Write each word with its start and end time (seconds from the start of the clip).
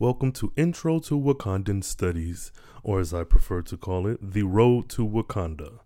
Welcome 0.00 0.32
to 0.32 0.52
Intro 0.56 0.98
to 0.98 1.16
Wakandan 1.16 1.84
Studies, 1.84 2.50
or 2.82 2.98
as 2.98 3.14
I 3.14 3.22
prefer 3.22 3.62
to 3.62 3.76
call 3.76 4.08
it, 4.08 4.18
The 4.20 4.42
Road 4.42 4.88
to 4.88 5.06
Wakanda. 5.06 5.78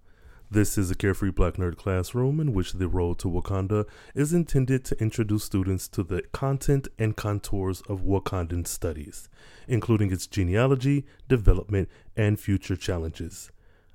This 0.51 0.79
is 0.79 0.91
a 0.91 0.95
carefree 0.95 1.31
black 1.31 1.57
nerd 1.57 1.77
classroom 1.77 2.41
in 2.41 2.55
which 2.55 2.73
the 2.73 2.89
road 2.89 3.19
to 3.19 3.29
Wakanda 3.29 3.85
is 4.15 4.33
intended 4.33 4.87
to 4.87 4.99
introduce 4.99 5.45
students 5.45 5.89
to 5.89 6.03
the 6.03 6.23
content 6.33 6.89
and 6.99 7.17
contours 7.17 7.83
of 7.83 8.01
Wakandan 8.01 8.67
studies, 8.67 9.29
including 9.67 10.11
its 10.11 10.27
genealogy, 10.27 11.05
development, 11.29 11.91
and 12.17 12.41
future 12.41 12.77
challenges. 12.77 13.51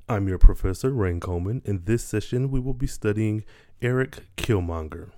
I'm 0.07 0.27
your 0.27 0.37
professor, 0.37 0.91
Rain 0.91 1.21
Coleman. 1.21 1.63
In 1.65 1.85
this 1.85 2.03
session, 2.03 2.51
we 2.51 2.59
will 2.59 2.75
be 2.75 2.85
studying 2.85 3.45
Eric 3.81 4.19
Killmonger. 4.37 5.09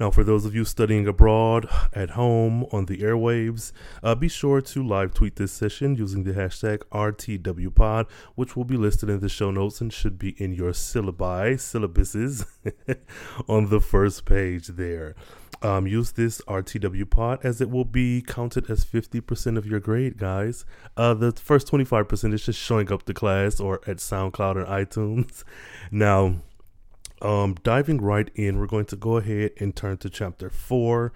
Now, 0.00 0.12
for 0.12 0.22
those 0.22 0.44
of 0.44 0.54
you 0.54 0.64
studying 0.64 1.08
abroad, 1.08 1.68
at 1.92 2.10
home, 2.10 2.64
on 2.70 2.86
the 2.86 2.98
airwaves, 2.98 3.72
uh, 4.02 4.14
be 4.14 4.28
sure 4.28 4.60
to 4.60 4.86
live 4.86 5.12
tweet 5.12 5.36
this 5.36 5.50
session 5.50 5.96
using 5.96 6.22
the 6.22 6.32
hashtag 6.32 6.82
RTWPod, 6.92 8.08
which 8.36 8.54
will 8.54 8.64
be 8.64 8.76
listed 8.76 9.10
in 9.10 9.18
the 9.18 9.28
show 9.28 9.50
notes 9.50 9.80
and 9.80 9.92
should 9.92 10.18
be 10.18 10.30
in 10.42 10.52
your 10.52 10.70
syllabi, 10.70 11.54
syllabuses, 11.54 12.46
on 13.48 13.70
the 13.70 13.80
first 13.80 14.24
page 14.24 14.68
there. 14.68 15.16
Um, 15.60 15.88
use 15.88 16.12
this 16.12 16.40
RTWPod 16.42 17.44
as 17.44 17.60
it 17.60 17.68
will 17.68 17.84
be 17.84 18.22
counted 18.22 18.70
as 18.70 18.84
50% 18.84 19.58
of 19.58 19.66
your 19.66 19.80
grade, 19.80 20.16
guys. 20.16 20.64
Uh, 20.96 21.14
the 21.14 21.32
first 21.32 21.66
25% 21.68 22.32
is 22.32 22.46
just 22.46 22.60
showing 22.60 22.92
up 22.92 23.02
to 23.06 23.14
class 23.14 23.58
or 23.58 23.80
at 23.86 23.96
SoundCloud 23.96 24.56
or 24.56 24.64
iTunes. 24.66 25.42
Now, 25.90 26.36
um, 27.22 27.56
diving 27.62 28.00
right 28.00 28.30
in, 28.34 28.58
we're 28.58 28.66
going 28.66 28.86
to 28.86 28.96
go 28.96 29.16
ahead 29.16 29.52
and 29.58 29.74
turn 29.74 29.96
to 29.98 30.10
chapter 30.10 30.50
four 30.50 31.12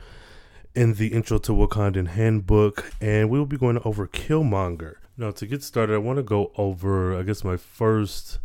in 0.75 0.95
the 0.95 1.09
Intro 1.09 1.39
to 1.39 1.53
Wakandan 1.53 2.09
Handbook, 2.09 2.93
and 3.01 3.29
we 3.29 3.39
will 3.39 3.47
be 3.47 3.59
going 3.59 3.79
over 3.85 4.07
Killmonger. 4.07 4.97
Now, 5.17 5.31
to 5.33 5.47
get 5.47 5.63
started, 5.63 5.95
I 5.95 5.99
want 5.99 6.17
to 6.17 6.23
go 6.23 6.53
over, 6.57 7.19
I 7.19 7.23
guess, 7.23 7.45
my 7.45 7.57
first 7.57 8.39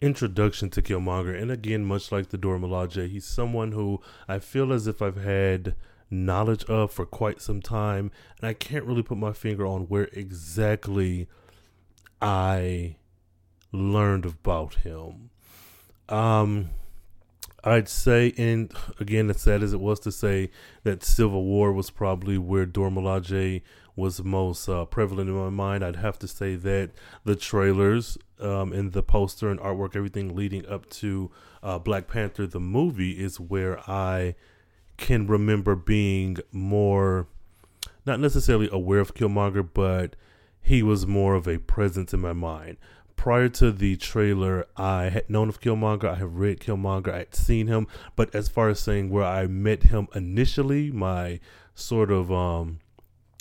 introduction 0.00 0.70
to 0.70 0.82
Killmonger. 0.82 1.40
And 1.40 1.50
again, 1.50 1.84
much 1.84 2.10
like 2.10 2.30
the 2.30 2.38
Dora 2.38 2.58
Milaje, 2.58 3.08
he's 3.08 3.26
someone 3.26 3.72
who 3.72 4.00
I 4.26 4.38
feel 4.38 4.72
as 4.72 4.86
if 4.86 5.02
I've 5.02 5.22
had 5.22 5.74
knowledge 6.10 6.64
of 6.64 6.92
for 6.92 7.04
quite 7.04 7.40
some 7.40 7.60
time, 7.60 8.10
and 8.40 8.48
I 8.48 8.54
can't 8.54 8.84
really 8.84 9.02
put 9.02 9.18
my 9.18 9.32
finger 9.32 9.66
on 9.66 9.82
where 9.82 10.08
exactly 10.12 11.28
I 12.22 12.96
learned 13.72 14.24
about 14.24 14.76
him. 14.76 15.30
Um, 16.08 16.70
I'd 17.66 17.88
say, 17.88 18.34
and 18.36 18.70
again, 19.00 19.30
as 19.30 19.40
sad 19.40 19.62
as 19.62 19.72
it 19.72 19.80
was 19.80 19.98
to 20.00 20.12
say 20.12 20.50
that 20.82 21.02
Civil 21.02 21.44
War 21.44 21.72
was 21.72 21.88
probably 21.88 22.36
where 22.36 22.66
Dora 22.66 22.90
Milaje 22.90 23.62
was 23.96 24.22
most 24.22 24.68
uh, 24.68 24.84
prevalent 24.84 25.30
in 25.30 25.36
my 25.36 25.48
mind, 25.48 25.82
I'd 25.82 25.96
have 25.96 26.18
to 26.18 26.28
say 26.28 26.56
that 26.56 26.90
the 27.24 27.36
trailers 27.36 28.18
um, 28.38 28.72
and 28.72 28.92
the 28.92 29.02
poster 29.02 29.48
and 29.48 29.58
artwork, 29.60 29.96
everything 29.96 30.36
leading 30.36 30.66
up 30.66 30.90
to 30.90 31.30
uh, 31.62 31.78
Black 31.78 32.06
Panther, 32.06 32.46
the 32.46 32.60
movie, 32.60 33.12
is 33.12 33.40
where 33.40 33.78
I 33.88 34.34
can 34.98 35.26
remember 35.26 35.74
being 35.74 36.38
more, 36.52 37.28
not 38.04 38.20
necessarily 38.20 38.68
aware 38.70 39.00
of 39.00 39.14
Killmonger, 39.14 39.66
but 39.72 40.16
he 40.60 40.82
was 40.82 41.06
more 41.06 41.34
of 41.34 41.46
a 41.46 41.58
presence 41.58 42.12
in 42.12 42.20
my 42.20 42.32
mind 42.32 42.76
prior 43.16 43.48
to 43.48 43.72
the 43.72 43.96
trailer, 43.96 44.66
I 44.76 45.04
had 45.04 45.30
known 45.30 45.48
of 45.48 45.60
Killmonger. 45.60 46.08
I 46.08 46.14
have 46.16 46.36
read 46.36 46.60
Killmonger. 46.60 47.12
I 47.12 47.18
had 47.18 47.34
seen 47.34 47.66
him, 47.66 47.86
but 48.16 48.34
as 48.34 48.48
far 48.48 48.68
as 48.68 48.80
saying 48.80 49.10
where 49.10 49.24
I 49.24 49.46
met 49.46 49.84
him 49.84 50.08
initially, 50.14 50.90
my 50.90 51.40
sort 51.74 52.10
of 52.10 52.30
um, 52.30 52.80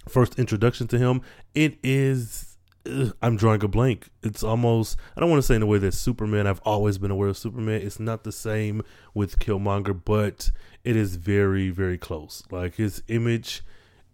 first 0.08 0.40
introduction 0.40 0.88
to 0.88 0.98
him, 0.98 1.22
it 1.54 1.78
is. 1.84 2.58
Ugh, 2.86 3.14
I'm 3.22 3.38
drawing 3.38 3.64
a 3.64 3.68
blank. 3.68 4.10
It's 4.24 4.44
almost. 4.44 4.98
I 5.16 5.22
don't 5.22 5.30
want 5.30 5.42
to 5.42 5.48
say 5.48 5.56
in 5.56 5.62
a 5.62 5.66
way 5.66 5.78
that 5.78 5.94
Superman. 5.94 6.48
I've 6.48 6.62
always 6.66 6.98
been 6.98 7.12
aware 7.12 7.30
of 7.30 7.38
Superman. 7.38 7.82
It's 7.82 8.00
not 8.00 8.24
the 8.24 8.32
same 8.32 8.82
with 9.14 9.40
Killmonger, 9.40 10.00
but 10.04 10.52
it 10.84 10.96
is 10.96 11.16
very, 11.16 11.70
very 11.70 11.98
close. 11.98 12.44
Like 12.52 12.76
his 12.76 13.02
image 13.08 13.64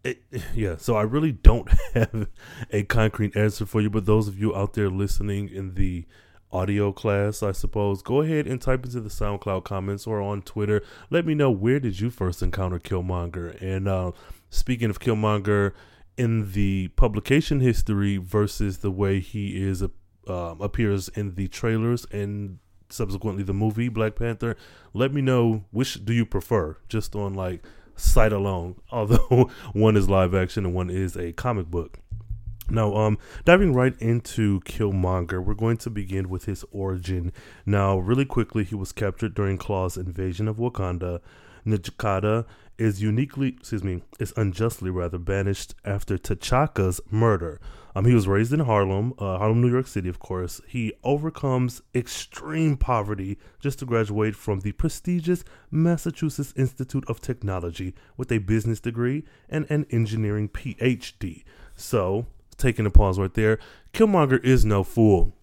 it, 0.04 0.24
yeah, 0.56 0.78
so 0.78 0.96
I 0.96 1.04
really 1.04 1.32
don't 1.32 1.70
have 1.94 2.28
a 2.72 2.84
concrete 2.84 3.36
answer 3.36 3.66
for 3.66 3.82
you, 3.82 3.90
but 3.90 4.06
those 4.06 4.28
of 4.28 4.40
you 4.40 4.56
out 4.56 4.74
there 4.74 4.90
listening 4.90 5.50
in 5.50 5.76
the 5.76 6.06
audio 6.52 6.92
class, 6.92 7.44
I 7.44 7.52
suppose, 7.52 8.02
go 8.02 8.22
ahead 8.22 8.48
and 8.48 8.62
type 8.62 8.84
into 8.84 9.02
the 9.02 9.10
SoundCloud 9.10 9.64
comments 9.64 10.08
or 10.08 10.20
on 10.20 10.42
Twitter. 10.42 10.82
Let 11.10 11.26
me 11.26 11.36
know 11.36 11.52
where 11.52 11.80
did 11.80 12.00
you 12.00 12.10
first 12.10 12.42
encounter 12.42 12.80
Killmonger. 12.80 13.62
And 13.62 13.88
uh, 13.88 14.12
speaking 14.50 14.90
of 14.90 15.00
Killmonger, 15.00 15.74
in 16.18 16.52
the 16.52 16.90
publication 16.90 17.62
history 17.62 18.18
versus 18.18 18.80
the 18.80 18.92
way 18.92 19.22
he 19.22 19.64
is 19.64 19.82
uh, 19.82 20.56
appears 20.60 21.08
in 21.10 21.36
the 21.36 21.48
trailers 21.48 22.06
and 22.12 22.60
subsequently 22.90 23.42
the 23.42 23.54
movie 23.54 23.88
Black 23.88 24.16
Panther, 24.16 24.58
let 24.94 25.14
me 25.14 25.22
know 25.22 25.64
which 25.72 26.04
do 26.04 26.12
you 26.12 26.26
prefer, 26.26 26.78
just 26.90 27.16
on 27.16 27.34
like 27.34 27.64
sight 28.00 28.34
alone, 28.34 28.76
although 28.92 29.50
one 29.74 29.96
is 29.96 30.10
live 30.10 30.34
action 30.34 30.66
and 30.66 30.74
one 30.74 30.90
is 30.90 31.16
a 31.16 31.34
comic 31.34 31.68
book. 31.68 32.00
Now, 32.72 32.96
um, 32.96 33.18
diving 33.46 33.74
right 33.74 34.00
into 34.00 34.60
Killmonger, 34.62 35.44
we're 35.44 35.56
going 35.56 35.78
to 35.78 35.90
begin 35.90 36.30
with 36.30 36.46
his 36.46 36.64
origin. 36.72 37.34
Now, 37.66 37.98
really 37.98 38.26
quickly, 38.26 38.64
he 38.64 38.76
was 38.76 38.92
captured 38.92 39.34
during 39.34 39.58
Klaue's 39.58 39.98
invasion 39.98 40.48
of 40.48 40.58
Wakanda. 40.58 41.20
N'Jadaka 41.66 42.46
is 42.80 43.02
uniquely, 43.02 43.50
excuse 43.50 43.84
me, 43.84 44.02
is 44.20 44.34
unjustly 44.38 44.90
rather 44.90 45.18
banished 45.18 45.76
after 45.84 46.18
T'Chaka's 46.18 47.02
murder. 47.12 47.60
Um, 47.96 48.06
he 48.06 48.14
was 48.14 48.28
raised 48.28 48.54
in 48.54 48.62
Harlem, 48.62 49.14
uh, 49.18 49.38
Harlem, 49.38 49.62
New 49.62 49.72
York 49.72 49.88
City, 49.88 50.10
of 50.10 50.20
course. 50.20 50.62
He 50.68 50.94
overcomes 51.04 51.82
extreme 51.94 52.78
poverty 52.78 53.38
just 53.60 53.80
to 53.80 53.86
graduate 53.86 54.36
from 54.36 54.62
the 54.62 54.72
prestigious 54.72 55.44
Massachusetts 55.72 56.54
Institute 56.56 57.04
of 57.10 57.20
Technology 57.20 57.94
with 58.16 58.32
a 58.32 58.38
business 58.38 58.80
degree 58.80 59.24
and 59.50 59.70
an 59.70 59.86
engineering 59.90 60.50
PhD. 60.50 61.44
So, 61.76 62.28
taking 62.58 62.86
a 62.86 62.92
pause 62.92 63.20
right 63.20 63.34
there, 63.34 63.60
Killmonger 63.94 64.44
is 64.44 64.66
no 64.66 64.84
fool. 64.84 65.34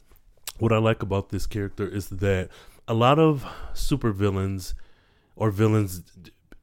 What 0.59 0.73
I 0.73 0.79
like 0.79 1.03
about 1.03 1.31
this 1.31 1.47
character 1.47 1.87
is 1.87 2.09
that 2.09 2.49
a 2.89 2.95
lot 2.95 3.19
of 3.19 3.45
supervillains 3.75 4.75
or 5.35 5.51
villains, 5.51 6.03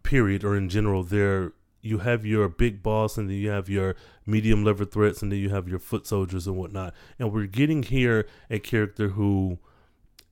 period, 0.04 0.44
or 0.44 0.56
in 0.56 0.70
general, 0.70 1.04
they're 1.04 1.54
you 1.84 2.00
have 2.00 2.26
your 2.26 2.48
big 2.48 2.82
boss 2.82 3.18
and 3.18 3.30
then 3.30 3.36
you 3.36 3.50
have 3.50 3.68
your 3.68 3.96
medium 4.26 4.64
level 4.64 4.86
threats 4.86 5.22
and 5.22 5.32
then 5.32 5.40
you 5.40 5.50
have 5.50 5.68
your 5.68 5.80
foot 5.80 6.08
soldiers 6.08 6.48
and 6.48 6.56
whatnot. 6.56 6.94
And 7.20 7.32
we're 7.32 7.46
getting 7.46 7.84
here 7.84 8.26
a 8.50 8.58
character 8.58 9.10
who 9.10 9.60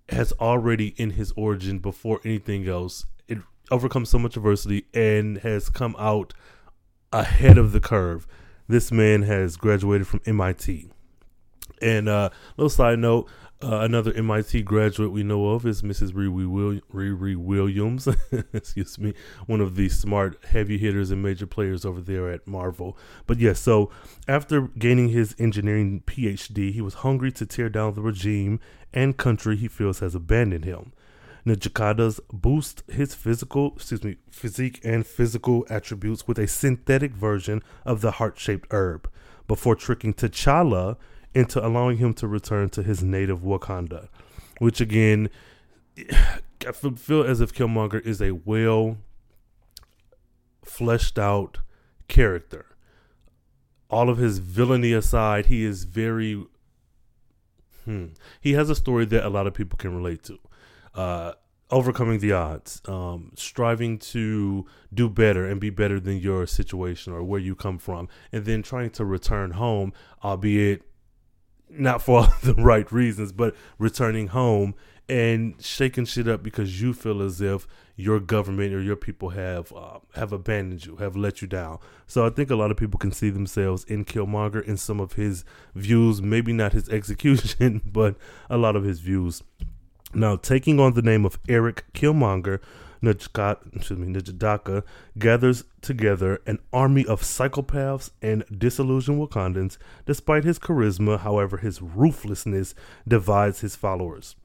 has 0.09 0.31
already 0.33 0.95
in 0.97 1.11
his 1.11 1.33
origin 1.35 1.79
before 1.79 2.21
anything 2.23 2.67
else 2.67 3.05
it 3.27 3.37
overcomes 3.69 4.09
so 4.09 4.17
much 4.17 4.35
adversity 4.37 4.85
and 4.93 5.37
has 5.39 5.69
come 5.69 5.95
out 5.99 6.33
ahead 7.13 7.57
of 7.57 7.73
the 7.73 7.79
curve. 7.81 8.25
This 8.67 8.91
man 8.91 9.23
has 9.23 9.57
graduated 9.57 10.07
from 10.07 10.21
MIT. 10.25 10.89
And 11.81 12.07
uh 12.07 12.29
little 12.55 12.69
side 12.69 12.99
note, 12.99 13.29
uh, 13.63 13.79
another 13.81 14.13
MIT 14.13 14.63
graduate 14.63 15.11
we 15.11 15.23
know 15.23 15.49
of 15.49 15.65
is 15.65 15.81
Mrs. 15.81 16.13
Riri, 16.13 17.35
Williams. 17.35 18.07
Excuse 18.53 18.97
me, 18.97 19.13
one 19.45 19.61
of 19.61 19.75
the 19.75 19.89
smart 19.89 20.43
heavy 20.45 20.77
hitters 20.77 21.11
and 21.11 21.21
major 21.21 21.45
players 21.45 21.85
over 21.85 22.01
there 22.01 22.29
at 22.29 22.47
Marvel. 22.47 22.97
But 23.27 23.39
yes, 23.39 23.47
yeah, 23.47 23.53
so 23.53 23.91
after 24.27 24.61
gaining 24.61 25.09
his 25.09 25.35
engineering 25.37 26.03
PhD, 26.05 26.73
he 26.73 26.81
was 26.81 26.95
hungry 26.95 27.31
to 27.33 27.45
tear 27.45 27.69
down 27.69 27.93
the 27.93 28.01
regime 28.01 28.59
and 28.93 29.17
country 29.17 29.55
he 29.55 29.67
feels 29.67 29.99
has 29.99 30.15
abandoned 30.15 30.65
him. 30.65 30.93
N'Jadaka's 31.45 32.19
boost 32.31 32.83
his 32.87 33.15
physical, 33.15 33.73
excuse 33.75 34.03
me, 34.03 34.17
physique 34.29 34.79
and 34.83 35.05
physical 35.05 35.65
attributes 35.69 36.27
with 36.27 36.37
a 36.37 36.47
synthetic 36.47 37.13
version 37.13 37.63
of 37.83 38.01
the 38.01 38.11
heart-shaped 38.11 38.67
herb 38.71 39.09
before 39.47 39.75
tricking 39.75 40.13
T'Challa 40.13 40.97
into 41.33 41.65
allowing 41.65 41.97
him 41.97 42.13
to 42.15 42.27
return 42.27 42.69
to 42.69 42.83
his 42.83 43.03
native 43.03 43.39
Wakanda, 43.39 44.09
which 44.59 44.81
again, 44.81 45.29
I 46.67 46.71
feel 46.71 47.23
as 47.23 47.41
if 47.41 47.53
Killmonger 47.53 48.05
is 48.05 48.21
a 48.21 48.31
well 48.31 48.97
fleshed 50.63 51.17
out 51.17 51.59
character. 52.07 52.65
All 53.89 54.09
of 54.09 54.17
his 54.17 54.39
villainy 54.39 54.93
aside, 54.93 55.47
he 55.47 55.63
is 55.65 55.83
very. 55.85 56.45
Hmm, 57.85 58.07
he 58.39 58.53
has 58.53 58.69
a 58.69 58.75
story 58.75 59.05
that 59.05 59.25
a 59.25 59.29
lot 59.29 59.47
of 59.47 59.53
people 59.53 59.77
can 59.77 59.95
relate 59.95 60.23
to. 60.23 60.39
Uh, 60.93 61.33
overcoming 61.71 62.19
the 62.19 62.33
odds, 62.33 62.81
um, 62.87 63.31
striving 63.35 63.97
to 63.97 64.65
do 64.93 65.09
better 65.09 65.47
and 65.47 65.59
be 65.59 65.69
better 65.69 65.99
than 65.99 66.17
your 66.17 66.45
situation 66.45 67.13
or 67.13 67.23
where 67.23 67.39
you 67.39 67.55
come 67.55 67.77
from, 67.77 68.07
and 68.31 68.45
then 68.45 68.61
trying 68.61 68.89
to 68.91 69.05
return 69.05 69.51
home, 69.51 69.93
albeit 70.23 70.83
not 71.71 72.01
for 72.01 72.27
the 72.43 72.55
right 72.55 72.91
reasons, 72.91 73.31
but 73.31 73.55
returning 73.77 74.27
home 74.27 74.75
and 75.09 75.55
shaking 75.61 76.05
shit 76.05 76.27
up 76.27 76.41
because 76.41 76.81
you 76.81 76.93
feel 76.93 77.21
as 77.21 77.41
if 77.41 77.67
your 77.97 78.19
government 78.19 78.73
or 78.73 78.81
your 78.81 78.95
people 78.95 79.29
have 79.29 79.71
uh, 79.73 79.99
have 80.15 80.31
abandoned 80.31 80.85
you, 80.85 80.95
have 80.97 81.15
let 81.15 81.41
you 81.41 81.47
down. 81.47 81.79
So 82.07 82.25
I 82.25 82.29
think 82.29 82.49
a 82.49 82.55
lot 82.55 82.71
of 82.71 82.77
people 82.77 82.97
can 82.97 83.11
see 83.11 83.29
themselves 83.29 83.83
in 83.85 84.05
Killmonger 84.05 84.63
in 84.63 84.77
some 84.77 84.99
of 84.99 85.13
his 85.13 85.43
views, 85.75 86.21
maybe 86.21 86.53
not 86.53 86.73
his 86.73 86.87
execution, 86.97 87.81
but 87.85 88.15
a 88.49 88.57
lot 88.57 88.75
of 88.75 88.83
his 88.83 88.99
views. 88.99 89.43
Now, 90.13 90.35
taking 90.35 90.79
on 90.79 90.93
the 90.93 91.01
name 91.01 91.25
of 91.25 91.39
Eric 91.47 91.85
Killmonger, 91.93 92.59
Njadaka 93.01 94.83
gathers 95.17 95.63
together 95.81 96.41
an 96.45 96.59
army 96.71 97.05
of 97.05 97.21
psychopaths 97.21 98.11
and 98.21 98.43
disillusioned 98.55 99.19
Wakandans. 99.19 99.77
Despite 100.05 100.43
his 100.43 100.59
charisma, 100.59 101.19
however, 101.19 101.57
his 101.57 101.81
ruthlessness 101.81 102.75
divides 103.07 103.61
his 103.61 103.75
followers. 103.75 104.35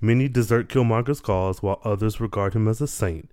Many 0.00 0.28
desert 0.28 0.68
Killmonger's 0.68 1.20
cause, 1.20 1.62
while 1.62 1.80
others 1.82 2.20
regard 2.20 2.54
him 2.54 2.68
as 2.68 2.80
a 2.80 2.86
saint, 2.86 3.30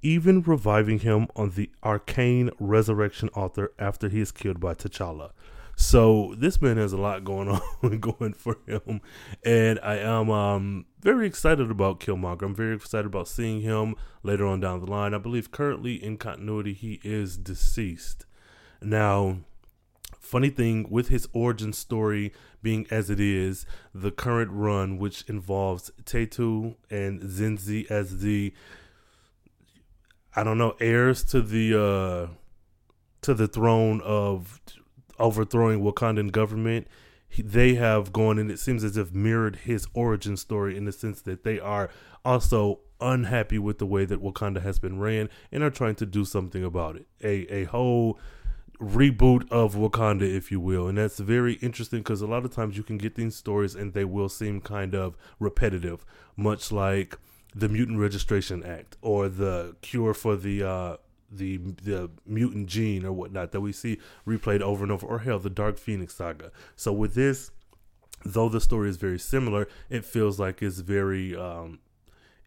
even 0.00 0.42
reviving 0.42 1.00
him 1.00 1.26
on 1.34 1.50
the 1.50 1.70
arcane 1.82 2.50
resurrection 2.58 3.30
altar 3.34 3.72
after 3.78 4.08
he 4.08 4.20
is 4.20 4.30
killed 4.30 4.60
by 4.60 4.74
T'Challa. 4.74 5.32
So 5.76 6.34
this 6.38 6.60
man 6.62 6.76
has 6.76 6.92
a 6.92 6.96
lot 6.96 7.24
going 7.24 7.48
on 7.82 7.98
going 7.98 8.34
for 8.34 8.58
him, 8.66 9.00
and 9.44 9.80
I 9.82 9.96
am 9.98 10.30
um, 10.30 10.86
very 11.00 11.26
excited 11.26 11.70
about 11.70 12.00
Killmonger. 12.00 12.42
I'm 12.42 12.54
very 12.54 12.74
excited 12.74 13.06
about 13.06 13.28
seeing 13.28 13.60
him 13.60 13.96
later 14.22 14.46
on 14.46 14.60
down 14.60 14.80
the 14.80 14.90
line. 14.90 15.14
I 15.14 15.18
believe 15.18 15.50
currently 15.50 16.02
in 16.02 16.16
continuity 16.16 16.72
he 16.72 17.00
is 17.02 17.36
deceased. 17.36 18.24
Now, 18.80 19.38
funny 20.20 20.50
thing 20.50 20.86
with 20.90 21.08
his 21.08 21.28
origin 21.32 21.72
story 21.72 22.32
being 22.62 22.86
as 22.90 23.10
it 23.10 23.20
is, 23.20 23.66
the 23.94 24.10
current 24.10 24.50
run 24.52 24.98
which 24.98 25.22
involves 25.28 25.90
Tatu 26.04 26.76
and 26.90 27.20
Zenzi 27.22 27.90
as 27.90 28.20
the 28.20 28.52
I 30.36 30.42
don't 30.42 30.58
know 30.58 30.74
heirs 30.80 31.22
to 31.24 31.40
the 31.42 31.80
uh 31.80 32.34
to 33.22 33.34
the 33.34 33.46
throne 33.46 34.00
of 34.02 34.60
overthrowing 35.18 35.80
Wakandan 35.80 36.32
government, 36.32 36.86
he, 37.28 37.42
they 37.42 37.74
have 37.74 38.12
gone 38.12 38.38
and 38.38 38.50
it 38.50 38.58
seems 38.58 38.84
as 38.84 38.96
if 38.96 39.12
mirrored 39.12 39.56
his 39.56 39.86
origin 39.94 40.36
story 40.36 40.76
in 40.76 40.84
the 40.84 40.92
sense 40.92 41.20
that 41.22 41.44
they 41.44 41.58
are 41.58 41.90
also 42.24 42.80
unhappy 43.00 43.58
with 43.58 43.78
the 43.78 43.86
way 43.86 44.04
that 44.04 44.22
Wakanda 44.22 44.62
has 44.62 44.78
been 44.78 44.98
ran 44.98 45.28
and 45.52 45.62
are 45.62 45.70
trying 45.70 45.96
to 45.96 46.06
do 46.06 46.24
something 46.24 46.64
about 46.64 46.96
it. 46.96 47.06
A 47.22 47.52
a 47.52 47.64
whole 47.64 48.18
reboot 48.80 49.50
of 49.50 49.74
Wakanda, 49.74 50.22
if 50.22 50.50
you 50.50 50.60
will. 50.60 50.88
And 50.88 50.98
that's 50.98 51.18
very 51.18 51.54
interesting 51.54 52.00
because 52.00 52.20
a 52.20 52.26
lot 52.26 52.44
of 52.44 52.52
times 52.52 52.76
you 52.76 52.82
can 52.82 52.98
get 52.98 53.14
these 53.14 53.36
stories 53.36 53.74
and 53.74 53.92
they 53.92 54.04
will 54.04 54.28
seem 54.28 54.60
kind 54.60 54.94
of 54.94 55.16
repetitive, 55.38 56.04
much 56.36 56.72
like 56.72 57.18
the 57.54 57.68
Mutant 57.68 57.98
Registration 57.98 58.64
Act 58.64 58.96
or 59.00 59.28
the 59.28 59.76
cure 59.80 60.12
for 60.12 60.36
the 60.36 60.62
uh, 60.62 60.96
the 61.30 61.58
the 61.58 62.10
mutant 62.26 62.68
gene 62.68 63.04
or 63.04 63.12
whatnot 63.12 63.52
that 63.52 63.60
we 63.60 63.72
see 63.72 63.98
replayed 64.26 64.60
over 64.60 64.84
and 64.84 64.92
over, 64.92 65.06
or 65.06 65.20
hell, 65.20 65.38
the 65.38 65.50
Dark 65.50 65.78
Phoenix 65.78 66.14
saga. 66.14 66.50
So 66.76 66.92
with 66.92 67.14
this, 67.14 67.50
though 68.24 68.48
the 68.48 68.60
story 68.60 68.88
is 68.88 68.96
very 68.96 69.18
similar, 69.18 69.68
it 69.90 70.04
feels 70.04 70.38
like 70.38 70.62
it's 70.62 70.78
very 70.78 71.36
um, 71.36 71.80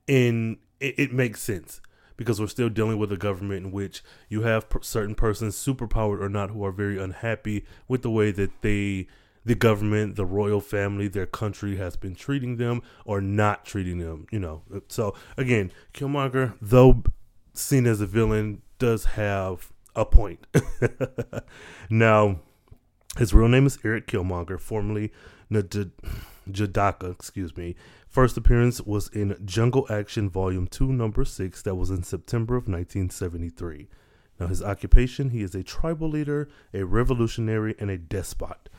in 0.07 0.57
it, 0.79 0.95
it 0.97 1.13
makes 1.13 1.41
sense 1.41 1.81
because 2.17 2.41
we're 2.41 2.47
still 2.47 2.69
dealing 2.69 2.97
with 2.97 3.11
a 3.11 3.17
government 3.17 3.65
in 3.65 3.71
which 3.71 4.03
you 4.27 4.41
have 4.41 4.67
per- 4.69 4.81
certain 4.81 5.15
persons, 5.15 5.55
superpowered 5.55 6.19
or 6.19 6.29
not, 6.29 6.49
who 6.49 6.65
are 6.65 6.71
very 6.71 6.99
unhappy 7.01 7.63
with 7.87 8.01
the 8.01 8.09
way 8.09 8.31
that 8.31 8.61
they, 8.61 9.07
the 9.45 9.55
government, 9.55 10.15
the 10.15 10.25
royal 10.25 10.59
family, 10.59 11.07
their 11.07 11.27
country 11.27 11.77
has 11.77 11.95
been 11.95 12.15
treating 12.15 12.57
them 12.57 12.81
or 13.05 13.21
not 13.21 13.65
treating 13.65 13.99
them. 13.99 14.25
You 14.31 14.39
know, 14.39 14.63
so 14.87 15.13
again, 15.37 15.71
Killmonger, 15.93 16.55
though 16.59 17.03
seen 17.53 17.85
as 17.85 18.01
a 18.01 18.07
villain, 18.07 18.61
does 18.77 19.05
have 19.05 19.71
a 19.95 20.05
point. 20.05 20.45
now, 21.89 22.39
his 23.17 23.33
real 23.33 23.47
name 23.47 23.65
is 23.65 23.79
Eric 23.83 24.07
Killmonger, 24.07 24.59
formerly 24.59 25.11
Njadaka, 25.51 27.11
excuse 27.11 27.55
me. 27.57 27.75
First 28.07 28.37
appearance 28.37 28.81
was 28.81 29.09
in 29.09 29.39
Jungle 29.45 29.85
Action 29.89 30.29
Volume 30.29 30.67
2, 30.67 30.91
Number 30.91 31.25
6, 31.25 31.61
that 31.63 31.75
was 31.75 31.89
in 31.89 32.03
September 32.03 32.55
of 32.55 32.63
1973. 32.63 33.89
Now, 34.39 34.47
his 34.47 34.61
occupation, 34.61 35.31
he 35.31 35.41
is 35.41 35.55
a 35.55 35.63
tribal 35.63 36.09
leader, 36.09 36.47
a 36.73 36.83
revolutionary, 36.83 37.75
and 37.79 37.89
a 37.89 37.97
despot. 37.97 38.69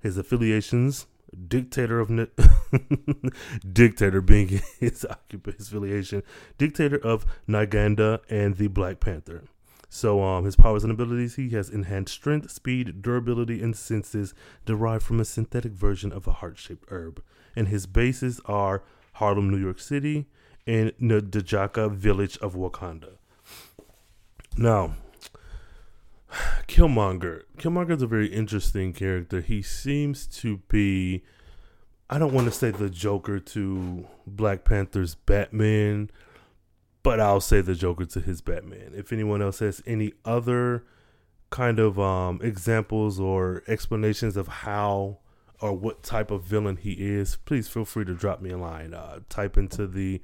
His 0.00 0.18
affiliations, 0.18 1.06
dictator 1.48 2.00
of 2.00 2.10
dictator 3.72 4.20
being 4.20 4.48
his 4.80 5.04
occupation 5.08 5.60
affiliation, 5.60 6.22
dictator 6.58 6.96
of 6.96 7.26
Naganda 7.48 8.20
and 8.28 8.56
the 8.56 8.68
Black 8.68 9.00
Panther. 9.00 9.44
So 9.88 10.22
um, 10.22 10.44
his 10.44 10.56
powers 10.56 10.82
and 10.82 10.92
abilities, 10.92 11.36
he 11.36 11.50
has 11.50 11.70
enhanced 11.70 12.12
strength, 12.12 12.50
speed, 12.50 13.02
durability, 13.02 13.62
and 13.62 13.76
senses 13.76 14.34
derived 14.64 15.04
from 15.04 15.20
a 15.20 15.24
synthetic 15.24 15.72
version 15.72 16.12
of 16.12 16.26
a 16.26 16.32
heart-shaped 16.32 16.84
herb. 16.90 17.22
And 17.54 17.68
his 17.68 17.86
bases 17.86 18.40
are 18.46 18.82
Harlem, 19.14 19.48
New 19.48 19.58
York 19.58 19.80
City, 19.80 20.26
and 20.66 20.92
the 20.98 21.20
Ndajaka 21.22 21.92
village 21.92 22.36
of 22.38 22.54
Wakanda. 22.54 23.16
Now, 24.58 24.96
Killmonger. 26.68 27.42
Killmonger 27.58 27.96
is 27.96 28.02
a 28.02 28.06
very 28.06 28.28
interesting 28.28 28.92
character. 28.92 29.40
He 29.40 29.62
seems 29.62 30.26
to 30.28 30.58
be, 30.68 31.22
I 32.10 32.18
don't 32.18 32.32
want 32.32 32.46
to 32.46 32.52
say 32.52 32.70
the 32.70 32.90
Joker 32.90 33.38
to 33.38 34.06
Black 34.26 34.64
Panther's 34.64 35.14
Batman, 35.14 36.10
but 37.02 37.20
I'll 37.20 37.40
say 37.40 37.60
the 37.60 37.74
Joker 37.74 38.04
to 38.06 38.20
his 38.20 38.40
Batman. 38.40 38.92
If 38.94 39.12
anyone 39.12 39.42
else 39.42 39.60
has 39.60 39.82
any 39.86 40.12
other 40.24 40.84
kind 41.50 41.78
of 41.78 41.98
um, 41.98 42.40
examples 42.42 43.20
or 43.20 43.62
explanations 43.68 44.36
of 44.36 44.48
how 44.48 45.18
or 45.60 45.72
what 45.72 46.02
type 46.02 46.30
of 46.30 46.42
villain 46.42 46.76
he 46.76 46.92
is, 46.92 47.36
please 47.44 47.68
feel 47.68 47.84
free 47.84 48.04
to 48.04 48.14
drop 48.14 48.42
me 48.42 48.50
a 48.50 48.58
line. 48.58 48.92
Uh, 48.92 49.20
type 49.28 49.56
into 49.56 49.86
the 49.86 50.20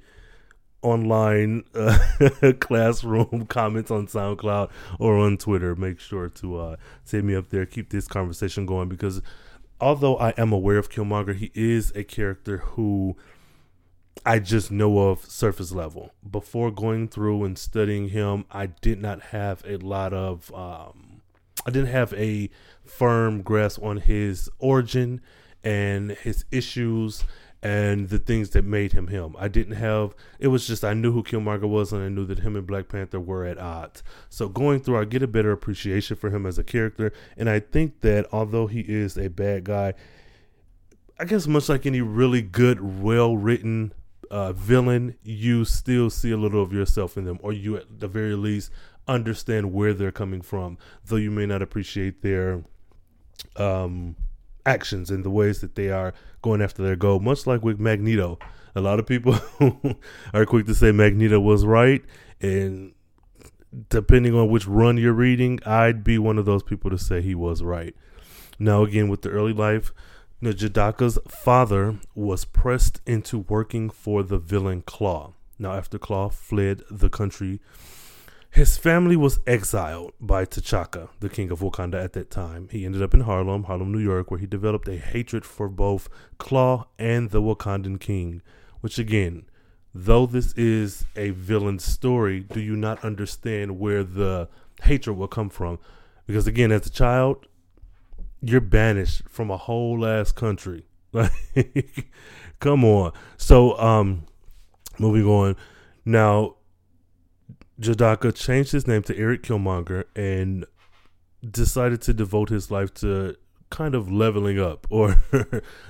online 0.83 1.63
uh, 1.73 1.97
classroom 2.59 3.45
comments 3.49 3.89
on 3.89 4.07
SoundCloud 4.07 4.69
or 4.99 5.17
on 5.17 5.37
Twitter. 5.37 5.75
Make 5.75 5.99
sure 5.99 6.29
to 6.29 6.57
uh, 6.57 6.75
save 7.03 7.23
me 7.23 7.35
up 7.35 7.49
there. 7.49 7.65
Keep 7.65 7.89
this 7.89 8.07
conversation 8.07 8.65
going 8.65 8.89
because 8.89 9.21
although 9.79 10.17
I 10.17 10.29
am 10.37 10.51
aware 10.51 10.77
of 10.77 10.89
Killmonger, 10.89 11.35
he 11.35 11.51
is 11.53 11.91
a 11.95 12.03
character 12.03 12.57
who 12.57 13.15
I 14.25 14.39
just 14.39 14.71
know 14.71 15.09
of 15.09 15.25
surface 15.25 15.71
level. 15.71 16.13
Before 16.29 16.71
going 16.71 17.07
through 17.07 17.43
and 17.43 17.57
studying 17.57 18.09
him, 18.09 18.45
I 18.51 18.67
did 18.67 19.01
not 19.01 19.21
have 19.21 19.63
a 19.65 19.77
lot 19.77 20.13
of. 20.13 20.53
Um, 20.53 21.21
I 21.65 21.71
didn't 21.71 21.89
have 21.89 22.13
a 22.13 22.49
firm 22.85 23.41
grasp 23.41 23.81
on 23.81 23.97
his 23.97 24.49
origin 24.59 25.21
and 25.63 26.11
his 26.11 26.43
issues 26.51 27.23
and 27.63 28.09
the 28.09 28.19
things 28.19 28.49
that 28.51 28.65
made 28.65 28.91
him 28.91 29.07
him. 29.07 29.35
I 29.39 29.47
didn't 29.47 29.77
have 29.77 30.13
it 30.37 30.49
was 30.49 30.67
just 30.67 30.83
I 30.83 30.93
knew 30.93 31.13
who 31.13 31.23
Killmonger 31.23 31.67
was 31.67 31.93
and 31.93 32.03
I 32.03 32.09
knew 32.09 32.25
that 32.25 32.39
him 32.39 32.57
and 32.57 32.67
Black 32.67 32.89
Panther 32.89 33.21
were 33.21 33.45
at 33.45 33.57
odds. 33.57 34.03
So 34.29 34.49
going 34.49 34.81
through 34.81 34.99
I 34.99 35.05
get 35.05 35.23
a 35.23 35.27
better 35.27 35.53
appreciation 35.53 36.17
for 36.17 36.29
him 36.29 36.45
as 36.45 36.59
a 36.59 36.63
character 36.63 37.13
and 37.37 37.49
I 37.49 37.61
think 37.61 38.01
that 38.01 38.27
although 38.33 38.67
he 38.67 38.81
is 38.81 39.17
a 39.17 39.29
bad 39.29 39.63
guy, 39.63 39.93
I 41.17 41.25
guess 41.25 41.47
much 41.47 41.69
like 41.69 41.85
any 41.85 42.01
really 42.01 42.41
good, 42.41 43.01
well 43.01 43.37
written 43.37 43.93
uh, 44.29 44.51
villain, 44.51 45.15
you 45.23 45.63
still 45.63 46.09
see 46.09 46.31
a 46.31 46.37
little 46.37 46.61
of 46.61 46.73
yourself 46.73 47.17
in 47.17 47.23
them, 47.25 47.37
or 47.43 47.53
you 47.53 47.77
at 47.77 47.99
the 47.99 48.07
very 48.07 48.35
least 48.35 48.71
understand 49.07 49.71
where 49.71 49.93
they're 49.93 50.11
coming 50.11 50.41
from, 50.41 50.77
though 51.05 51.17
you 51.17 51.29
may 51.29 51.45
not 51.45 51.61
appreciate 51.61 52.21
their 52.23 52.63
um 53.55 54.15
actions 54.65 55.09
and 55.09 55.23
the 55.23 55.29
ways 55.29 55.61
that 55.61 55.75
they 55.75 55.89
are 55.89 56.13
going 56.41 56.61
after 56.61 56.83
their 56.83 56.95
goal. 56.95 57.19
Much 57.19 57.45
like 57.47 57.63
with 57.63 57.79
Magneto, 57.79 58.39
a 58.75 58.81
lot 58.81 58.99
of 58.99 59.05
people 59.05 59.37
are 60.33 60.45
quick 60.45 60.65
to 60.65 60.75
say 60.75 60.91
Magneto 60.91 61.39
was 61.39 61.65
right, 61.65 62.03
and 62.41 62.93
depending 63.89 64.35
on 64.35 64.49
which 64.49 64.67
run 64.67 64.97
you're 64.97 65.13
reading, 65.13 65.59
I'd 65.65 66.03
be 66.03 66.17
one 66.17 66.37
of 66.37 66.45
those 66.45 66.63
people 66.63 66.91
to 66.91 66.97
say 66.97 67.21
he 67.21 67.35
was 67.35 67.63
right. 67.63 67.95
Now, 68.59 68.83
again, 68.83 69.09
with 69.09 69.21
the 69.21 69.29
early 69.29 69.53
life, 69.53 69.91
Njadaka's 70.41 71.17
father 71.27 71.95
was 72.15 72.45
pressed 72.45 73.01
into 73.05 73.39
working 73.39 73.89
for 73.89 74.23
the 74.23 74.37
villain 74.37 74.81
Klaue. 74.81 75.33
Now, 75.57 75.73
after 75.73 75.97
Klaue 75.97 76.33
fled 76.33 76.81
the 76.91 77.09
country 77.09 77.61
his 78.53 78.77
family 78.77 79.15
was 79.15 79.39
exiled 79.47 80.13
by 80.21 80.45
T'Chaka, 80.45 81.09
the 81.19 81.27
king 81.27 81.49
of 81.49 81.61
Wakanda 81.61 81.95
at 82.03 82.13
that 82.13 82.29
time. 82.29 82.67
He 82.69 82.85
ended 82.85 83.01
up 83.01 83.15
in 83.15 83.21
Harlem, 83.21 83.63
Harlem, 83.63 83.91
New 83.91 83.97
York, 83.97 84.29
where 84.29 84.39
he 84.39 84.45
developed 84.45 84.87
a 84.87 84.97
hatred 84.97 85.43
for 85.43 85.67
both 85.67 86.07
Klaue 86.37 86.85
and 86.99 87.31
the 87.31 87.41
Wakandan 87.41 87.99
king. 87.99 88.43
Which, 88.81 88.99
again, 88.99 89.47
though 89.91 90.27
this 90.27 90.53
is 90.53 91.05
a 91.15 91.31
villain 91.31 91.79
story, 91.79 92.41
do 92.41 92.59
you 92.59 92.75
not 92.75 93.03
understand 93.03 93.79
where 93.79 94.03
the 94.03 94.49
hatred 94.83 95.17
will 95.17 95.27
come 95.27 95.49
from? 95.49 95.79
Because, 96.27 96.45
again, 96.45 96.71
as 96.71 96.85
a 96.85 96.91
child, 96.91 97.47
you're 98.39 98.61
banished 98.61 99.23
from 99.29 99.49
a 99.49 99.57
whole 99.57 100.05
ass 100.05 100.31
country. 100.31 100.85
Like, 101.11 102.11
come 102.59 102.83
on. 102.83 103.13
So, 103.37 103.77
um, 103.79 104.25
moving 104.99 105.25
on. 105.25 105.55
Now, 106.05 106.55
Jadaka 107.79 108.33
changed 108.33 108.71
his 108.71 108.87
name 108.87 109.01
to 109.03 109.17
Eric 109.17 109.43
Killmonger 109.43 110.05
and 110.15 110.65
decided 111.49 112.01
to 112.03 112.13
devote 112.13 112.49
his 112.49 112.69
life 112.71 112.93
to 112.95 113.35
kind 113.69 113.95
of 113.95 114.11
leveling 114.11 114.59
up 114.59 114.85
or 114.91 115.21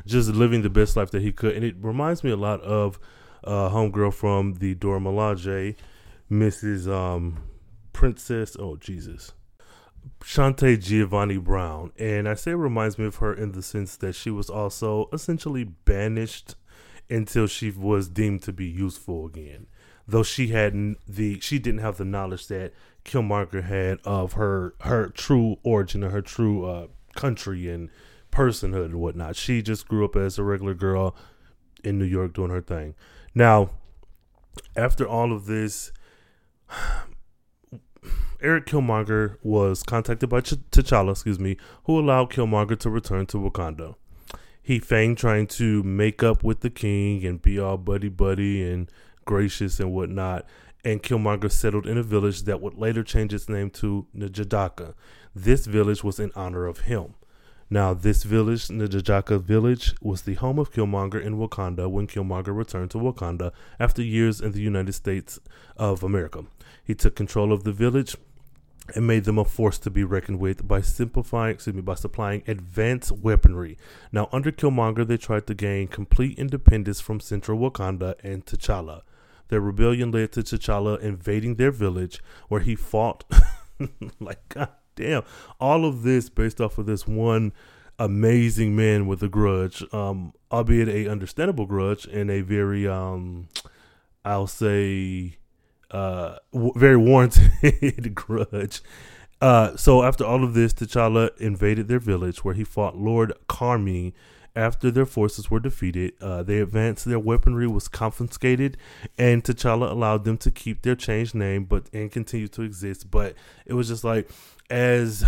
just 0.05 0.29
living 0.29 0.61
the 0.61 0.69
best 0.69 0.95
life 0.95 1.11
that 1.11 1.21
he 1.21 1.31
could. 1.31 1.55
And 1.55 1.65
it 1.65 1.75
reminds 1.79 2.23
me 2.23 2.31
a 2.31 2.37
lot 2.37 2.61
of 2.61 2.99
uh, 3.43 3.69
homegirl 3.69 4.13
from 4.13 4.53
the 4.55 4.73
Dora 4.75 4.99
Milaje, 4.99 5.75
Mrs. 6.31 6.87
Um, 6.87 7.43
Princess. 7.91 8.55
Oh 8.57 8.77
Jesus, 8.77 9.33
Chanté 10.21 10.81
Giovanni 10.81 11.37
Brown, 11.37 11.91
and 11.99 12.27
I 12.27 12.33
say 12.33 12.51
it 12.51 12.55
reminds 12.55 12.97
me 12.97 13.05
of 13.05 13.17
her 13.17 13.33
in 13.33 13.51
the 13.51 13.61
sense 13.61 13.97
that 13.97 14.15
she 14.15 14.31
was 14.31 14.49
also 14.49 15.09
essentially 15.13 15.65
banished 15.65 16.55
until 17.09 17.47
she 17.47 17.69
was 17.69 18.07
deemed 18.07 18.41
to 18.43 18.53
be 18.53 18.65
useful 18.65 19.25
again. 19.25 19.67
Though 20.07 20.23
she 20.23 20.47
hadn't 20.47 20.97
the 21.07 21.39
she 21.39 21.59
didn't 21.59 21.81
have 21.81 21.97
the 21.97 22.05
knowledge 22.05 22.47
that 22.47 22.73
Killmonger 23.05 23.63
had 23.63 23.99
of 24.03 24.33
her 24.33 24.75
her 24.81 25.09
true 25.09 25.57
origin 25.63 26.03
or 26.03 26.09
her 26.09 26.21
true 26.21 26.65
uh, 26.65 26.87
country 27.15 27.69
and 27.69 27.89
personhood 28.31 28.85
and 28.85 28.95
whatnot. 28.95 29.35
She 29.35 29.61
just 29.61 29.87
grew 29.87 30.03
up 30.05 30.15
as 30.15 30.37
a 30.37 30.43
regular 30.43 30.73
girl 30.73 31.15
in 31.83 31.99
New 31.99 32.05
York 32.05 32.33
doing 32.33 32.49
her 32.49 32.61
thing. 32.61 32.95
Now, 33.35 33.71
after 34.75 35.07
all 35.07 35.31
of 35.31 35.45
this, 35.45 35.91
Eric 38.41 38.65
Killmonger 38.65 39.37
was 39.41 39.83
contacted 39.83 40.29
by 40.29 40.41
Ch- 40.41 40.55
T'Challa, 40.71 41.11
excuse 41.11 41.39
me, 41.39 41.57
who 41.85 41.99
allowed 41.99 42.29
Killmonger 42.29 42.77
to 42.79 42.89
return 42.89 43.25
to 43.27 43.37
Wakanda. 43.37 43.95
He 44.61 44.79
feigned 44.79 45.17
trying 45.17 45.47
to 45.47 45.83
make 45.83 46.23
up 46.23 46.43
with 46.43 46.61
the 46.61 46.69
king 46.69 47.25
and 47.25 47.41
be 47.41 47.59
all 47.59 47.77
buddy 47.77 48.09
buddy 48.09 48.63
and 48.63 48.89
gracious 49.25 49.79
and 49.79 49.91
whatnot. 49.93 50.45
And 50.85 51.01
Killmonger 51.01 51.51
settled 51.51 51.87
in 51.87 51.97
a 51.97 52.03
village 52.03 52.43
that 52.43 52.61
would 52.61 52.75
later 52.75 53.03
change 53.03 53.33
its 53.33 53.47
name 53.47 53.69
to 53.71 54.05
Njadaka. 54.15 54.93
This 55.33 55.65
village 55.65 56.03
was 56.03 56.19
in 56.19 56.31
honor 56.35 56.65
of 56.65 56.81
him. 56.81 57.15
Now, 57.69 57.93
this 57.95 58.23
village, 58.23 58.67
Njajaka 58.67 59.41
Village, 59.41 59.95
was 59.99 60.23
the 60.23 60.35
home 60.35 60.59
of 60.59 60.71
Killmonger 60.71 61.19
in 61.19 61.37
Wakanda 61.37 61.89
when 61.89 62.05
Killmonger 62.05 62.55
returned 62.55 62.91
to 62.91 62.99
Wakanda 62.99 63.51
after 63.79 64.03
years 64.03 64.41
in 64.41 64.51
the 64.51 64.61
United 64.61 64.93
States 64.93 65.39
of 65.77 66.03
America. 66.03 66.45
He 66.83 66.93
took 66.93 67.15
control 67.15 67.51
of 67.51 67.63
the 67.63 67.71
village 67.71 68.15
and 68.93 69.07
made 69.07 69.23
them 69.23 69.39
a 69.39 69.45
force 69.45 69.79
to 69.79 69.89
be 69.89 70.03
reckoned 70.03 70.39
with 70.39 70.67
by 70.67 70.81
simplifying, 70.81 71.55
excuse 71.55 71.75
me, 71.75 71.81
by 71.81 71.95
supplying 71.95 72.43
advanced 72.45 73.11
weaponry. 73.11 73.77
Now, 74.11 74.29
under 74.31 74.51
Killmonger, 74.51 75.07
they 75.07 75.17
tried 75.17 75.47
to 75.47 75.55
gain 75.55 75.87
complete 75.87 76.37
independence 76.37 76.99
from 76.99 77.21
Central 77.21 77.57
Wakanda 77.57 78.15
and 78.23 78.45
T'Challa. 78.45 79.01
Their 79.49 79.61
rebellion 79.61 80.11
led 80.11 80.31
to 80.33 80.41
T'Challa 80.41 80.99
invading 80.99 81.55
their 81.55 81.71
village, 81.71 82.21
where 82.47 82.61
he 82.61 82.75
fought. 82.75 83.23
like, 84.19 84.47
god 84.49 84.69
damn, 84.95 85.23
all 85.59 85.85
of 85.85 86.03
this 86.03 86.29
based 86.29 86.61
off 86.61 86.77
of 86.77 86.85
this 86.85 87.07
one 87.07 87.53
amazing 87.99 88.75
man 88.75 89.07
with 89.07 89.21
a 89.23 89.29
grudge, 89.29 89.83
um, 89.93 90.33
albeit 90.51 90.87
a 90.89 91.09
understandable 91.09 91.65
grudge 91.65 92.05
and 92.05 92.29
a 92.29 92.41
very, 92.41 92.87
um, 92.87 93.47
I'll 94.25 94.47
say, 94.47 95.37
uh, 95.91 96.37
w- 96.51 96.73
very 96.75 96.97
warranted 96.97 98.13
grudge. 98.15 98.81
Uh, 99.41 99.75
so 99.75 100.03
after 100.03 100.23
all 100.23 100.43
of 100.43 100.53
this, 100.53 100.73
T'Challa 100.73 101.37
invaded 101.37 101.87
their 101.87 101.99
village 101.99 102.43
where 102.43 102.53
he 102.53 102.63
fought 102.63 102.97
Lord 102.97 103.33
Karmi. 103.47 104.13
After 104.55 104.91
their 104.91 105.07
forces 105.07 105.49
were 105.49 105.59
defeated, 105.59 106.13
uh, 106.21 106.43
they 106.43 106.59
advanced. 106.59 107.05
Their 107.05 107.19
weaponry 107.19 107.67
was 107.67 107.87
confiscated, 107.87 108.77
and 109.17 109.43
T'Challa 109.43 109.89
allowed 109.89 110.25
them 110.25 110.37
to 110.37 110.51
keep 110.51 110.83
their 110.83 110.95
changed 110.95 111.33
name, 111.33 111.65
but 111.65 111.89
and 111.91 112.11
continue 112.11 112.47
to 112.49 112.61
exist. 112.61 113.09
But 113.09 113.35
it 113.65 113.73
was 113.73 113.87
just 113.87 114.03
like 114.03 114.29
as 114.69 115.25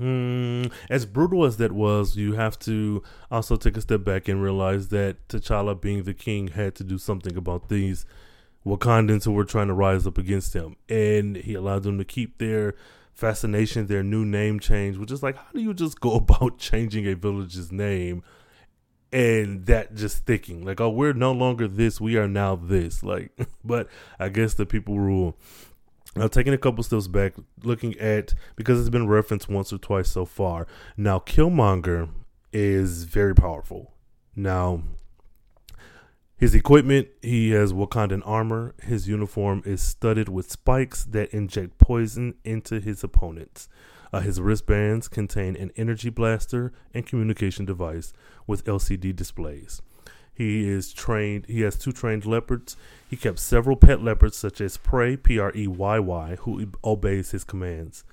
Mm, 0.00 0.72
as 0.88 1.04
brutal 1.04 1.44
as 1.44 1.58
that 1.58 1.72
was, 1.72 2.16
you 2.16 2.32
have 2.34 2.58
to 2.60 3.02
also 3.30 3.56
take 3.56 3.76
a 3.76 3.80
step 3.80 4.04
back 4.04 4.26
and 4.26 4.42
realize 4.42 4.88
that 4.88 5.28
T'Challa, 5.28 5.78
being 5.80 6.04
the 6.04 6.14
king, 6.14 6.48
had 6.48 6.74
to 6.76 6.84
do 6.84 6.98
something 6.98 7.36
about 7.36 7.68
these 7.68 8.06
Wakandans 8.64 9.24
who 9.24 9.32
were 9.32 9.44
trying 9.44 9.68
to 9.68 9.74
rise 9.74 10.06
up 10.06 10.18
against 10.18 10.54
him. 10.54 10.76
And 10.88 11.36
he 11.36 11.54
allowed 11.54 11.82
them 11.82 11.98
to 11.98 12.04
keep 12.04 12.38
their 12.38 12.74
fascination, 13.14 13.86
their 13.86 14.02
new 14.02 14.24
name 14.24 14.60
change, 14.60 14.96
which 14.96 15.10
is 15.10 15.22
like, 15.22 15.36
how 15.36 15.50
do 15.54 15.60
you 15.60 15.74
just 15.74 16.00
go 16.00 16.12
about 16.16 16.58
changing 16.58 17.06
a 17.06 17.14
village's 17.14 17.72
name 17.72 18.22
and 19.12 19.66
that 19.66 19.94
just 19.94 20.18
sticking? 20.18 20.64
Like, 20.64 20.80
oh, 20.80 20.90
we're 20.90 21.12
no 21.12 21.32
longer 21.32 21.68
this, 21.68 22.00
we 22.00 22.16
are 22.16 22.28
now 22.28 22.56
this. 22.56 23.02
Like, 23.02 23.32
but 23.64 23.88
I 24.18 24.28
guess 24.28 24.54
the 24.54 24.66
people 24.66 24.98
rule. 24.98 25.36
Now, 26.14 26.26
taking 26.26 26.52
a 26.52 26.58
couple 26.58 26.84
steps 26.84 27.08
back, 27.08 27.32
looking 27.62 27.98
at 27.98 28.34
because 28.54 28.78
it's 28.78 28.90
been 28.90 29.08
referenced 29.08 29.48
once 29.48 29.72
or 29.72 29.78
twice 29.78 30.10
so 30.10 30.26
far. 30.26 30.66
Now, 30.94 31.18
Killmonger 31.18 32.10
is 32.52 33.04
very 33.04 33.34
powerful. 33.34 33.94
Now, 34.36 34.82
his 36.36 36.54
equipment, 36.54 37.08
he 37.20 37.50
has 37.50 37.72
Wakandan 37.72 38.22
armor. 38.24 38.74
His 38.82 39.06
uniform 39.08 39.62
is 39.64 39.80
studded 39.80 40.28
with 40.28 40.50
spikes 40.50 41.04
that 41.04 41.32
inject 41.32 41.78
poison 41.78 42.34
into 42.44 42.80
his 42.80 43.04
opponents. 43.04 43.68
Uh, 44.12 44.20
his 44.20 44.40
wristbands 44.40 45.08
contain 45.08 45.56
an 45.56 45.70
energy 45.76 46.10
blaster 46.10 46.72
and 46.92 47.06
communication 47.06 47.64
device 47.64 48.12
with 48.46 48.64
LCD 48.64 49.14
displays. 49.14 49.80
He 50.34 50.68
is 50.68 50.92
trained. 50.92 51.46
He 51.46 51.60
has 51.60 51.78
two 51.78 51.92
trained 51.92 52.26
leopards. 52.26 52.76
He 53.08 53.16
kept 53.16 53.38
several 53.38 53.76
pet 53.76 54.02
leopards, 54.02 54.36
such 54.36 54.60
as 54.60 54.78
Preyy, 54.78 55.22
P 55.22 55.38
R 55.38 55.52
E 55.54 55.66
Y 55.66 55.98
Y, 55.98 56.36
who 56.40 56.72
obeys 56.82 57.30
his 57.30 57.44
commands. 57.44 58.04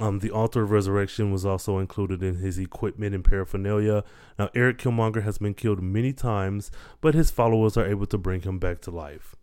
Um, 0.00 0.18
the 0.18 0.30
altar 0.32 0.64
of 0.64 0.72
resurrection 0.72 1.30
was 1.30 1.46
also 1.46 1.78
included 1.78 2.22
in 2.22 2.36
his 2.36 2.58
equipment 2.58 3.14
and 3.14 3.24
paraphernalia. 3.24 4.02
Now, 4.38 4.50
Eric 4.54 4.78
Killmonger 4.78 5.22
has 5.22 5.38
been 5.38 5.54
killed 5.54 5.80
many 5.80 6.12
times, 6.12 6.72
but 7.00 7.14
his 7.14 7.30
followers 7.30 7.76
are 7.76 7.86
able 7.86 8.06
to 8.06 8.18
bring 8.18 8.42
him 8.42 8.58
back 8.58 8.80
to 8.82 8.90
life. 8.90 9.36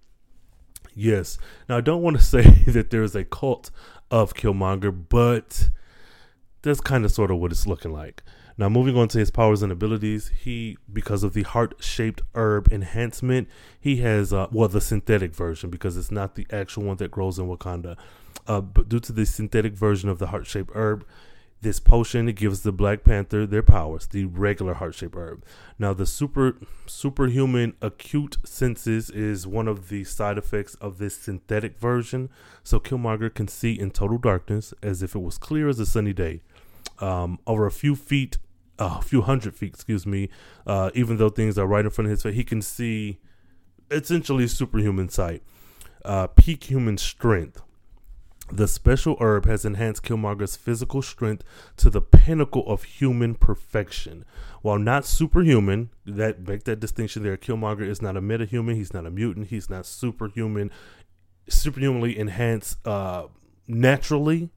Yes. 0.94 1.38
Now, 1.70 1.78
I 1.78 1.82
don't 1.82 2.02
want 2.02 2.18
to 2.18 2.24
say 2.36 2.44
that 2.68 2.90
there 2.90 3.04
is 3.04 3.16
a 3.16 3.24
cult 3.24 3.72
of 4.10 4.34
Killmonger, 4.34 5.06
but 5.08 5.70
that's 6.64 6.82
kind 6.82 7.06
of 7.06 7.12
sort 7.12 7.32
of 7.32 7.38
what 7.38 7.52
it's 7.52 7.66
looking 7.66 7.94
like. 7.94 8.22
Now, 8.58 8.68
moving 8.68 8.98
on 8.98 9.08
to 9.08 9.20
his 9.20 9.32
powers 9.32 9.64
and 9.64 9.72
abilities, 9.72 10.32
he, 10.42 10.78
because 10.92 11.24
of 11.24 11.34
the 11.34 11.44
heart 11.44 11.76
shaped 11.80 12.22
herb 12.36 12.72
enhancement, 12.72 13.48
he 13.80 13.98
has, 13.98 14.34
uh, 14.34 14.48
well, 14.52 14.68
the 14.68 14.82
synthetic 14.82 15.34
version, 15.34 15.70
because 15.70 15.98
it's 15.98 16.12
not 16.12 16.36
the 16.36 16.46
actual 16.52 16.84
one 16.84 16.98
that 16.98 17.10
grows 17.10 17.40
in 17.40 17.48
Wakanda. 17.48 17.98
Uh, 18.48 18.62
due 18.62 19.00
to 19.00 19.12
the 19.12 19.26
synthetic 19.26 19.74
version 19.74 20.10
of 20.10 20.20
the 20.20 20.28
heart 20.28 20.48
shaped 20.48 20.72
herb, 20.74 21.06
this 21.62 21.80
potion 21.80 22.26
gives 22.32 22.62
the 22.62 22.72
Black 22.72 23.04
Panther 23.04 23.46
their 23.46 23.62
powers, 23.62 24.08
the 24.08 24.26
regular 24.26 24.74
heart 24.74 24.96
shaped 24.96 25.16
herb. 25.16 25.46
Now, 25.78 25.94
the 25.94 26.08
super 26.08 26.58
superhuman 26.88 27.76
acute 27.84 28.38
senses 28.44 29.12
is 29.12 29.46
one 29.46 29.68
of 29.68 29.90
the 29.90 30.04
side 30.04 30.40
effects 30.40 30.74
of 30.76 30.98
this 30.98 31.16
synthetic 31.16 31.78
version. 31.78 32.30
So 32.64 32.80
Killmonger 32.80 33.32
can 33.32 33.48
see 33.48 33.80
in 33.80 33.92
total 33.92 34.18
darkness 34.18 34.74
as 34.82 35.04
if 35.04 35.14
it 35.14 35.20
was 35.20 35.38
clear 35.38 35.70
as 35.70 35.80
a 35.80 35.86
sunny 35.86 36.14
day. 36.14 36.42
Um, 36.98 37.38
over 37.46 37.68
a 37.68 37.72
few 37.72 37.96
feet, 37.96 38.40
uh, 38.80 38.98
a 39.00 39.04
few 39.04 39.22
hundred 39.22 39.56
feet, 39.56 39.76
excuse 39.76 40.08
me, 40.08 40.30
uh, 40.66 40.90
even 40.96 41.18
though 41.18 41.30
things 41.30 41.60
are 41.60 41.68
right 41.68 41.86
in 41.86 41.92
front 41.92 42.08
of 42.08 42.12
his 42.12 42.24
face, 42.24 42.36
he 42.36 42.44
can 42.44 42.64
see 42.64 43.20
essentially 43.92 44.48
superhuman 44.48 45.10
sight. 45.10 45.44
Uh, 46.04 46.26
peak 46.26 46.64
human 46.64 46.98
strength. 46.98 47.62
The 48.50 48.68
special 48.68 49.16
herb 49.22 49.46
has 49.46 49.64
enhanced 49.64 50.04
Killmonger's 50.04 50.58
physical 50.58 51.02
strength 51.02 51.44
to 51.78 51.90
the 51.90 52.02
pinnacle 52.02 52.64
of 52.68 52.84
human 52.84 53.36
perfection. 53.36 54.26
While 54.62 54.78
not 54.78 55.06
superhuman, 55.06 55.90
that 56.06 56.46
make 56.48 56.66
that 56.66 56.80
distinction 56.80 57.24
there. 57.24 57.38
Killmonger 57.38 57.88
is 57.88 58.02
not 58.02 58.18
a 58.18 58.22
metahuman. 58.22 58.76
He's 58.76 58.94
not 58.94 59.06
a 59.06 59.12
mutant. 59.12 59.48
He's 59.48 59.70
not 59.70 59.86
superhuman, 59.86 60.70
superhumanly 61.48 62.18
enhanced 62.20 62.86
uh, 62.86 63.28
naturally, 63.68 64.50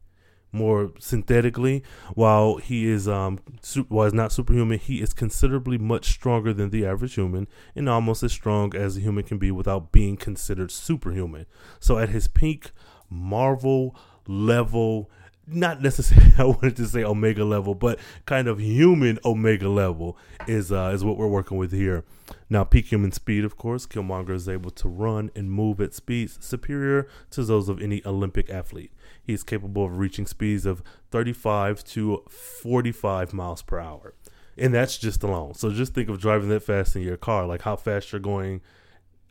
more 0.50 0.92
synthetically. 0.98 1.84
While 2.14 2.56
he 2.56 2.88
is 2.88 3.06
um, 3.06 3.38
su- 3.62 3.86
while 3.88 4.06
he's 4.06 4.14
not 4.14 4.32
superhuman, 4.32 4.80
he 4.80 5.00
is 5.00 5.12
considerably 5.12 5.78
much 5.78 6.06
stronger 6.06 6.52
than 6.52 6.70
the 6.70 6.84
average 6.84 7.14
human, 7.14 7.46
and 7.76 7.88
almost 7.88 8.24
as 8.24 8.32
strong 8.32 8.74
as 8.74 8.96
a 8.96 9.00
human 9.00 9.24
can 9.24 9.38
be 9.38 9.52
without 9.52 9.92
being 9.92 10.16
considered 10.16 10.72
superhuman. 10.72 11.46
So 11.78 11.98
at 11.98 12.08
his 12.08 12.26
peak 12.26 12.72
Marvel 13.14 13.94
level, 14.26 15.10
not 15.46 15.82
necessarily 15.82 16.32
I 16.38 16.44
wanted 16.44 16.76
to 16.76 16.86
say 16.86 17.04
Omega 17.04 17.44
level, 17.44 17.74
but 17.74 17.98
kind 18.26 18.48
of 18.48 18.60
human 18.60 19.18
Omega 19.24 19.68
level 19.68 20.16
is 20.46 20.72
uh, 20.72 20.90
is 20.94 21.04
what 21.04 21.16
we're 21.16 21.28
working 21.28 21.56
with 21.56 21.72
here. 21.72 22.04
Now, 22.48 22.64
peak 22.64 22.86
human 22.86 23.12
speed, 23.12 23.44
of 23.44 23.56
course, 23.56 23.86
Killmonger 23.86 24.30
is 24.30 24.48
able 24.48 24.70
to 24.72 24.88
run 24.88 25.30
and 25.34 25.50
move 25.50 25.80
at 25.80 25.94
speeds 25.94 26.38
superior 26.40 27.08
to 27.30 27.44
those 27.44 27.68
of 27.68 27.80
any 27.80 28.02
Olympic 28.06 28.48
athlete. 28.50 28.92
He 29.22 29.32
is 29.32 29.42
capable 29.42 29.86
of 29.86 29.98
reaching 29.98 30.26
speeds 30.26 30.66
of 30.66 30.82
35 31.10 31.84
to 31.84 32.22
45 32.28 33.32
miles 33.32 33.62
per 33.62 33.78
hour. 33.78 34.14
And 34.56 34.72
that's 34.72 34.98
just 34.98 35.22
alone. 35.22 35.54
So 35.54 35.70
just 35.70 35.94
think 35.94 36.08
of 36.08 36.20
driving 36.20 36.48
that 36.50 36.62
fast 36.62 36.94
in 36.94 37.02
your 37.02 37.16
car, 37.16 37.46
like 37.46 37.62
how 37.62 37.76
fast 37.76 38.12
you're 38.12 38.20
going 38.20 38.60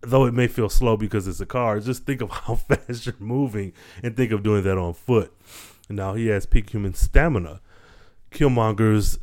though 0.03 0.25
it 0.25 0.33
may 0.33 0.47
feel 0.47 0.69
slow 0.69 0.97
because 0.97 1.27
it's 1.27 1.39
a 1.39 1.45
car, 1.45 1.79
just 1.79 2.05
think 2.05 2.21
of 2.21 2.29
how 2.31 2.55
fast 2.55 3.05
you're 3.05 3.15
moving 3.19 3.73
and 4.03 4.15
think 4.15 4.31
of 4.31 4.43
doing 4.43 4.63
that 4.63 4.77
on 4.77 4.93
foot. 4.93 5.33
Now 5.89 6.13
he 6.13 6.27
has 6.27 6.45
peak 6.45 6.69
human 6.69 6.93
stamina. 6.93 7.61
Killmonger's 8.31 9.19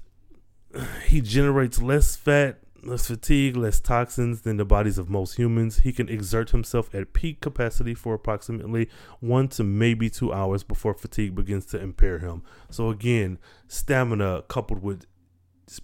he 1.06 1.20
generates 1.20 1.80
less 1.80 2.16
fat, 2.16 2.60
less 2.82 3.06
fatigue, 3.06 3.56
less 3.56 3.80
toxins 3.80 4.42
than 4.42 4.56
the 4.56 4.64
bodies 4.64 4.98
of 4.98 5.10
most 5.10 5.36
humans. 5.36 5.80
He 5.80 5.92
can 5.92 6.08
exert 6.08 6.50
himself 6.50 6.94
at 6.94 7.12
peak 7.12 7.40
capacity 7.40 7.94
for 7.94 8.14
approximately 8.14 8.88
one 9.20 9.48
to 9.48 9.64
maybe 9.64 10.08
two 10.08 10.32
hours 10.32 10.62
before 10.62 10.94
fatigue 10.94 11.34
begins 11.34 11.66
to 11.66 11.80
impair 11.80 12.18
him. 12.18 12.42
So 12.70 12.88
again, 12.88 13.38
stamina 13.68 14.44
coupled 14.48 14.82
with 14.82 15.06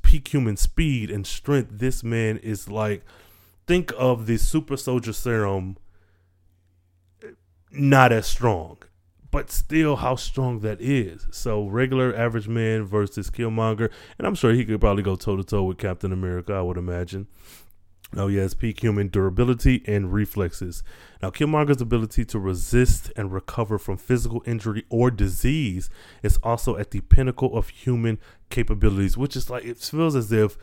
peak 0.02 0.28
human 0.28 0.56
speed 0.56 1.10
and 1.10 1.26
strength, 1.26 1.70
this 1.72 2.02
man 2.02 2.38
is 2.38 2.68
like 2.68 3.04
think 3.66 3.92
of 3.96 4.26
the 4.26 4.36
super 4.36 4.76
soldier 4.76 5.12
serum 5.12 5.76
not 7.72 8.12
as 8.12 8.26
strong 8.26 8.78
but 9.30 9.50
still 9.50 9.96
how 9.96 10.16
strong 10.16 10.60
that 10.60 10.80
is. 10.80 11.26
So 11.30 11.66
regular 11.66 12.16
average 12.16 12.48
man 12.48 12.84
versus 12.84 13.28
Killmonger, 13.28 13.90
and 14.16 14.26
I'm 14.26 14.34
sure 14.34 14.54
he 14.54 14.64
could 14.64 14.80
probably 14.80 15.02
go 15.02 15.14
toe 15.14 15.36
to 15.36 15.44
toe 15.44 15.64
with 15.64 15.76
Captain 15.76 16.10
America. 16.10 16.54
I 16.54 16.62
would 16.62 16.78
imagine. 16.78 17.26
Oh, 18.16 18.28
he 18.28 18.36
has 18.36 18.54
peak 18.54 18.82
human 18.82 19.08
durability 19.08 19.82
and 19.86 20.10
reflexes. 20.10 20.82
Now, 21.20 21.30
Killmonger's 21.30 21.82
ability 21.82 22.24
to 22.24 22.38
resist 22.38 23.12
and 23.14 23.30
recover 23.30 23.78
from 23.78 23.98
physical 23.98 24.42
injury 24.46 24.84
or 24.88 25.10
disease 25.10 25.90
is 26.22 26.38
also 26.42 26.76
at 26.78 26.92
the 26.92 27.00
pinnacle 27.00 27.58
of 27.58 27.68
human 27.68 28.18
capabilities, 28.48 29.18
which 29.18 29.36
is 29.36 29.50
like 29.50 29.64
it 29.64 29.76
feels 29.76 30.14
as 30.14 30.30
if 30.30 30.56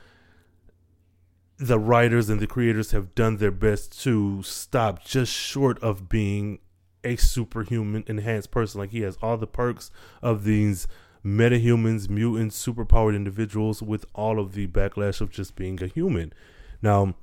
the 1.58 1.80
writers 1.80 2.30
and 2.30 2.40
the 2.40 2.48
creators 2.48 2.92
have 2.92 3.14
done 3.16 3.38
their 3.38 3.52
best 3.52 4.02
to 4.04 4.42
stop 4.44 5.04
just 5.04 5.32
short 5.32 5.82
of 5.84 6.10
being 6.10 6.60
a 7.04 7.16
superhuman 7.16 8.04
enhanced 8.08 8.52
person. 8.52 8.80
Like 8.80 8.92
he 8.92 9.02
has 9.02 9.18
all 9.22 9.38
the 9.38 9.48
perks 9.48 9.92
of 10.22 10.44
these 10.44 10.88
metahumans, 11.24 12.10
mutants, 12.10 12.66
superpowered 12.66 13.16
individuals 13.16 13.82
with 13.82 14.06
all 14.14 14.40
of 14.40 14.54
the 14.54 14.68
backlash 14.68 15.22
of 15.22 15.32
just 15.32 15.56
being 15.56 15.82
a 15.82 15.88
human. 15.88 16.34
Now, 16.82 17.16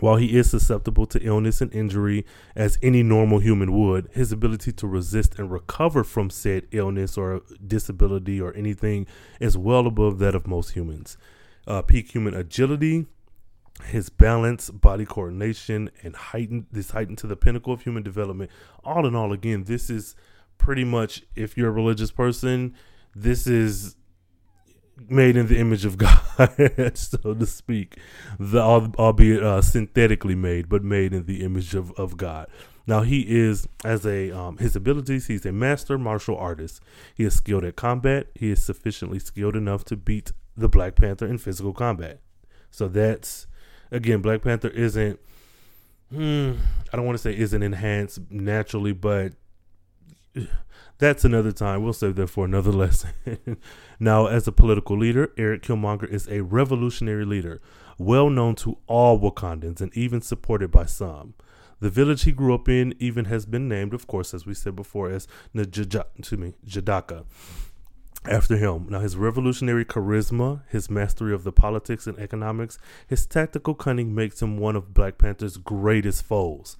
while 0.00 0.16
he 0.16 0.38
is 0.38 0.50
susceptible 0.50 1.06
to 1.06 1.22
illness 1.22 1.60
and 1.60 1.72
injury 1.74 2.24
as 2.56 2.78
any 2.82 3.02
normal 3.02 3.40
human 3.40 3.72
would, 3.78 4.08
his 4.12 4.32
ability 4.32 4.72
to 4.72 4.86
resist 4.86 5.38
and 5.38 5.52
recover 5.52 6.02
from 6.02 6.30
said 6.30 6.66
illness 6.72 7.18
or 7.18 7.42
disability 7.64 8.40
or 8.40 8.54
anything 8.56 9.06
is 9.38 9.58
well 9.58 9.86
above 9.86 10.18
that 10.18 10.34
of 10.34 10.46
most 10.46 10.70
humans. 10.70 11.18
Uh, 11.66 11.82
peak 11.82 12.10
human 12.12 12.34
agility, 12.34 13.06
his 13.84 14.08
balance, 14.08 14.70
body 14.70 15.04
coordination, 15.04 15.90
and 16.02 16.14
heightened 16.14 16.66
this 16.70 16.90
heightened 16.90 17.18
to 17.18 17.26
the 17.26 17.36
pinnacle 17.36 17.72
of 17.72 17.82
human 17.82 18.02
development. 18.02 18.50
All 18.84 19.06
in 19.06 19.14
all, 19.14 19.32
again, 19.32 19.64
this 19.64 19.90
is 19.90 20.14
pretty 20.58 20.84
much 20.84 21.22
if 21.34 21.56
you're 21.56 21.68
a 21.68 21.72
religious 21.72 22.10
person, 22.10 22.74
this 23.14 23.46
is 23.46 23.96
made 25.08 25.36
in 25.36 25.48
the 25.48 25.58
image 25.58 25.84
of 25.84 25.98
God, 25.98 26.96
so 26.96 27.34
to 27.34 27.46
speak. 27.46 27.98
The 28.38 28.60
albeit 28.60 29.42
uh, 29.42 29.62
synthetically 29.62 30.34
made, 30.34 30.68
but 30.68 30.84
made 30.84 31.12
in 31.12 31.26
the 31.26 31.42
image 31.44 31.74
of, 31.74 31.92
of 31.92 32.16
God. 32.16 32.48
Now 32.86 33.02
he 33.02 33.20
is 33.28 33.68
as 33.84 34.04
a 34.04 34.30
um, 34.36 34.58
his 34.58 34.74
abilities. 34.74 35.28
He's 35.28 35.46
a 35.46 35.52
master 35.52 35.98
martial 35.98 36.36
artist. 36.36 36.80
He 37.14 37.24
is 37.24 37.34
skilled 37.34 37.64
at 37.64 37.76
combat. 37.76 38.26
He 38.34 38.50
is 38.50 38.62
sufficiently 38.62 39.18
skilled 39.18 39.56
enough 39.56 39.84
to 39.86 39.96
beat 39.96 40.32
the 40.56 40.68
Black 40.68 40.96
Panther 40.96 41.26
in 41.26 41.38
physical 41.38 41.72
combat. 41.72 42.20
So 42.70 42.88
that's 42.88 43.46
again, 43.92 44.20
Black 44.20 44.42
Panther 44.42 44.68
isn't. 44.68 45.20
Hmm, 46.12 46.54
I 46.92 46.96
don't 46.96 47.06
want 47.06 47.16
to 47.16 47.22
say 47.22 47.36
isn't 47.36 47.62
enhanced 47.62 48.18
naturally, 48.30 48.92
but 48.92 49.32
that's 50.98 51.24
another 51.24 51.52
time. 51.52 51.82
We'll 51.82 51.92
save 51.92 52.16
that 52.16 52.26
for 52.26 52.44
another 52.44 52.72
lesson. 52.84 53.12
now, 54.00 54.26
as 54.26 54.48
a 54.48 54.52
political 54.52 54.98
leader, 54.98 55.32
Eric 55.36 55.62
Killmonger 55.62 56.08
is 56.08 56.28
a 56.28 56.42
revolutionary 56.42 57.24
leader, 57.24 57.60
well 57.98 58.28
known 58.28 58.56
to 58.56 58.78
all 58.86 59.18
Wakandans 59.18 59.80
and 59.80 59.96
even 59.96 60.20
supported 60.20 60.70
by 60.70 60.86
some. 60.86 61.34
The 61.80 61.90
village 61.90 62.22
he 62.22 62.32
grew 62.32 62.54
up 62.54 62.68
in 62.68 62.94
even 62.98 63.24
has 63.24 63.44
been 63.44 63.68
named, 63.68 63.92
of 63.92 64.06
course, 64.06 64.34
as 64.34 64.46
we 64.46 64.54
said 64.54 64.76
before, 64.76 65.10
as 65.10 65.26
Njadaka 65.54 67.24
after 68.24 68.56
him. 68.56 68.86
Now, 68.88 69.00
his 69.00 69.16
revolutionary 69.16 69.84
charisma, 69.84 70.62
his 70.68 70.88
mastery 70.88 71.34
of 71.34 71.44
the 71.44 71.52
politics 71.52 72.06
and 72.06 72.18
economics, 72.18 72.78
his 73.06 73.26
tactical 73.26 73.74
cunning 73.74 74.14
makes 74.14 74.40
him 74.40 74.58
one 74.58 74.76
of 74.76 74.94
Black 74.94 75.18
Panther's 75.18 75.56
greatest 75.56 76.24
foes. 76.24 76.76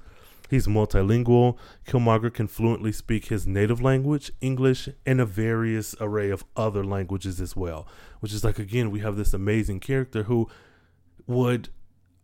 He's 0.49 0.67
multilingual. 0.67 1.57
Killmonger 1.87 2.33
can 2.33 2.47
fluently 2.47 2.93
speak 2.93 3.27
his 3.27 3.47
native 3.47 3.81
language, 3.81 4.31
English, 4.43 4.89
and 5.07 5.21
a 5.21 5.25
various 5.25 5.95
array 5.99 6.31
of 6.31 6.45
other 6.57 6.85
languages 6.85 7.41
as 7.41 7.57
well. 7.57 7.89
Which 8.21 8.35
is 8.35 8.45
like, 8.45 8.59
again, 8.59 8.91
we 8.91 9.01
have 9.01 9.17
this 9.17 9.33
amazing 9.33 9.81
character 9.81 10.25
who 10.25 10.49
would, 11.27 11.71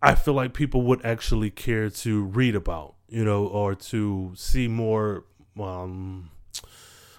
I 0.02 0.14
feel 0.14 0.34
like 0.34 0.52
people 0.52 0.82
would 0.82 1.04
actually 1.04 1.50
care 1.50 1.88
to 1.88 2.24
read 2.24 2.54
about, 2.54 2.96
you 3.08 3.24
know, 3.24 3.46
or 3.46 3.74
to 3.74 4.32
see 4.36 4.68
more. 4.68 5.24
Um, 5.58 6.30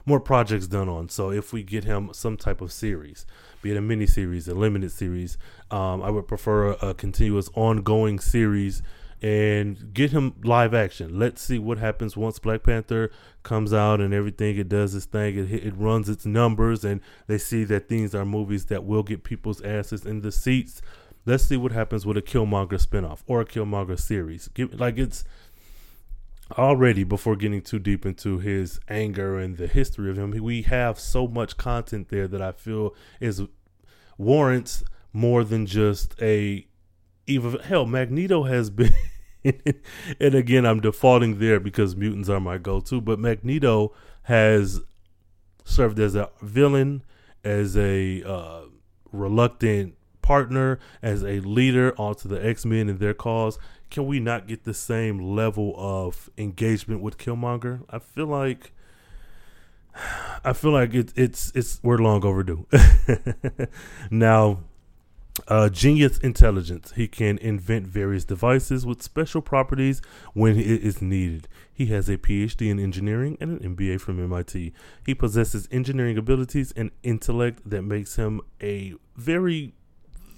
more 0.10 0.20
projects 0.20 0.68
done 0.68 0.90
on. 0.90 1.08
So 1.08 1.32
if 1.32 1.54
we 1.54 1.64
get 1.64 1.86
him 1.86 2.10
some 2.14 2.36
type 2.36 2.60
of 2.60 2.72
series, 2.74 3.26
be 3.62 3.72
it 3.72 3.78
a 3.78 3.82
mini 3.82 4.08
series, 4.08 4.48
a 4.48 4.56
limited 4.56 4.92
series, 4.92 5.38
um, 5.72 6.02
I 6.02 6.10
would 6.10 6.28
prefer 6.28 6.72
a, 6.72 6.90
a, 6.90 6.94
continuous 6.94 7.50
ongoing 7.54 8.20
series 8.20 8.82
and 9.22 9.94
get 9.94 10.12
him 10.12 10.34
live 10.44 10.74
action. 10.74 11.20
Let's 11.20 11.42
see 11.42 11.60
what 11.60 11.78
happens 11.78 12.18
once 12.18 12.40
Black 12.40 12.64
Panther 12.64 13.12
comes 13.44 13.72
out 13.72 14.02
and 14.02 14.14
everything. 14.14 14.58
It 14.58 14.68
does 14.68 14.96
its 14.96 15.06
thing. 15.06 15.38
It, 15.38 15.52
it 15.52 15.74
runs 15.78 16.10
its 16.10 16.26
numbers, 16.26 16.84
and 16.84 17.02
they 17.28 17.38
see 17.38 17.64
that 17.66 17.90
these 17.90 18.16
are 18.16 18.26
movies 18.26 18.66
that 18.66 18.86
will 18.86 19.04
get 19.04 19.24
people's 19.24 19.62
asses 19.62 20.06
in 20.06 20.22
the 20.22 20.32
seats. 20.32 20.82
Let's 21.26 21.46
see 21.46 21.58
what 21.58 21.74
happens 21.74 22.06
with 22.06 22.18
a 22.18 22.22
Killmonger 22.22 22.84
spinoff 22.84 23.20
or 23.28 23.42
a 23.42 23.46
Killmonger 23.46 24.00
series. 24.00 24.48
Give, 24.48 24.74
like 24.80 24.98
it's 24.98 25.24
already 26.58 27.04
before 27.04 27.36
getting 27.36 27.62
too 27.62 27.80
deep 27.80 28.06
into 28.06 28.40
his 28.40 28.80
anger 28.88 29.38
and 29.38 29.58
the 29.58 29.68
history 29.68 30.10
of 30.10 30.18
him 30.18 30.32
we 30.32 30.64
have 30.64 31.00
so 31.00 31.28
much 31.28 31.58
content 31.58 32.10
there 32.10 32.28
that 32.28 32.42
i 32.42 32.52
feel 32.52 32.96
is 33.20 33.44
warrants 34.18 34.84
more 35.14 35.44
than 35.44 35.66
just 35.66 36.16
a 36.22 36.66
even 37.28 37.60
hell 37.60 37.86
magneto 37.86 38.44
has 38.44 38.70
been 38.72 38.94
and 39.44 40.36
again 40.36 40.66
i'm 40.66 40.80
defaulting 40.80 41.40
there 41.40 41.60
because 41.60 41.96
mutants 41.96 42.30
are 42.30 42.40
my 42.40 42.58
go-to 42.58 43.00
but 43.00 43.20
magneto 43.20 43.94
has 44.24 44.82
served 45.64 46.00
as 46.00 46.16
a 46.16 46.30
villain 46.42 47.04
as 47.44 47.78
a 47.78 48.24
uh, 48.24 48.62
reluctant 49.12 49.96
partner 50.22 50.78
as 51.02 51.24
a 51.24 51.40
leader 51.40 51.94
onto 51.98 52.28
the 52.28 52.46
x-men 52.46 52.90
and 52.90 53.00
their 53.00 53.14
cause 53.14 53.58
can 53.90 54.06
we 54.06 54.20
not 54.20 54.48
get 54.48 54.64
the 54.64 54.74
same 54.74 55.20
level 55.20 55.74
of 55.78 56.30
engagement 56.38 57.02
with 57.02 57.18
Killmonger? 57.18 57.82
I 57.90 58.00
feel 58.00 58.28
like 58.28 58.72
I 60.44 60.54
feel 60.54 60.72
like 60.72 60.94
it, 60.94 61.12
it's 61.16 61.52
it's 61.56 61.80
we're 61.84 61.98
long 61.98 62.24
overdue. 62.24 62.66
now, 64.12 64.60
uh, 65.48 65.70
genius 65.70 66.18
intelligence. 66.20 66.94
He 66.96 67.08
can 67.08 67.38
invent 67.40 67.88
various 67.88 68.26
devices 68.26 68.86
with 68.86 69.02
special 69.02 69.42
properties 69.42 70.02
when 70.34 70.58
it 70.58 70.66
is 70.66 71.02
needed. 71.02 71.48
He 71.74 71.88
has 71.88 72.10
a 72.10 72.18
PhD 72.18 72.70
in 72.70 72.80
engineering 72.80 73.38
and 73.40 73.60
an 73.60 73.76
MBA 73.76 74.02
from 74.02 74.22
MIT. 74.24 74.74
He 75.06 75.16
possesses 75.16 75.68
engineering 75.72 76.18
abilities 76.18 76.72
and 76.76 76.92
intellect 77.04 77.68
that 77.70 77.82
makes 77.84 78.16
him 78.16 78.42
a 78.62 78.94
very 79.16 79.74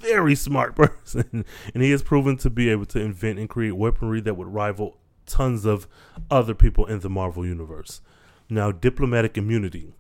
very 0.02 0.36
smart 0.36 0.76
person, 1.04 1.46
and 1.74 1.84
he 1.84 1.92
has 1.92 2.04
proven 2.04 2.38
to 2.38 2.50
be 2.50 2.70
able 2.70 2.86
to 2.88 3.00
invent 3.00 3.40
and 3.40 3.50
create 3.50 3.72
weaponry 3.72 4.22
that 4.22 4.36
would 4.36 4.48
rival 4.48 4.98
tons 5.26 5.66
of 5.66 5.88
other 6.30 6.54
people 6.54 6.86
in 6.86 7.00
the 7.00 7.10
Marvel 7.10 7.46
universe. 7.46 8.02
Now, 8.50 8.72
diplomatic 8.72 9.38
immunity. 9.38 9.94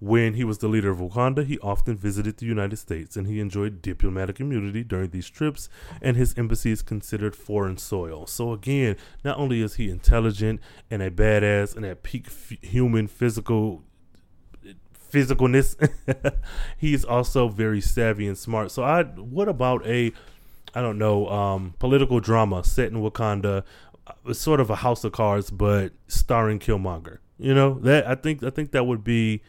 When 0.00 0.34
he 0.34 0.44
was 0.44 0.58
the 0.58 0.68
leader 0.68 0.90
of 0.90 0.98
Wakanda, 0.98 1.44
he 1.44 1.58
often 1.58 1.96
visited 1.96 2.36
the 2.36 2.46
United 2.46 2.76
States 2.76 3.16
and 3.16 3.26
he 3.26 3.40
enjoyed 3.40 3.82
diplomatic 3.82 4.38
immunity 4.38 4.84
during 4.84 5.10
these 5.10 5.28
trips, 5.28 5.68
and 6.00 6.16
his 6.16 6.34
embassy 6.38 6.70
is 6.70 6.82
considered 6.82 7.34
foreign 7.34 7.76
soil. 7.76 8.24
So, 8.26 8.52
again, 8.52 8.96
not 9.24 9.38
only 9.38 9.60
is 9.60 9.74
he 9.74 9.90
intelligent 9.90 10.60
and 10.88 11.02
a 11.02 11.10
badass 11.10 11.74
and 11.74 11.84
at 11.84 12.04
peak 12.04 12.26
f- 12.28 12.52
human 12.62 13.08
physical 13.08 13.82
physicalness. 15.10 15.76
He's 16.78 17.04
also 17.04 17.48
very 17.48 17.80
savvy 17.80 18.26
and 18.26 18.36
smart. 18.36 18.70
So 18.70 18.82
I 18.82 19.04
what 19.04 19.48
about 19.48 19.86
a 19.86 20.12
I 20.74 20.82
don't 20.82 20.98
know, 20.98 21.28
um, 21.28 21.74
political 21.78 22.20
drama 22.20 22.62
set 22.64 22.92
in 22.92 22.98
Wakanda, 22.98 23.64
uh, 24.06 24.32
sort 24.32 24.60
of 24.60 24.70
a 24.70 24.76
House 24.76 25.04
of 25.04 25.12
Cards, 25.12 25.50
but 25.50 25.92
starring 26.06 26.58
Killmonger. 26.58 27.18
You 27.38 27.54
know 27.54 27.78
that 27.80 28.06
I 28.06 28.14
think 28.14 28.42
I 28.42 28.50
think 28.50 28.72
that 28.72 28.84
would 28.84 29.04
be 29.04 29.42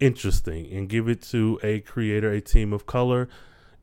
interesting 0.00 0.70
and 0.72 0.88
give 0.88 1.08
it 1.08 1.22
to 1.22 1.58
a 1.62 1.80
creator, 1.80 2.30
a 2.30 2.40
team 2.40 2.72
of 2.72 2.86
color, 2.86 3.28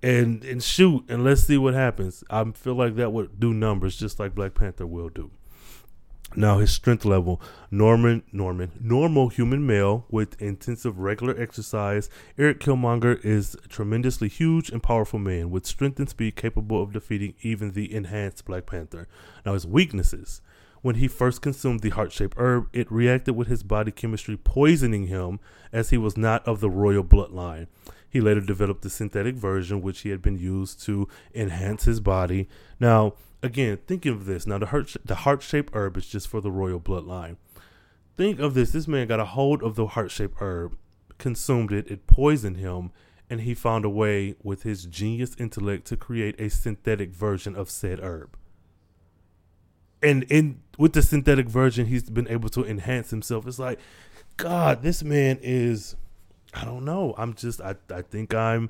and 0.01 0.43
and 0.43 0.61
shoot 0.61 1.05
and 1.07 1.23
let's 1.23 1.43
see 1.43 1.57
what 1.57 1.73
happens. 1.73 2.23
I 2.29 2.43
feel 2.51 2.75
like 2.75 2.95
that 2.95 3.13
would 3.13 3.39
do 3.39 3.53
numbers 3.53 3.95
just 3.95 4.19
like 4.19 4.35
Black 4.35 4.53
Panther 4.53 4.85
will 4.85 5.09
do. 5.09 5.31
Now 6.35 6.57
his 6.57 6.71
strength 6.71 7.05
level, 7.05 7.39
Norman 7.69 8.23
Norman, 8.31 8.71
normal 8.81 9.29
human 9.29 9.67
male 9.67 10.05
with 10.09 10.41
intensive 10.41 10.97
regular 10.97 11.39
exercise. 11.39 12.09
Eric 12.37 12.59
Killmonger 12.59 13.23
is 13.23 13.55
a 13.63 13.67
tremendously 13.67 14.29
huge 14.29 14.69
and 14.69 14.81
powerful 14.81 15.19
man 15.19 15.51
with 15.51 15.67
strength 15.67 15.99
and 15.99 16.09
speed 16.09 16.35
capable 16.35 16.81
of 16.81 16.93
defeating 16.93 17.35
even 17.41 17.71
the 17.71 17.93
enhanced 17.93 18.45
Black 18.45 18.65
Panther. 18.65 19.07
Now 19.45 19.53
his 19.53 19.67
weaknesses. 19.67 20.41
When 20.81 20.95
he 20.95 21.07
first 21.07 21.41
consumed 21.41 21.79
the 21.79 21.91
heart-shaped 21.91 22.35
herb, 22.37 22.67
it 22.73 22.91
reacted 22.91 23.37
with 23.37 23.47
his 23.47 23.63
body 23.63 23.91
chemistry 23.91 24.35
poisoning 24.35 25.07
him 25.07 25.39
as 25.71 25.91
he 25.91 25.97
was 25.97 26.17
not 26.17 26.45
of 26.45 26.59
the 26.59 26.69
royal 26.69 27.03
bloodline. 27.03 27.67
He 28.09 28.19
later 28.19 28.41
developed 28.41 28.81
the 28.81 28.89
synthetic 28.89 29.35
version 29.35 29.81
which 29.81 30.01
he 30.01 30.09
had 30.09 30.21
been 30.21 30.37
used 30.37 30.83
to 30.83 31.07
enhance 31.33 31.85
his 31.85 31.99
body. 31.99 32.49
Now, 32.79 33.13
again, 33.43 33.77
think 33.85 34.05
of 34.05 34.25
this. 34.25 34.47
Now, 34.47 34.57
the 34.57 34.67
heart 34.67 34.95
the 35.05 35.15
heart 35.15 35.43
shaped 35.43 35.75
herb 35.75 35.97
is 35.97 36.07
just 36.07 36.27
for 36.27 36.41
the 36.41 36.51
royal 36.51 36.79
bloodline. 36.79 37.35
Think 38.17 38.39
of 38.39 38.53
this. 38.53 38.71
This 38.71 38.87
man 38.87 39.07
got 39.07 39.19
a 39.19 39.25
hold 39.25 39.61
of 39.61 39.75
the 39.75 39.87
heart 39.87 40.09
shaped 40.09 40.37
herb, 40.39 40.77
consumed 41.17 41.71
it, 41.71 41.89
it 41.91 42.07
poisoned 42.07 42.57
him, 42.57 42.91
and 43.29 43.41
he 43.41 43.53
found 43.53 43.85
a 43.85 43.89
way 43.89 44.35
with 44.41 44.63
his 44.63 44.85
genius 44.85 45.35
intellect 45.37 45.85
to 45.87 45.97
create 45.97 46.39
a 46.39 46.49
synthetic 46.49 47.11
version 47.11 47.55
of 47.55 47.69
said 47.69 47.99
herb. 47.99 48.37
And 50.01 50.23
in 50.23 50.61
with 50.77 50.93
the 50.93 51.01
synthetic 51.01 51.47
version, 51.47 51.87
he's 51.87 52.09
been 52.09 52.27
able 52.27 52.49
to 52.49 52.65
enhance 52.65 53.09
himself. 53.09 53.45
It's 53.47 53.59
like, 53.59 53.79
God, 54.37 54.81
this 54.81 55.03
man 55.03 55.39
is 55.41 55.95
I 56.53 56.65
don't 56.65 56.85
know. 56.85 57.13
I'm 57.17 57.33
just 57.33 57.61
I 57.61 57.75
I 57.93 58.01
think 58.03 58.33
I'm 58.33 58.69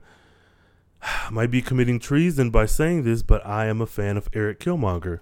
might 1.32 1.52
be 1.52 1.62
committing 1.62 2.00
treason 2.00 2.50
by 2.50 2.66
saying 2.66 3.04
this, 3.04 3.22
but 3.22 3.46
I 3.46 3.68
am 3.68 3.82
a 3.82 3.86
fan 3.88 4.18
of 4.18 4.30
Eric 4.34 4.60
Killmonger. 4.60 5.20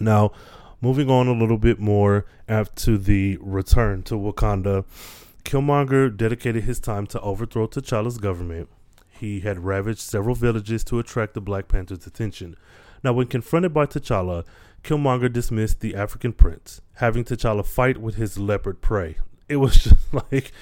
Now, 0.00 0.32
moving 0.80 1.10
on 1.10 1.26
a 1.26 1.32
little 1.32 1.58
bit 1.58 1.78
more 1.78 2.26
after 2.48 2.98
the 2.98 3.38
return 3.40 4.02
to 4.04 4.14
Wakanda, 4.14 4.84
Killmonger 5.44 6.14
dedicated 6.14 6.64
his 6.64 6.80
time 6.80 7.06
to 7.08 7.20
overthrow 7.20 7.66
T'Challa's 7.66 8.18
government. 8.18 8.68
He 9.08 9.40
had 9.40 9.64
ravaged 9.64 10.00
several 10.00 10.34
villages 10.34 10.84
to 10.84 10.98
attract 10.98 11.34
the 11.34 11.40
Black 11.40 11.68
Panther's 11.68 12.06
attention. 12.06 12.56
Now, 13.02 13.12
when 13.12 13.28
confronted 13.28 13.72
by 13.72 13.86
T'Challa, 13.86 14.44
Killmonger 14.82 15.32
dismissed 15.32 15.80
the 15.80 15.94
African 15.94 16.32
prince, 16.32 16.80
having 16.94 17.24
T'Challa 17.24 17.64
fight 17.64 17.98
with 17.98 18.16
his 18.16 18.38
leopard 18.38 18.82
Preyy. 18.82 19.16
It 19.48 19.56
was 19.56 19.74
just 19.84 20.12
like, 20.12 20.52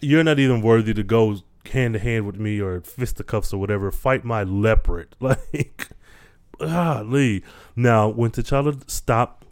you're 0.00 0.24
not 0.24 0.38
even 0.38 0.60
worthy 0.60 0.94
to 0.94 1.02
go 1.02 1.40
hand 1.68 1.94
to 1.94 2.00
hand 2.00 2.26
with 2.26 2.38
me 2.38 2.60
or 2.60 2.80
fisticuffs 2.80 3.52
or 3.52 3.58
whatever. 3.58 3.90
Fight 3.90 4.24
my 4.24 4.42
leopard. 4.42 5.14
Like, 6.58 7.04
Lee. 7.04 7.42
Now, 7.74 8.08
when 8.08 8.30
T'Challa 8.30 8.88
stopped 8.88 9.44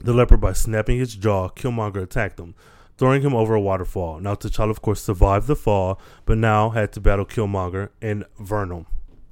the 0.00 0.12
leopard 0.12 0.40
by 0.40 0.52
snapping 0.52 0.98
his 0.98 1.14
jaw, 1.14 1.48
Killmonger 1.48 2.02
attacked 2.02 2.40
him, 2.40 2.56
throwing 2.98 3.22
him 3.22 3.34
over 3.34 3.54
a 3.54 3.60
waterfall. 3.60 4.18
Now, 4.18 4.34
T'Challa, 4.34 4.70
of 4.70 4.82
course, 4.82 5.00
survived 5.00 5.46
the 5.46 5.54
fall, 5.54 6.00
but 6.24 6.38
now 6.38 6.70
had 6.70 6.92
to 6.94 7.00
battle 7.00 7.24
Killmonger 7.24 7.90
and 8.02 8.24
Venom. 8.40 8.86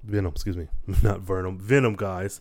Venom, 0.05 0.33
excuse 0.33 0.57
me. 0.57 0.69
Not 1.03 1.21
Venom. 1.21 1.59
Venom, 1.59 1.97
guys. 1.97 2.41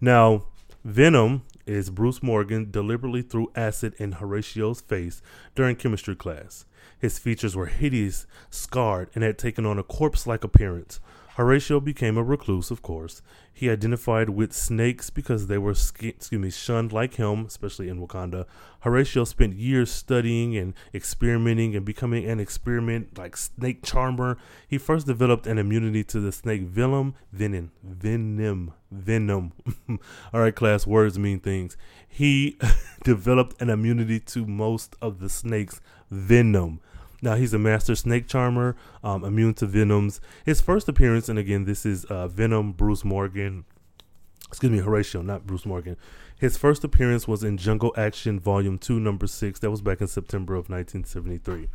Now, 0.00 0.44
Venom 0.84 1.42
is 1.66 1.88
Bruce 1.88 2.22
Morgan 2.22 2.70
deliberately 2.70 3.22
threw 3.22 3.50
acid 3.54 3.94
in 3.98 4.12
Horatio's 4.12 4.82
face 4.82 5.22
during 5.54 5.76
chemistry 5.76 6.14
class. 6.14 6.66
His 7.04 7.18
features 7.18 7.54
were 7.54 7.66
hideous, 7.66 8.26
scarred, 8.48 9.10
and 9.14 9.22
had 9.22 9.36
taken 9.36 9.66
on 9.66 9.78
a 9.78 9.82
corpse 9.82 10.26
like 10.26 10.42
appearance. 10.42 11.00
Horatio 11.36 11.78
became 11.78 12.16
a 12.16 12.22
recluse, 12.22 12.70
of 12.70 12.80
course. 12.80 13.20
He 13.52 13.68
identified 13.68 14.30
with 14.30 14.54
snakes 14.54 15.10
because 15.10 15.46
they 15.46 15.58
were, 15.58 15.72
excuse 15.72 16.32
me, 16.32 16.48
shunned 16.48 16.94
like 16.94 17.16
him, 17.16 17.44
especially 17.44 17.90
in 17.90 18.00
Wakanda. 18.00 18.46
Horatio 18.80 19.24
spent 19.24 19.54
years 19.54 19.90
studying 19.90 20.56
and 20.56 20.72
experimenting 20.94 21.76
and 21.76 21.84
becoming 21.84 22.24
an 22.24 22.40
experiment 22.40 23.18
like 23.18 23.36
snake 23.36 23.82
charmer. 23.82 24.38
He 24.66 24.78
first 24.78 25.06
developed 25.06 25.46
an 25.46 25.58
immunity 25.58 26.04
to 26.04 26.20
the 26.20 26.32
snake 26.32 26.62
venom, 26.62 27.16
venom, 27.32 27.70
venom, 27.82 28.72
venom. 28.90 29.52
All 30.32 30.40
right, 30.40 30.56
class, 30.56 30.86
words 30.86 31.18
mean 31.18 31.40
things. 31.40 31.76
He 32.08 32.56
developed 33.04 33.60
an 33.60 33.68
immunity 33.68 34.20
to 34.20 34.46
most 34.46 34.96
of 35.02 35.20
the 35.20 35.28
snake's 35.28 35.82
venom. 36.10 36.80
Now 37.24 37.36
he's 37.36 37.54
a 37.54 37.58
master 37.58 37.94
snake 37.94 38.28
charmer, 38.28 38.76
um, 39.02 39.24
immune 39.24 39.54
to 39.54 39.66
venoms. 39.66 40.20
His 40.44 40.60
first 40.60 40.90
appearance, 40.90 41.30
and 41.30 41.38
again, 41.38 41.64
this 41.64 41.86
is 41.86 42.04
uh, 42.04 42.28
Venom 42.28 42.72
Bruce 42.72 43.02
Morgan. 43.02 43.64
Excuse 44.48 44.70
me, 44.70 44.78
Horatio, 44.80 45.22
not 45.22 45.46
Bruce 45.46 45.64
Morgan. 45.64 45.96
His 46.38 46.58
first 46.58 46.84
appearance 46.84 47.26
was 47.26 47.42
in 47.42 47.56
Jungle 47.56 47.94
Action 47.96 48.38
Volume 48.38 48.76
2, 48.76 49.00
Number 49.00 49.26
6. 49.26 49.58
That 49.60 49.70
was 49.70 49.80
back 49.80 50.02
in 50.02 50.06
September 50.06 50.52
of 50.52 50.68
1973. 50.68 51.70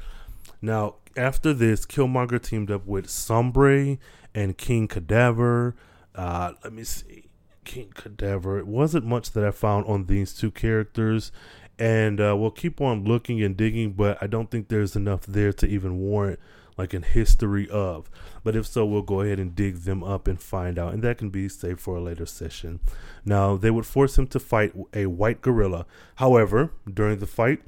Now, 0.62 0.97
after 1.17 1.51
this, 1.51 1.83
Killmonger 1.83 2.39
teamed 2.39 2.69
up 2.69 2.85
with 2.85 3.09
Sombre 3.09 3.97
and 4.35 4.55
King 4.55 4.88
Cadaver. 4.88 5.75
Uh, 6.13 6.53
let 6.63 6.73
me 6.73 6.83
see. 6.83 7.25
King 7.65 7.91
Cadaver. 7.95 8.59
It 8.59 8.67
wasn't 8.67 9.05
much 9.05 9.31
that 9.31 9.43
I 9.43 9.49
found 9.49 9.88
on 9.88 10.05
these 10.05 10.31
two 10.31 10.51
characters 10.51 11.31
and 11.79 12.19
uh, 12.19 12.35
we'll 12.37 12.51
keep 12.51 12.81
on 12.81 13.05
looking 13.05 13.41
and 13.41 13.57
digging, 13.57 13.93
but 13.93 14.17
I 14.21 14.27
don't 14.27 14.51
think 14.51 14.67
there's 14.67 14.95
enough 14.95 15.25
there 15.25 15.53
to 15.53 15.67
even 15.67 15.97
warrant 15.99 16.39
like 16.77 16.93
an 16.93 17.03
history 17.03 17.67
of. 17.69 18.09
But 18.43 18.55
if 18.55 18.67
so, 18.67 18.85
we'll 18.85 19.01
go 19.01 19.21
ahead 19.21 19.39
and 19.39 19.55
dig 19.55 19.77
them 19.77 20.03
up 20.03 20.27
and 20.27 20.39
find 20.39 20.77
out, 20.77 20.93
and 20.93 21.03
that 21.03 21.17
can 21.17 21.29
be 21.29 21.49
saved 21.49 21.79
for 21.79 21.95
a 21.97 22.01
later 22.01 22.25
session. 22.25 22.79
Now, 23.25 23.57
they 23.57 23.71
would 23.71 23.85
force 23.85 24.17
him 24.17 24.27
to 24.27 24.39
fight 24.39 24.73
a 24.93 25.07
white 25.07 25.41
gorilla. 25.41 25.85
However, 26.15 26.71
during 26.91 27.19
the 27.19 27.27
fight, 27.27 27.61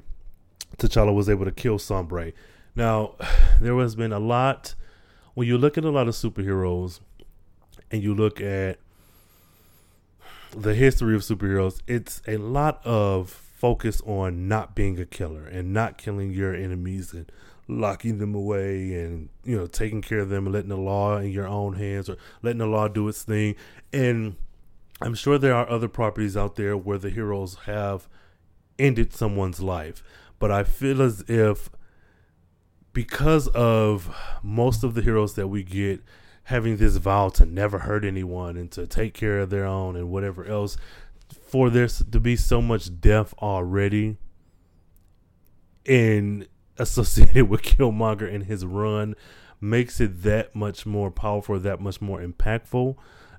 T'Challa 0.78 1.14
was 1.14 1.28
able 1.28 1.44
to 1.44 1.50
kill 1.50 1.78
Sombre. 1.78 2.32
Now, 2.76 3.16
there 3.60 3.76
has 3.78 3.94
been 3.94 4.12
a 4.12 4.20
lot 4.20 4.74
when 5.34 5.48
you 5.48 5.56
look 5.56 5.78
at 5.78 5.84
a 5.84 5.90
lot 5.90 6.08
of 6.08 6.14
superheroes 6.14 7.00
and 7.90 8.02
you 8.02 8.14
look 8.14 8.40
at 8.40 8.78
the 10.50 10.74
history 10.74 11.14
of 11.14 11.22
superheroes, 11.22 11.80
it's 11.86 12.20
a 12.28 12.36
lot 12.36 12.84
of 12.84 13.41
focus 13.62 14.02
on 14.04 14.48
not 14.48 14.74
being 14.74 14.98
a 14.98 15.06
killer 15.06 15.46
and 15.46 15.72
not 15.72 15.96
killing 15.96 16.32
your 16.32 16.52
enemies 16.52 17.12
and 17.12 17.30
locking 17.68 18.18
them 18.18 18.34
away 18.34 18.92
and 18.92 19.28
you 19.44 19.56
know 19.56 19.68
taking 19.68 20.02
care 20.02 20.18
of 20.18 20.28
them 20.30 20.46
and 20.46 20.52
letting 20.52 20.68
the 20.68 20.76
law 20.76 21.16
in 21.18 21.30
your 21.30 21.46
own 21.46 21.74
hands 21.74 22.10
or 22.10 22.16
letting 22.42 22.58
the 22.58 22.66
law 22.66 22.88
do 22.88 23.06
its 23.06 23.22
thing. 23.22 23.54
And 23.92 24.34
i'm 25.00 25.14
sure 25.14 25.38
there 25.38 25.54
are 25.54 25.70
other 25.70 25.86
properties 25.86 26.36
out 26.36 26.56
there 26.56 26.76
where 26.76 26.98
the 26.98 27.10
heroes 27.10 27.54
have 27.66 28.08
ended 28.80 29.12
someone's 29.12 29.60
life 29.60 30.02
but 30.40 30.50
i 30.50 30.64
feel 30.64 31.00
as 31.00 31.22
if 31.28 31.70
because 32.92 33.46
of 33.48 34.12
most 34.42 34.82
of 34.82 34.94
the 34.94 35.02
heroes 35.02 35.34
that 35.34 35.46
we 35.46 35.62
get 35.62 36.00
having 36.44 36.76
this 36.78 36.96
vow 36.96 37.28
to 37.28 37.46
never 37.46 37.80
hurt 37.80 38.04
anyone 38.04 38.56
and 38.56 38.70
to 38.72 38.86
take 38.86 39.14
care 39.14 39.38
of 39.38 39.50
their 39.50 39.64
own 39.64 39.94
and 39.94 40.10
whatever 40.10 40.44
else 40.44 40.76
for 41.52 41.68
there 41.68 41.86
to 41.86 42.18
be 42.18 42.34
so 42.34 42.62
much 42.62 42.98
death 42.98 43.34
already 43.42 44.16
in 45.84 46.46
associated 46.78 47.46
with 47.50 47.60
Killmonger 47.60 48.26
and 48.34 48.44
his 48.44 48.64
run 48.64 49.14
makes 49.60 50.00
it 50.00 50.22
that 50.22 50.56
much 50.56 50.86
more 50.86 51.10
powerful, 51.10 51.58
that 51.58 51.78
much 51.78 52.00
more 52.00 52.22
impactful. 52.22 52.96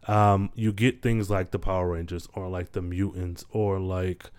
Um, 0.08 0.52
you 0.54 0.72
get 0.72 1.02
things 1.02 1.32
like 1.32 1.50
the 1.50 1.58
Power 1.58 1.94
Rangers 1.94 2.30
or 2.36 2.50
like 2.50 2.74
the 2.74 2.84
mutants 2.84 3.46
or 3.50 3.80
like 3.80 4.30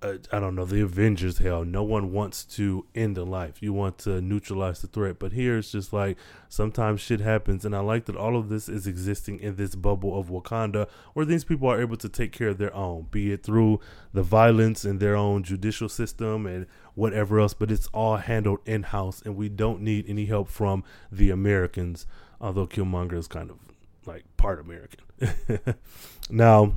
uh, 0.00 0.14
I 0.30 0.38
don't 0.38 0.54
know, 0.54 0.64
the 0.64 0.80
Avengers, 0.80 1.38
hell, 1.38 1.64
no 1.64 1.82
one 1.82 2.12
wants 2.12 2.44
to 2.44 2.86
end 2.94 3.18
a 3.18 3.24
life. 3.24 3.60
You 3.60 3.72
want 3.72 3.98
to 3.98 4.20
neutralize 4.20 4.80
the 4.80 4.86
threat. 4.86 5.18
But 5.18 5.32
here 5.32 5.58
it's 5.58 5.72
just 5.72 5.92
like 5.92 6.16
sometimes 6.48 7.00
shit 7.00 7.20
happens. 7.20 7.64
And 7.64 7.74
I 7.74 7.80
like 7.80 8.04
that 8.04 8.16
all 8.16 8.36
of 8.36 8.48
this 8.48 8.68
is 8.68 8.86
existing 8.86 9.40
in 9.40 9.56
this 9.56 9.74
bubble 9.74 10.18
of 10.18 10.28
Wakanda 10.28 10.88
where 11.14 11.26
these 11.26 11.44
people 11.44 11.68
are 11.68 11.80
able 11.80 11.96
to 11.96 12.08
take 12.08 12.30
care 12.30 12.48
of 12.48 12.58
their 12.58 12.74
own, 12.74 13.08
be 13.10 13.32
it 13.32 13.42
through 13.42 13.80
the 14.12 14.22
violence 14.22 14.84
in 14.84 14.98
their 14.98 15.16
own 15.16 15.42
judicial 15.42 15.88
system 15.88 16.46
and 16.46 16.66
whatever 16.94 17.40
else. 17.40 17.54
But 17.54 17.72
it's 17.72 17.88
all 17.88 18.18
handled 18.18 18.60
in 18.66 18.84
house. 18.84 19.20
And 19.22 19.34
we 19.34 19.48
don't 19.48 19.82
need 19.82 20.04
any 20.08 20.26
help 20.26 20.48
from 20.48 20.84
the 21.10 21.30
Americans, 21.30 22.06
although 22.40 22.68
Killmonger 22.68 23.14
is 23.14 23.26
kind 23.26 23.50
of 23.50 23.58
like 24.06 24.24
part 24.36 24.60
American. 24.60 25.00
now, 26.30 26.74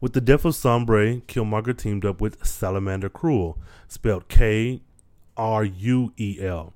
with 0.00 0.12
the 0.12 0.20
death 0.20 0.44
of 0.44 0.54
Sombre, 0.54 1.20
Killmonger 1.22 1.76
teamed 1.76 2.04
up 2.04 2.20
with 2.20 2.44
Salamander 2.44 3.08
Cruel, 3.08 3.58
spelled 3.88 4.28
K 4.28 4.82
R 5.36 5.64
U 5.64 6.12
E 6.16 6.38
L. 6.40 6.72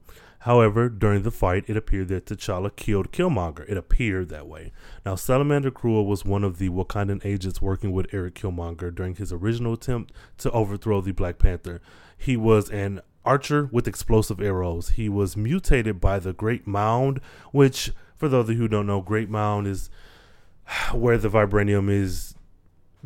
However, 0.46 0.88
during 0.88 1.22
the 1.22 1.32
fight, 1.32 1.64
it 1.66 1.76
appeared 1.76 2.06
that 2.06 2.26
T'Challa 2.26 2.70
killed 2.76 3.10
Killmonger. 3.10 3.68
It 3.68 3.76
appeared 3.76 4.28
that 4.28 4.46
way. 4.46 4.70
Now, 5.04 5.16
Salamander 5.16 5.72
Cruel 5.72 6.06
was 6.06 6.24
one 6.24 6.44
of 6.44 6.58
the 6.58 6.68
Wakandan 6.68 7.24
agents 7.24 7.60
working 7.60 7.90
with 7.90 8.06
Eric 8.14 8.36
Killmonger 8.36 8.94
during 8.94 9.16
his 9.16 9.32
original 9.32 9.72
attempt 9.72 10.12
to 10.38 10.50
overthrow 10.52 11.00
the 11.00 11.10
Black 11.10 11.38
Panther. 11.38 11.80
He 12.16 12.36
was 12.36 12.70
an 12.70 13.00
archer 13.24 13.68
with 13.72 13.88
explosive 13.88 14.40
arrows. 14.40 14.90
He 14.90 15.08
was 15.08 15.36
mutated 15.36 16.00
by 16.00 16.20
the 16.20 16.32
Great 16.32 16.64
Mound, 16.64 17.20
which, 17.50 17.90
for 18.16 18.28
those 18.28 18.48
of 18.48 18.54
you 18.54 18.62
who 18.62 18.68
don't 18.68 18.86
know, 18.86 19.00
Great 19.00 19.28
Mound 19.28 19.66
is 19.66 19.90
where 20.92 21.18
the 21.18 21.28
vibranium 21.28 21.90
is 21.90 22.35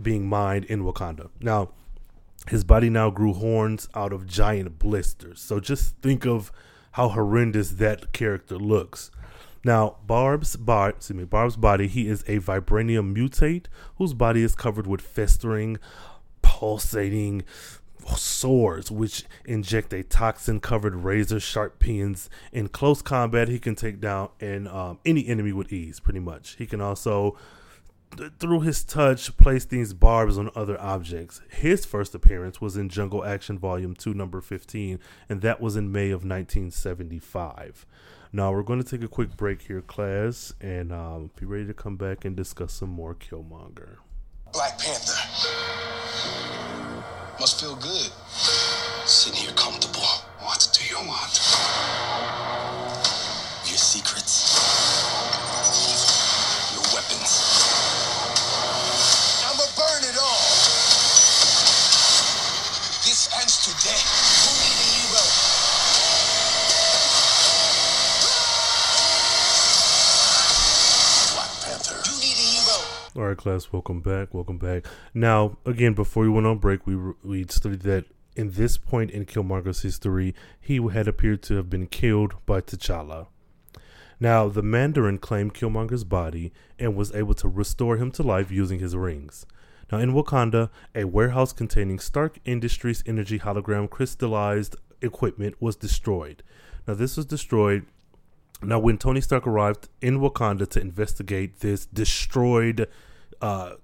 being 0.02 0.26
mined 0.28 0.64
in 0.66 0.82
Wakanda. 0.82 1.30
Now, 1.40 1.70
his 2.48 2.64
body 2.64 2.88
now 2.90 3.10
grew 3.10 3.32
horns 3.34 3.88
out 3.94 4.12
of 4.12 4.26
giant 4.26 4.78
blisters. 4.78 5.40
So 5.40 5.60
just 5.60 5.96
think 5.98 6.26
of 6.26 6.50
how 6.92 7.10
horrendous 7.10 7.70
that 7.72 8.12
character 8.12 8.56
looks. 8.56 9.10
Now, 9.62 9.98
Barb's 10.06 10.56
body, 10.56 10.94
excuse 10.96 11.16
me, 11.18 11.24
Barb's 11.24 11.56
body, 11.56 11.86
he 11.86 12.08
is 12.08 12.22
a 12.22 12.38
vibranium 12.38 13.14
mutate 13.14 13.66
whose 13.96 14.14
body 14.14 14.42
is 14.42 14.54
covered 14.54 14.86
with 14.86 15.02
festering, 15.02 15.76
pulsating 16.40 17.44
swords, 18.16 18.90
which 18.90 19.24
inject 19.44 19.92
a 19.92 20.02
toxin-covered 20.02 20.96
razor-sharp 20.96 21.78
pins. 21.78 22.30
In 22.52 22.68
close 22.68 23.02
combat, 23.02 23.48
he 23.48 23.58
can 23.58 23.74
take 23.74 24.00
down 24.00 24.30
um, 24.40 24.98
any 25.04 25.28
enemy 25.28 25.52
with 25.52 25.70
ease, 25.70 26.00
pretty 26.00 26.20
much. 26.20 26.56
He 26.56 26.66
can 26.66 26.80
also 26.80 27.36
through 28.38 28.60
his 28.60 28.84
touch, 28.84 29.36
place 29.36 29.64
these 29.64 29.92
barbs 29.92 30.38
on 30.38 30.50
other 30.54 30.80
objects. 30.80 31.40
His 31.48 31.84
first 31.84 32.14
appearance 32.14 32.60
was 32.60 32.76
in 32.76 32.88
Jungle 32.88 33.24
Action 33.24 33.58
Volume 33.58 33.94
2, 33.94 34.14
number 34.14 34.40
15, 34.40 34.98
and 35.28 35.40
that 35.42 35.60
was 35.60 35.76
in 35.76 35.92
May 35.92 36.10
of 36.10 36.24
1975. 36.24 37.86
Now, 38.32 38.52
we're 38.52 38.62
going 38.62 38.82
to 38.82 38.88
take 38.88 39.04
a 39.04 39.08
quick 39.08 39.36
break 39.36 39.62
here, 39.62 39.80
class, 39.80 40.52
and 40.60 40.92
um, 40.92 41.30
be 41.38 41.46
ready 41.46 41.66
to 41.66 41.74
come 41.74 41.96
back 41.96 42.24
and 42.24 42.36
discuss 42.36 42.72
some 42.72 42.90
more 42.90 43.14
Killmonger. 43.14 43.96
Black 44.52 44.78
Panther. 44.78 45.18
Must 47.40 47.60
feel 47.60 47.76
good. 47.76 48.10
Sitting 49.06 49.40
here 49.40 49.52
comfortable. 49.52 49.89
All 73.20 73.26
right, 73.26 73.36
class, 73.36 73.70
welcome 73.70 74.00
back. 74.00 74.32
Welcome 74.32 74.56
back. 74.56 74.86
Now, 75.12 75.58
again, 75.66 75.92
before 75.92 76.22
we 76.22 76.30
went 76.30 76.46
on 76.46 76.56
break, 76.56 76.86
we 76.86 76.96
we 77.22 77.44
studied 77.50 77.80
that 77.80 78.06
in 78.34 78.52
this 78.52 78.78
point 78.78 79.10
in 79.10 79.26
Killmonger's 79.26 79.82
history, 79.82 80.34
he 80.58 80.80
had 80.88 81.06
appeared 81.06 81.42
to 81.42 81.56
have 81.56 81.68
been 81.68 81.86
killed 81.86 82.36
by 82.46 82.62
T'Challa. 82.62 83.26
Now, 84.18 84.48
the 84.48 84.62
Mandarin 84.62 85.18
claimed 85.18 85.52
Killmonger's 85.52 86.02
body 86.02 86.50
and 86.78 86.96
was 86.96 87.14
able 87.14 87.34
to 87.34 87.46
restore 87.48 87.98
him 87.98 88.10
to 88.12 88.22
life 88.22 88.50
using 88.50 88.78
his 88.78 88.96
rings. 88.96 89.44
Now, 89.92 89.98
in 89.98 90.14
Wakanda, 90.14 90.70
a 90.94 91.04
warehouse 91.04 91.52
containing 91.52 91.98
Stark 91.98 92.38
Industries 92.46 93.02
energy 93.04 93.38
hologram 93.38 93.90
crystallized 93.90 94.76
equipment 95.02 95.56
was 95.60 95.76
destroyed. 95.76 96.42
Now, 96.88 96.94
this 96.94 97.18
was 97.18 97.26
destroyed 97.26 97.84
now, 98.62 98.78
when 98.78 98.98
Tony 98.98 99.22
Stark 99.22 99.46
arrived 99.46 99.88
in 100.02 100.20
Wakanda 100.20 100.68
to 100.68 100.80
investigate 100.80 101.60
this 101.60 101.86
destroyed 101.86 102.88
uh, 103.40 103.74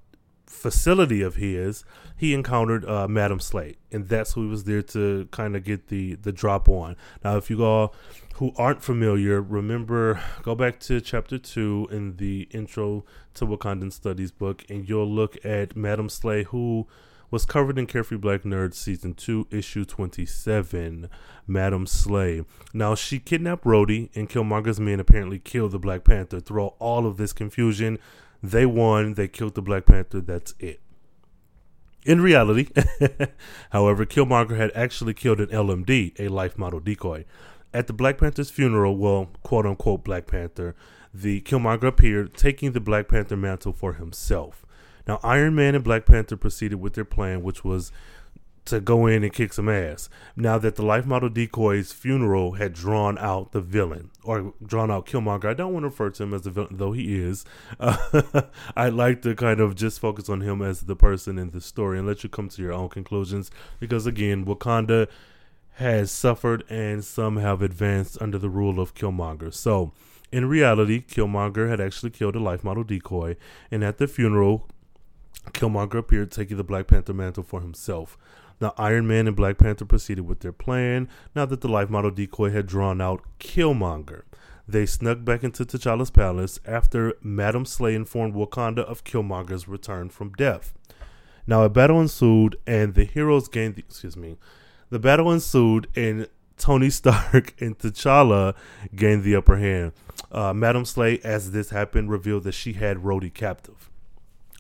facility 0.47 1.23
of 1.23 1.37
his, 1.37 1.85
he 2.16 2.33
encountered 2.33 2.85
uh, 2.85 3.07
Madam 3.09 3.40
Slay, 3.40 3.77
and 3.92 4.09
that's 4.09 4.33
who 4.33 4.45
he 4.45 4.49
was 4.49 4.64
there 4.64 4.83
to 4.83 5.29
kind 5.31 5.57
of 5.57 5.64
get 5.64 5.88
the 5.88 6.14
the 6.14 6.33
drop 6.33 6.69
on. 6.69 6.97
Now, 7.25 7.37
if 7.37 7.51
you 7.51 7.64
all 7.64 7.95
who 8.35 8.53
aren't 8.57 8.83
familiar, 8.83 9.40
remember 9.40 10.21
go 10.42 10.55
back 10.55 10.81
to 10.81 11.01
chapter 11.01 11.38
two 11.38 11.88
in 11.90 12.16
the 12.16 12.49
intro 12.53 13.05
to 13.35 13.47
Wakandan 13.47 13.92
Studies 13.92 14.31
book, 14.31 14.64
and 14.69 14.88
you'll 14.88 15.11
look 15.11 15.45
at 15.45 15.77
Madam 15.77 16.09
Slay, 16.09 16.45
who 16.45 16.87
was 17.31 17.45
covered 17.45 17.79
in 17.79 17.87
Carefree 17.87 18.16
Black 18.16 18.42
Nerd 18.42 18.73
Season 18.73 19.12
2, 19.12 19.49
Issue 19.51 19.85
27, 19.85 21.09
Madam 21.47 21.87
Slay. 21.87 22.45
Now, 22.73 22.95
she 22.95 23.19
kidnapped 23.19 23.64
Rhodey, 23.64 24.11
and 24.14 24.29
Killmonger's 24.29 24.79
men 24.79 25.01
apparently 25.01 25.38
killed 25.38 25.73
the 25.73 25.79
Black 25.79 26.05
Panther. 26.05 26.40
Through 26.40 26.66
all 26.79 27.05
of 27.05 27.16
this 27.16 27.33
confusion, 27.33 27.99
they 28.51 28.67
won, 28.67 29.15
they 29.15 29.29
killed 29.29 29.55
the 29.55 29.63
Black 29.63 29.87
Panther, 29.87 30.21
that's 30.21 30.55
it. 30.59 30.81
In 32.05 32.21
reality, 32.21 32.69
however, 33.71 34.07
Killmonger 34.07 34.57
had 34.57 34.71
actually 34.75 35.13
killed 35.13 35.41
an 35.41 35.49
LMD, 35.49 36.19
a 36.21 36.29
life 36.29 36.57
model 36.57 36.79
decoy. 36.79 37.25
At 37.75 37.89
the 37.89 37.93
Black 37.93 38.19
Panther's 38.19 38.51
funeral, 38.51 38.97
well, 38.97 39.29
quote 39.43 39.67
unquote 39.67 40.05
Black 40.05 40.27
Panther, 40.27 40.77
the 41.13 41.41
Killmonger 41.41 41.89
appeared, 41.89 42.35
taking 42.35 42.73
the 42.73 42.81
Black 42.81 43.09
Panther 43.09 43.37
mantle 43.37 43.73
for 43.73 43.95
himself. 43.95 44.65
Now, 45.07 45.21
Iron 45.23 45.55
Man 45.55 45.75
and 45.75 45.85
Black 45.85 46.05
Panther 46.05 46.37
proceeded 46.37 46.77
with 46.77 46.95
their 46.95 47.05
plan, 47.05 47.43
which 47.43 47.65
was 47.65 47.91
to 48.66 48.81
go 48.81 49.07
in 49.07 49.24
and 49.24 49.33
kick 49.33 49.52
some 49.52 49.68
ass. 49.68 50.09
Now 50.37 50.59
that 50.59 50.76
the 50.76 50.85
life 50.85 51.07
model 51.07 51.29
decoy's 51.29 51.92
funeral 51.92 52.52
had 52.52 52.72
drawn 52.72 53.16
out 53.18 53.52
the 53.52 53.61
villain, 53.61 54.11
or 54.22 54.55
drawn 54.64 54.90
out 54.90 55.07
Killmonger, 55.07 55.46
I 55.46 55.55
don't 55.55 55.72
want 55.72 55.85
to 55.85 55.88
refer 55.88 56.11
to 56.11 56.22
him 56.22 56.35
as 56.35 56.42
the 56.42 56.50
villain, 56.50 56.76
though 56.76 56.92
he 56.92 57.18
is. 57.18 57.44
Uh, 57.81 58.42
I'd 58.76 58.92
like 58.92 59.22
to 59.22 59.35
kind 59.35 59.61
of 59.61 59.74
just 59.74 60.00
focus 60.00 60.29
on 60.29 60.40
him 60.40 60.62
as 60.62 60.83
the 60.83 60.96
person 60.96 61.38
in 61.38 61.50
the 61.50 61.61
story 61.61 61.98
and 61.98 62.07
let 62.07 62.22
you 62.22 62.29
come 62.29 62.48
to 62.50 62.62
your 62.62 62.72
own 62.72 62.88
conclusions. 62.88 63.50
Because 63.81 64.07
again, 64.07 64.44
Wakanda 64.44 65.09
has 65.74 66.11
suffered 66.11 66.64
and 66.68 67.05
some 67.05 67.37
have 67.37 67.62
advanced 67.62 68.20
under 68.20 68.38
the 68.38 68.48
rule 68.50 68.81
of 68.81 68.94
Killmonger. 68.94 69.52
So, 69.52 69.92
in 70.33 70.46
reality, 70.46 71.02
Killmonger 71.02 71.68
had 71.68 71.81
actually 71.81 72.11
killed 72.11 72.35
a 72.35 72.40
life 72.40 72.64
model 72.64 72.83
decoy, 72.83 73.37
and 73.70 73.85
at 73.85 73.98
the 73.98 74.09
funeral, 74.09 74.68
Killmonger 75.52 75.98
appeared 75.98 76.31
taking 76.31 76.57
the 76.57 76.64
Black 76.64 76.88
Panther 76.88 77.14
mantle 77.14 77.42
for 77.42 77.61
himself. 77.61 78.18
Now, 78.61 78.73
Iron 78.79 79.07
Man 79.07 79.27
and 79.27 79.37
Black 79.37 79.59
Panther 79.59 79.85
proceeded 79.85 80.27
with 80.27 80.40
their 80.40 80.53
plan 80.53 81.09
now 81.35 81.45
that 81.47 81.61
the 81.61 81.69
life 81.69 81.90
model 81.90 82.11
decoy 82.11 82.51
had 82.51 82.66
drawn 82.66 83.01
out 83.01 83.23
Killmonger. 83.38 84.23
They 84.69 84.87
snuck 84.87 85.25
back 85.25 85.45
into 85.45 85.64
T'Challa's 85.64 86.11
palace 86.11 86.59
after 86.64 87.14
Madam 87.23 87.64
Slay 87.64 87.95
informed 87.95 88.35
Wakanda 88.35 88.81
of 88.81 89.05
Killmonger's 89.05 89.69
return 89.69 90.09
from 90.09 90.33
death. 90.33 90.75
Now, 91.47 91.62
a 91.62 91.69
battle 91.69 92.01
ensued, 92.01 92.57
and 92.66 92.95
the 92.95 93.05
heroes 93.05 93.47
gained 93.47 93.77
the, 93.77 93.85
excuse 93.87 94.16
me, 94.16 94.37
the 94.90 94.99
battle 94.99 95.31
ensued, 95.31 95.87
and 95.95 96.29
Tony 96.59 96.90
Stark 96.90 97.55
and 97.61 97.79
T'Challa 97.79 98.55
gained 98.95 99.23
the 99.23 99.37
upper 99.37 99.59
hand. 99.59 99.92
Uh, 100.33 100.53
Madam 100.53 100.85
Slay, 100.85 101.21
as 101.23 101.53
this 101.53 101.71
happened, 101.71 102.11
revealed 102.11 102.42
that 102.45 102.53
she 102.53 102.73
had 102.73 102.99
Rhodey 102.99 103.33
captive. 103.33 103.90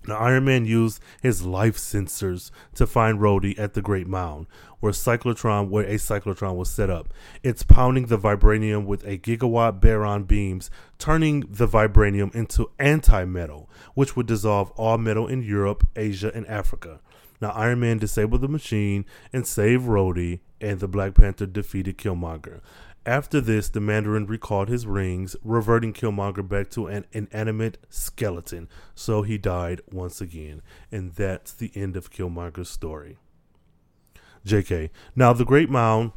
Now, 0.06 0.18
Iron 0.18 0.44
Man 0.44 0.64
used 0.64 1.00
his 1.20 1.42
life 1.44 1.76
sensors 1.76 2.50
to 2.74 2.86
find 2.86 3.18
Rhodey 3.18 3.58
at 3.58 3.74
the 3.74 3.82
Great 3.82 4.06
Mound, 4.06 4.46
where 4.80 4.92
cyclotron, 4.92 5.68
where 5.68 5.84
a 5.84 5.94
cyclotron 5.94 6.56
was 6.56 6.70
set 6.70 6.90
up. 6.90 7.12
It's 7.42 7.62
pounding 7.62 8.06
the 8.06 8.18
vibranium 8.18 8.84
with 8.84 9.04
a 9.04 9.18
gigawatt 9.18 9.80
baron 9.80 10.24
beams, 10.24 10.70
turning 10.98 11.40
the 11.40 11.66
vibranium 11.66 12.34
into 12.34 12.70
anti-metal, 12.78 13.68
which 13.94 14.14
would 14.14 14.26
dissolve 14.26 14.70
all 14.72 14.98
metal 14.98 15.26
in 15.26 15.42
Europe, 15.42 15.86
Asia, 15.96 16.30
and 16.34 16.46
Africa. 16.46 17.00
Now, 17.40 17.50
Iron 17.50 17.80
Man 17.80 17.98
disabled 17.98 18.40
the 18.40 18.48
machine 18.48 19.04
and 19.32 19.46
saved 19.46 19.86
Rhodey, 19.86 20.40
and 20.60 20.80
the 20.80 20.88
Black 20.88 21.14
Panther 21.14 21.46
defeated 21.46 21.98
Killmonger. 21.98 22.60
After 23.06 23.40
this, 23.40 23.68
the 23.68 23.80
Mandarin 23.80 24.26
recalled 24.26 24.68
his 24.68 24.84
rings, 24.84 25.36
reverting 25.44 25.92
Killmonger 25.92 26.46
back 26.46 26.70
to 26.70 26.88
an 26.88 27.04
inanimate 27.12 27.78
skeleton. 27.88 28.68
So 28.96 29.22
he 29.22 29.38
died 29.38 29.80
once 29.92 30.20
again. 30.20 30.60
And 30.90 31.14
that's 31.14 31.52
the 31.52 31.70
end 31.76 31.96
of 31.96 32.10
Killmonger's 32.10 32.68
story. 32.68 33.18
JK. 34.44 34.90
Now, 35.14 35.32
the 35.32 35.44
Great 35.44 35.70
Mound. 35.70 36.10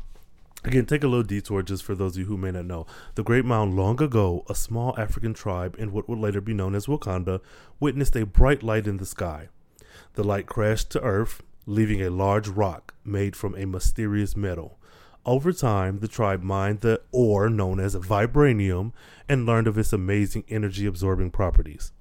Again, 0.63 0.88
take 0.88 1.04
a 1.04 1.08
little 1.08 1.23
detour 1.23 1.62
just 1.62 1.84
for 1.84 1.93
those 1.93 2.15
of 2.15 2.21
you 2.21 2.25
who 2.25 2.38
may 2.38 2.52
not 2.52 2.65
know. 2.65 2.88
The 3.13 3.23
Great 3.23 3.45
Mound, 3.45 3.75
long 3.75 4.02
ago, 4.02 4.43
a 4.49 4.56
small 4.56 4.95
African 4.97 5.36
tribe 5.36 5.75
in 5.78 5.91
what 5.91 6.10
would 6.10 6.17
later 6.17 6.41
be 6.41 6.56
known 6.56 6.73
as 6.73 6.88
Wakanda, 6.88 7.39
witnessed 7.80 8.15
a 8.15 8.25
bright 8.25 8.63
light 8.63 8.88
in 8.88 8.97
the 8.97 9.06
sky. 9.06 9.49
The 10.15 10.23
light 10.23 10.47
crashed 10.47 10.89
to 10.91 11.02
Earth, 11.02 11.43
leaving 11.67 12.02
a 12.02 12.10
large 12.10 12.47
rock 12.47 12.95
made 13.06 13.36
from 13.36 13.56
a 13.56 13.65
mysterious 13.65 14.36
metal. 14.36 14.79
Over 15.26 15.52
time, 15.52 16.00
the 16.00 16.08
tribe 16.08 16.42
mined 16.42 16.82
the 16.82 17.02
ore 17.12 17.50
known 17.50 17.80
as 17.80 17.96
vibranium 17.96 18.94
and 19.28 19.46
learned 19.46 19.68
of 19.68 19.78
its 19.78 19.94
amazing 19.94 20.44
energy 20.50 20.86
absorbing 20.86 21.32
properties. 21.32 21.92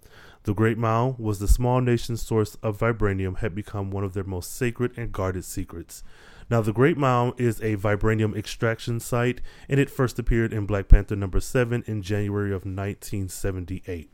The 0.45 0.55
Great 0.55 0.79
Mound 0.79 1.19
was 1.19 1.41
the 1.41 1.49
small 1.49 1.81
nation's 1.81 2.23
source 2.23 2.57
of 2.63 2.79
vibranium 2.79 3.39
had 3.39 3.55
become 3.55 3.91
one 3.91 4.05
of 4.05 4.15
their 4.15 4.25
most 4.25 4.55
sacred 4.55 4.97
and 4.97 5.13
guarded 5.13 5.45
secrets. 5.45 6.03
Now, 6.49 6.63
the 6.63 6.73
Great 6.73 6.97
Mound 6.97 7.35
is 7.37 7.61
a 7.61 7.77
vibranium 7.77 8.35
extraction 8.35 9.01
site, 9.01 9.43
and 9.69 9.79
it 9.79 9.91
first 9.91 10.19
appeared 10.19 10.53
in 10.53 10.65
Black 10.65 10.89
Panther 10.89 11.17
number 11.17 11.41
7 11.41 11.85
in 11.87 12.01
January 12.01 12.51
of 12.51 12.65
1978. 12.65 14.11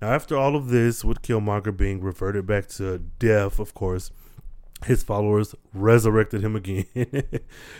Now, 0.00 0.08
after 0.08 0.36
all 0.36 0.56
of 0.56 0.70
this, 0.70 1.04
with 1.04 1.22
Killmonger 1.22 1.76
being 1.76 2.00
reverted 2.00 2.46
back 2.46 2.66
to 2.70 2.98
death, 3.20 3.60
of 3.60 3.74
course, 3.74 4.10
his 4.84 5.02
followers 5.02 5.54
resurrected 5.72 6.42
him 6.42 6.56
again, 6.56 6.86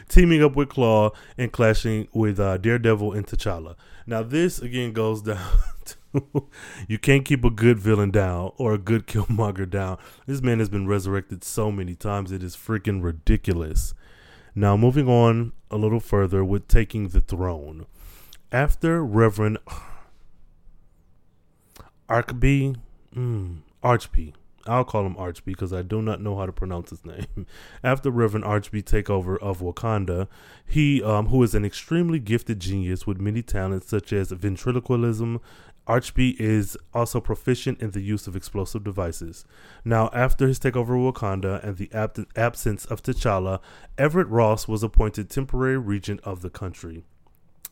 teaming 0.08 0.42
up 0.42 0.56
with 0.56 0.68
Klaue 0.68 1.14
and 1.36 1.52
clashing 1.52 2.08
with 2.12 2.38
uh, 2.38 2.58
Daredevil 2.58 3.12
and 3.12 3.26
T'Challa. 3.26 3.76
Now, 4.06 4.22
this 4.22 4.58
again 4.58 4.92
goes 4.92 5.22
down. 5.22 5.38
To, 5.84 6.44
you 6.88 6.98
can't 6.98 7.24
keep 7.24 7.44
a 7.44 7.50
good 7.50 7.78
villain 7.78 8.10
down 8.10 8.52
or 8.56 8.74
a 8.74 8.78
good 8.78 9.06
Killmonger 9.06 9.68
down. 9.68 9.98
This 10.26 10.42
man 10.42 10.58
has 10.58 10.68
been 10.68 10.86
resurrected 10.86 11.44
so 11.44 11.72
many 11.72 11.94
times, 11.94 12.32
it 12.32 12.42
is 12.42 12.56
freaking 12.56 13.02
ridiculous. 13.02 13.94
Now, 14.54 14.76
moving 14.76 15.08
on 15.08 15.52
a 15.70 15.76
little 15.76 16.00
further 16.00 16.44
with 16.44 16.68
taking 16.68 17.08
the 17.08 17.20
throne. 17.20 17.86
After 18.50 19.02
Reverend 19.02 19.58
Arkby, 22.08 22.76
mm, 23.16 23.58
Archby, 23.82 24.34
I'll 24.66 24.84
call 24.84 25.04
him 25.04 25.16
Archby 25.16 25.52
because 25.52 25.72
I 25.72 25.82
do 25.82 26.00
not 26.02 26.20
know 26.20 26.36
how 26.36 26.46
to 26.46 26.52
pronounce 26.52 26.90
his 26.90 27.04
name. 27.04 27.46
After 27.84 28.10
Reverend 28.10 28.44
Archby 28.44 28.82
takeover 28.82 29.38
of 29.38 29.60
Wakanda, 29.60 30.28
he, 30.64 31.02
um, 31.02 31.28
who 31.28 31.42
is 31.42 31.54
an 31.54 31.64
extremely 31.64 32.18
gifted 32.18 32.60
genius 32.60 33.06
with 33.06 33.20
many 33.20 33.42
talents 33.42 33.88
such 33.88 34.12
as 34.12 34.30
ventriloquism, 34.30 35.40
Archby 35.86 36.40
is 36.40 36.76
also 36.94 37.20
proficient 37.20 37.80
in 37.80 37.90
the 37.90 38.00
use 38.00 38.26
of 38.28 38.36
explosive 38.36 38.84
devices. 38.84 39.44
Now, 39.84 40.10
after 40.12 40.46
his 40.46 40.60
takeover 40.60 41.08
of 41.08 41.14
Wakanda 41.14 41.62
and 41.64 41.76
the 41.76 41.90
ab- 41.92 42.26
absence 42.36 42.84
of 42.84 43.02
T'Challa, 43.02 43.60
Everett 43.98 44.28
Ross 44.28 44.68
was 44.68 44.84
appointed 44.84 45.28
temporary 45.28 45.78
regent 45.78 46.20
of 46.22 46.42
the 46.42 46.50
country. 46.50 47.04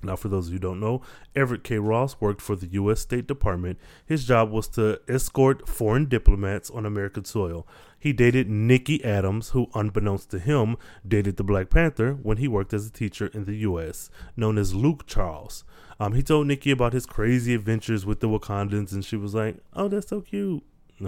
Now, 0.03 0.17
for 0.17 0.29
those 0.29 0.47
of 0.47 0.53
you 0.53 0.59
who 0.59 0.63
don't 0.63 0.81
know, 0.81 1.03
Everett 1.35 1.65
K. 1.65 1.79
Ross 1.79 2.17
worked 2.21 2.41
for 2.41 2.57
the 2.57 2.67
U.S. 2.69 3.01
State 3.01 3.27
Department. 3.27 3.79
His 4.07 4.27
job 4.27 4.51
was 4.51 4.69
to 4.69 5.01
escort 5.09 5.69
foreign 5.69 6.09
diplomats 6.09 6.71
on 6.71 6.87
American 6.87 7.25
soil. 7.25 7.67
He 7.99 8.13
dated 8.13 8.49
Nikki 8.49 9.05
Adams, 9.05 9.51
who, 9.51 9.69
unbeknownst 9.75 10.31
to 10.31 10.39
him, 10.39 10.77
dated 11.07 11.37
the 11.37 11.45
Black 11.45 11.69
Panther 11.69 12.15
when 12.15 12.39
he 12.39 12.49
worked 12.49 12.73
as 12.73 12.87
a 12.87 12.91
teacher 12.91 13.27
in 13.29 13.45
the 13.45 13.57
U.S., 13.57 14.11
known 14.37 14.57
as 14.57 14.75
Luke 14.75 15.07
Charles. 15.07 15.65
Um, 16.01 16.15
he 16.15 16.23
told 16.23 16.47
Nikki 16.47 16.71
about 16.71 16.95
his 16.95 17.05
crazy 17.05 17.55
adventures 17.55 18.07
with 18.07 18.21
the 18.21 18.29
Wakandans, 18.29 18.93
and 18.93 19.05
she 19.05 19.17
was 19.17 19.35
like, 19.35 19.59
"Oh, 19.75 19.89
that's 19.89 20.09
so 20.09 20.23
cute." 20.23 20.63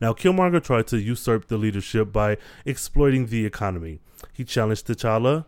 now, 0.00 0.12
Killmonger 0.12 0.62
tried 0.62 0.88
to 0.88 0.98
usurp 0.98 1.46
the 1.46 1.56
leadership 1.56 2.12
by 2.12 2.36
exploiting 2.64 3.26
the 3.26 3.46
economy. 3.46 4.00
He 4.32 4.44
challenged 4.44 4.88
T'Challa 4.88 5.44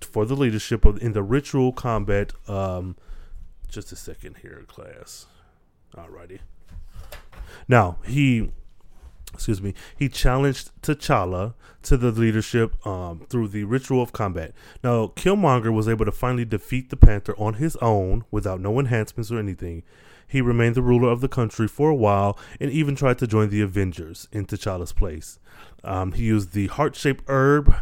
for 0.00 0.24
the 0.24 0.36
leadership 0.36 0.84
of, 0.84 1.02
in 1.02 1.12
the 1.12 1.22
ritual 1.22 1.72
combat. 1.72 2.32
Um, 2.48 2.96
just 3.68 3.92
a 3.92 3.96
second 3.96 4.38
here, 4.42 4.64
class. 4.66 5.26
Alrighty. 5.96 6.40
Now 7.68 7.98
he, 8.04 8.50
excuse 9.32 9.62
me, 9.62 9.74
he 9.96 10.08
challenged 10.08 10.70
T'Challa 10.82 11.54
to 11.82 11.96
the 11.96 12.10
leadership 12.10 12.86
um, 12.86 13.26
through 13.28 13.48
the 13.48 13.64
ritual 13.64 14.02
of 14.02 14.12
combat. 14.12 14.52
Now 14.82 15.08
Killmonger 15.08 15.72
was 15.72 15.88
able 15.88 16.04
to 16.04 16.12
finally 16.12 16.44
defeat 16.44 16.90
the 16.90 16.96
Panther 16.96 17.34
on 17.38 17.54
his 17.54 17.76
own 17.76 18.24
without 18.30 18.60
no 18.60 18.78
enhancements 18.78 19.30
or 19.30 19.38
anything. 19.38 19.82
He 20.26 20.40
remained 20.40 20.76
the 20.76 20.82
ruler 20.82 21.10
of 21.10 21.20
the 21.20 21.28
country 21.28 21.68
for 21.68 21.90
a 21.90 21.94
while 21.94 22.38
and 22.58 22.70
even 22.70 22.96
tried 22.96 23.18
to 23.18 23.26
join 23.26 23.50
the 23.50 23.60
Avengers 23.60 24.28
in 24.32 24.46
T'Challa's 24.46 24.92
place. 24.92 25.38
Um, 25.84 26.12
he 26.12 26.24
used 26.24 26.52
the 26.52 26.68
heart 26.68 26.96
shaped 26.96 27.24
herb 27.28 27.74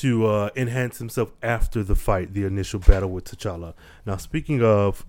to 0.00 0.26
uh, 0.26 0.50
enhance 0.56 0.98
himself 0.98 1.32
after 1.42 1.82
the 1.82 1.94
fight, 1.94 2.34
the 2.34 2.44
initial 2.44 2.80
battle 2.80 3.10
with 3.10 3.24
T'Challa. 3.24 3.74
Now, 4.06 4.16
speaking 4.16 4.62
of 4.62 5.04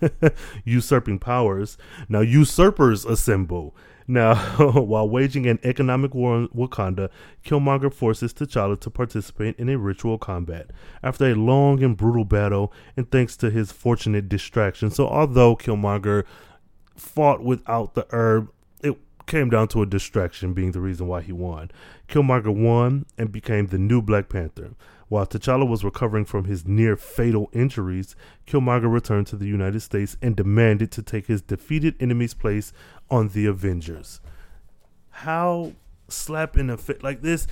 usurping 0.64 1.18
powers, 1.18 1.76
now 2.08 2.20
usurpers 2.20 3.04
assemble. 3.04 3.74
Now, 4.06 4.34
while 4.72 5.08
waging 5.08 5.46
an 5.46 5.58
economic 5.64 6.14
war 6.14 6.34
on 6.34 6.48
Wakanda, 6.48 7.10
Killmonger 7.44 7.92
forces 7.92 8.32
T'Challa 8.32 8.78
to 8.80 8.90
participate 8.90 9.56
in 9.58 9.68
a 9.68 9.78
ritual 9.78 10.18
combat. 10.18 10.70
After 11.02 11.26
a 11.26 11.34
long 11.34 11.82
and 11.82 11.96
brutal 11.96 12.24
battle, 12.24 12.72
and 12.96 13.10
thanks 13.10 13.36
to 13.38 13.50
his 13.50 13.72
fortunate 13.72 14.28
distraction, 14.28 14.90
so 14.90 15.06
although 15.08 15.56
Killmonger 15.56 16.24
fought 16.96 17.42
without 17.42 17.94
the 17.94 18.06
herb, 18.10 18.50
came 19.26 19.50
down 19.50 19.68
to 19.68 19.82
a 19.82 19.86
distraction 19.86 20.54
being 20.54 20.72
the 20.72 20.80
reason 20.80 21.06
why 21.06 21.22
he 21.22 21.32
won. 21.32 21.70
Killmonger 22.08 22.54
won 22.54 23.06
and 23.16 23.32
became 23.32 23.66
the 23.66 23.78
new 23.78 24.02
Black 24.02 24.28
Panther. 24.28 24.74
While 25.08 25.26
T'Challa 25.26 25.68
was 25.68 25.84
recovering 25.84 26.24
from 26.24 26.44
his 26.44 26.66
near 26.66 26.96
fatal 26.96 27.50
injuries, 27.52 28.16
Killmonger 28.46 28.90
returned 28.90 29.26
to 29.28 29.36
the 29.36 29.46
United 29.46 29.80
States 29.80 30.16
and 30.22 30.34
demanded 30.34 30.90
to 30.92 31.02
take 31.02 31.26
his 31.26 31.42
defeated 31.42 31.94
enemy's 32.00 32.34
place 32.34 32.72
on 33.10 33.28
the 33.28 33.46
Avengers. 33.46 34.20
How 35.10 35.72
slap 36.08 36.56
in 36.56 36.70
a 36.70 36.78
fit 36.78 37.02
like 37.02 37.20
this? 37.22 37.46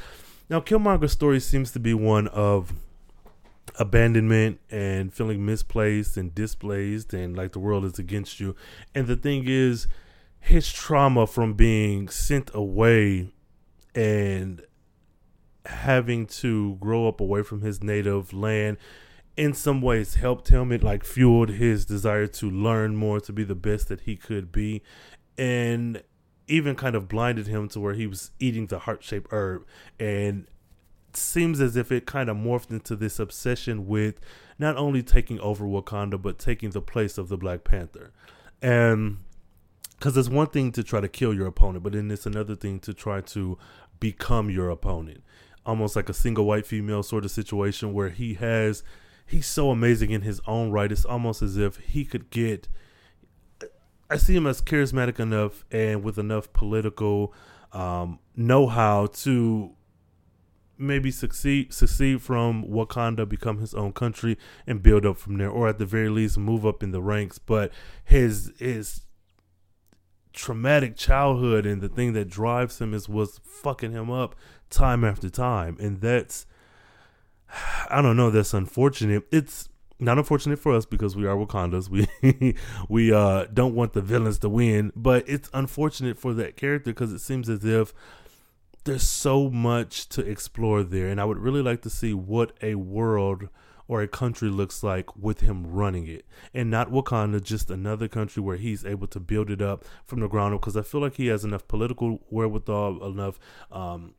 Now, 0.49 0.61
Killmonger's 0.61 1.13
story 1.13 1.39
seems 1.39 1.71
to 1.73 1.79
be 1.79 1.95
one 1.95 2.29
of 2.29 2.73
abandonment 3.79 4.59
and 4.71 5.13
feeling 5.13 5.45
misplaced 5.45 6.17
and 6.17 6.35
displaced 6.35 7.13
and 7.13 7.37
like 7.37 7.53
the 7.53 7.59
world 7.59 7.85
is 7.85 7.99
against 7.99 8.41
you. 8.41 8.57
And 8.95 9.07
the 9.07 9.17
thing 9.17 9.45
is, 9.47 9.87
his 10.41 10.73
trauma 10.73 11.27
from 11.27 11.55
being 11.55 12.09
sent 12.09 12.51
away 12.55 13.33
and 13.95 14.63
having 15.67 16.27
to 16.27 16.77
grow 16.81 17.07
up 17.07 17.21
away 17.21 17.43
from 17.43 17.61
his 17.61 17.83
native 17.83 18.33
land 18.33 18.79
in 19.37 19.55
some 19.55 19.81
ways 19.81 20.15
helped 20.15 20.49
him. 20.49 20.73
It 20.73 20.83
like 20.83 21.05
fueled 21.05 21.51
his 21.51 21.85
desire 21.85 22.27
to 22.27 22.51
learn 22.51 22.97
more 22.97 23.21
to 23.21 23.33
be 23.33 23.45
the 23.45 23.55
best 23.55 23.89
that 23.89 24.03
he 24.03 24.17
could 24.17 24.51
be 24.51 24.83
and 25.39 26.03
even 26.49 26.75
kind 26.75 26.97
of 26.97 27.09
blinded 27.09 27.47
him 27.47 27.69
to 27.69 27.79
where 27.79 27.95
he 27.95 28.07
was 28.07 28.33
eating 28.41 28.67
the 28.67 28.81
heart-shaped 28.81 29.29
herb. 29.31 29.65
And 29.99 30.47
seems 31.13 31.61
as 31.61 31.77
if 31.77 31.93
it 31.93 32.07
kind 32.07 32.29
of 32.29 32.37
morphed 32.37 32.71
into 32.71 32.97
this 32.97 33.19
obsession 33.19 33.87
with 33.87 34.21
not 34.59 34.77
only 34.77 35.03
taking 35.03 35.41
over 35.41 35.65
Wakanda 35.65 36.21
but 36.21 36.39
taking 36.39 36.71
the 36.71 36.81
place 36.81 37.19
of 37.19 37.29
the 37.29 37.37
Black 37.37 37.65
Panther. 37.65 38.13
And 38.63 39.19
because 40.01 40.17
it's 40.17 40.31
one 40.31 40.47
thing 40.47 40.73
to 40.73 40.83
try 40.83 40.99
to 40.99 41.09
kill 41.09 41.35
your 41.35 41.47
opponent, 41.47 41.85
but 41.85 41.93
then 41.93 42.11
it's 42.11 42.25
another 42.25 42.57
thing 42.57 42.81
to 42.81 42.95
try 42.95 43.21
to 43.21 43.59
become 44.01 44.49
your 44.49 44.71
opponent. 44.71 45.23
Almost 45.67 45.95
like 45.95 46.09
a 46.09 46.15
single 46.15 46.47
white 46.47 46.67
female 46.67 47.03
sort 47.03 47.27
of 47.27 47.31
situation 47.31 47.93
where 47.93 48.09
he 48.09 48.33
has, 48.35 48.83
he's 49.27 49.47
so 49.47 49.71
amazing 49.71 50.11
in 50.11 50.23
his 50.23 50.41
own 50.47 50.71
right. 50.71 50.91
It's 50.91 51.05
almost 51.05 51.43
as 51.43 51.59
if 51.59 51.77
he 51.77 52.07
could 52.07 52.31
get. 52.31 52.67
I 54.09 54.17
see 54.17 54.35
him 54.35 54.47
as 54.47 54.63
charismatic 54.63 55.21
enough 55.21 55.67
and 55.71 56.03
with 56.03 56.17
enough 56.17 56.51
political 56.55 57.35
um, 57.75 58.21
know-how 58.35 59.07
to 59.07 59.73
maybe 60.79 61.11
succeed 61.11 61.75
succeed 61.75 62.23
from 62.23 62.65
Wakanda, 62.65 63.29
become 63.29 63.59
his 63.59 63.75
own 63.75 63.93
country, 63.93 64.39
and 64.67 64.83
build 64.83 65.05
up 65.05 65.19
from 65.19 65.37
there, 65.37 65.51
or 65.51 65.69
at 65.69 65.77
the 65.77 65.85
very 65.85 66.09
least 66.09 66.39
move 66.39 66.65
up 66.65 66.83
in 66.83 66.91
the 66.91 67.03
ranks. 67.03 67.39
But 67.39 67.71
his 68.03 68.51
his 68.59 69.03
traumatic 70.33 70.97
childhood 70.97 71.67
and 71.67 71.81
the 71.81 71.89
thing 71.89 72.13
that 72.13 72.29
drives 72.29 72.81
him 72.81 72.95
is 72.95 73.09
what's 73.09 73.39
fucking 73.45 73.93
him 73.93 74.11
up 74.11 74.35
time 74.69 75.05
after 75.05 75.29
time. 75.29 75.77
And 75.81 76.01
that's 76.01 76.47
i 77.91 78.01
don't 78.01 78.17
know 78.17 78.31
that's 78.31 78.55
unfortunate. 78.55 79.25
It's 79.31 79.69
not 79.99 80.17
unfortunate 80.17 80.59
for 80.59 80.75
us 80.75 80.87
because 80.87 81.15
we 81.15 81.27
are 81.27 81.37
wakandas. 81.37 81.89
We 81.89 82.57
we 82.89 83.13
uh 83.13 83.47
don't 83.53 83.75
want 83.75 83.93
the 83.93 84.03
villains 84.03 84.39
to 84.41 84.49
win 84.49 84.93
but 84.97 85.29
it's 85.29 85.51
unfortunate 85.53 86.19
for 86.19 86.33
that 86.35 86.57
character 86.57 86.91
because 86.91 87.13
it 87.13 87.21
seems 87.21 87.49
as 87.49 87.65
if 87.65 87.93
there's 88.85 89.03
so 89.03 89.51
much 89.51 90.09
to 90.11 90.23
explore 90.23 90.83
there. 90.83 91.09
And 91.09 91.21
i 91.21 91.25
would 91.25 91.39
really 91.39 91.63
like 91.63 91.83
to 91.83 91.91
see 91.91 92.15
what 92.15 92.53
a 92.63 92.77
world 92.77 93.49
or 93.91 94.03
a 94.03 94.07
country 94.07 94.49
looks 94.49 94.85
like 94.85 95.17
with 95.17 95.41
him 95.41 95.67
running 95.67 96.07
it 96.07 96.25
and 96.55 96.71
not 96.71 96.93
Wakanda, 96.93 97.43
just 97.43 97.73
another 97.73 98.07
country 98.07 98.41
where 98.41 98.57
he's 98.57 98.85
able 98.85 99.09
to 99.09 99.19
build 99.19 99.51
it 99.51 99.61
up 99.61 99.85
from 100.07 100.21
the 100.21 100.29
ground 100.29 100.55
up. 100.55 100.61
Because 100.61 100.77
I 100.77 100.83
feel 100.83 101.01
like 101.01 101.17
he 101.17 101.27
has 101.27 101.45
enough 101.45 101.67
political 101.67 102.21
wherewithal, 102.31 103.05
enough. 103.05 103.41
Um, 103.73 104.15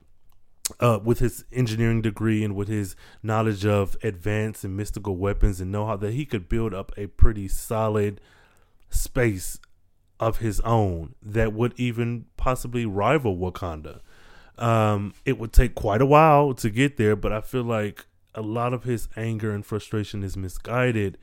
uh, 0.81 0.99
with 1.01 1.19
his 1.19 1.45
engineering 1.53 2.01
degree 2.01 2.43
and 2.43 2.53
with 2.53 2.67
his 2.67 2.97
knowledge 3.23 3.65
of 3.65 3.95
advanced 4.03 4.65
and 4.65 4.75
mystical 4.75 5.15
weapons 5.15 5.61
and 5.61 5.71
know 5.71 5.85
how 5.85 5.95
that 5.95 6.13
he 6.13 6.25
could 6.25 6.49
build 6.49 6.73
up 6.73 6.91
a 6.97 7.07
pretty 7.07 7.47
solid 7.47 8.19
space 8.89 9.57
of 10.19 10.37
his 10.37 10.59
own 10.61 11.15
that 11.21 11.53
would 11.53 11.73
even 11.77 12.25
possibly 12.35 12.85
rival 12.85 13.37
Wakanda. 13.37 14.01
Um, 14.57 15.13
it 15.25 15.39
would 15.39 15.53
take 15.53 15.75
quite 15.75 16.01
a 16.01 16.05
while 16.05 16.53
to 16.55 16.69
get 16.69 16.97
there, 16.97 17.15
but 17.15 17.31
I 17.31 17.39
feel 17.39 17.63
like 17.63 18.05
a 18.33 18.41
lot 18.41 18.73
of 18.73 18.83
his 18.83 19.07
anger 19.15 19.51
and 19.51 19.65
frustration 19.65 20.23
is 20.23 20.37
misguided 20.37 21.17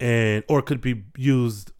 and 0.00 0.44
or 0.48 0.62
could 0.62 0.80
be 0.80 1.04
used 1.16 1.72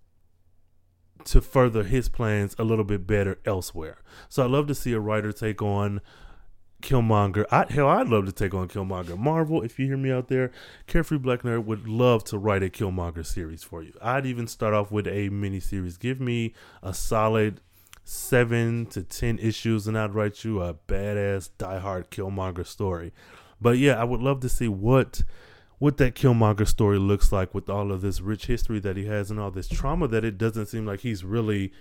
to 1.24 1.40
further 1.40 1.84
his 1.84 2.08
plans 2.08 2.54
a 2.58 2.64
little 2.64 2.84
bit 2.84 3.06
better 3.06 3.38
elsewhere. 3.44 3.98
So 4.28 4.44
I'd 4.44 4.50
love 4.50 4.66
to 4.68 4.74
see 4.74 4.92
a 4.92 5.00
writer 5.00 5.32
take 5.32 5.60
on 5.62 6.00
Killmonger. 6.82 7.44
I, 7.50 7.66
hell, 7.68 7.88
I'd 7.88 8.08
love 8.08 8.26
to 8.26 8.32
take 8.32 8.54
on 8.54 8.68
Killmonger. 8.68 9.18
Marvel, 9.18 9.62
if 9.62 9.78
you 9.78 9.86
hear 9.86 9.96
me 9.96 10.12
out 10.12 10.28
there, 10.28 10.52
Carefree 10.86 11.18
Black 11.18 11.42
Nerd 11.42 11.64
would 11.64 11.88
love 11.88 12.24
to 12.24 12.38
write 12.38 12.62
a 12.62 12.68
Killmonger 12.68 13.26
series 13.26 13.62
for 13.64 13.82
you. 13.82 13.92
I'd 14.00 14.26
even 14.26 14.46
start 14.46 14.74
off 14.74 14.90
with 14.90 15.06
a 15.06 15.28
mini 15.28 15.60
series. 15.60 15.96
Give 15.96 16.20
me 16.20 16.54
a 16.82 16.94
solid 16.94 17.60
seven 18.04 18.86
to 18.86 19.02
ten 19.02 19.38
issues, 19.38 19.86
and 19.86 19.98
I'd 19.98 20.14
write 20.14 20.44
you 20.44 20.62
a 20.62 20.74
badass, 20.74 21.50
diehard 21.58 22.06
Killmonger 22.08 22.66
story. 22.66 23.12
But 23.60 23.78
yeah, 23.78 24.00
I 24.00 24.04
would 24.04 24.20
love 24.20 24.40
to 24.40 24.48
see 24.48 24.68
what 24.68 25.22
what 25.78 25.96
that 25.98 26.14
Killmonger 26.14 26.66
story 26.66 26.98
looks 26.98 27.30
like 27.30 27.54
with 27.54 27.70
all 27.70 27.92
of 27.92 28.00
this 28.00 28.20
rich 28.20 28.46
history 28.46 28.80
that 28.80 28.96
he 28.96 29.06
has 29.06 29.30
and 29.30 29.38
all 29.38 29.52
this 29.52 29.68
trauma 29.68 30.08
that 30.08 30.24
it 30.24 30.36
doesn't 30.36 30.66
seem 30.66 30.84
like 30.84 31.00
he's 31.00 31.24
really 31.24 31.72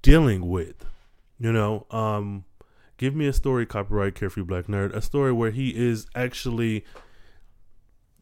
dealing 0.00 0.48
with. 0.48 0.86
You 1.38 1.52
know, 1.52 1.86
um, 1.90 2.44
give 2.96 3.14
me 3.14 3.26
a 3.26 3.32
story, 3.32 3.66
copyright 3.66 4.14
Carefree 4.14 4.44
Black 4.44 4.66
Nerd, 4.66 4.94
a 4.94 5.02
story 5.02 5.32
where 5.32 5.50
he 5.50 5.76
is 5.76 6.06
actually 6.14 6.84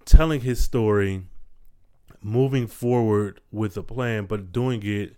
telling 0.05 0.41
his 0.41 0.61
story, 0.63 1.27
moving 2.21 2.67
forward 2.67 3.41
with 3.53 3.77
a 3.77 3.83
plan, 3.83 4.27
but 4.27 4.53
doing 4.53 4.83
it 4.85 5.17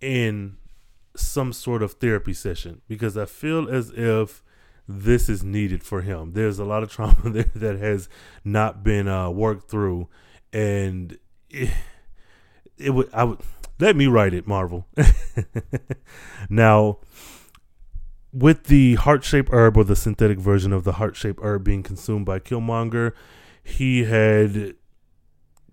in 0.00 0.56
some 1.16 1.52
sort 1.52 1.82
of 1.82 1.94
therapy 1.94 2.32
session 2.32 2.80
because 2.88 3.16
I 3.16 3.26
feel 3.26 3.68
as 3.68 3.90
if 3.90 4.42
this 4.88 5.28
is 5.28 5.42
needed 5.42 5.82
for 5.82 6.02
him. 6.02 6.32
There's 6.32 6.58
a 6.58 6.64
lot 6.64 6.82
of 6.82 6.90
trauma 6.92 7.16
there 7.24 7.50
that 7.54 7.78
has 7.78 8.08
not 8.44 8.82
been 8.82 9.08
uh, 9.08 9.30
worked 9.30 9.70
through, 9.70 10.08
and 10.52 11.18
it, 11.48 11.70
it 12.78 12.90
would 12.90 13.08
I 13.12 13.24
would 13.24 13.40
let 13.78 13.96
me 13.96 14.06
write 14.06 14.34
it, 14.34 14.46
Marvel. 14.46 14.86
now, 16.50 16.98
with 18.32 18.64
the 18.64 18.96
heart 18.96 19.24
shaped 19.24 19.50
herb 19.52 19.76
or 19.76 19.84
the 19.84 19.96
synthetic 19.96 20.38
version 20.38 20.72
of 20.72 20.84
the 20.84 20.92
heart 20.92 21.16
shaped 21.16 21.40
herb 21.42 21.64
being 21.64 21.82
consumed 21.82 22.26
by 22.26 22.38
Killmonger, 22.38 23.12
he 23.62 24.04
had 24.04 24.74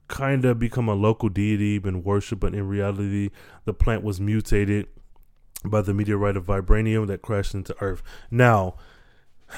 kind 0.07 0.45
of 0.45 0.57
become 0.57 0.87
a 0.87 0.93
local 0.93 1.29
deity, 1.29 1.77
been 1.79 2.03
worshipped, 2.03 2.39
but 2.39 2.53
in 2.53 2.67
reality, 2.67 3.29
the 3.65 3.73
plant 3.73 4.03
was 4.03 4.21
mutated 4.21 4.87
by 5.65 5.81
the 5.81 5.93
meteorite 5.93 6.37
of 6.37 6.45
vibranium 6.45 7.07
that 7.07 7.21
crashed 7.21 7.53
into 7.53 7.75
Earth. 7.81 8.01
Now, 8.31 8.75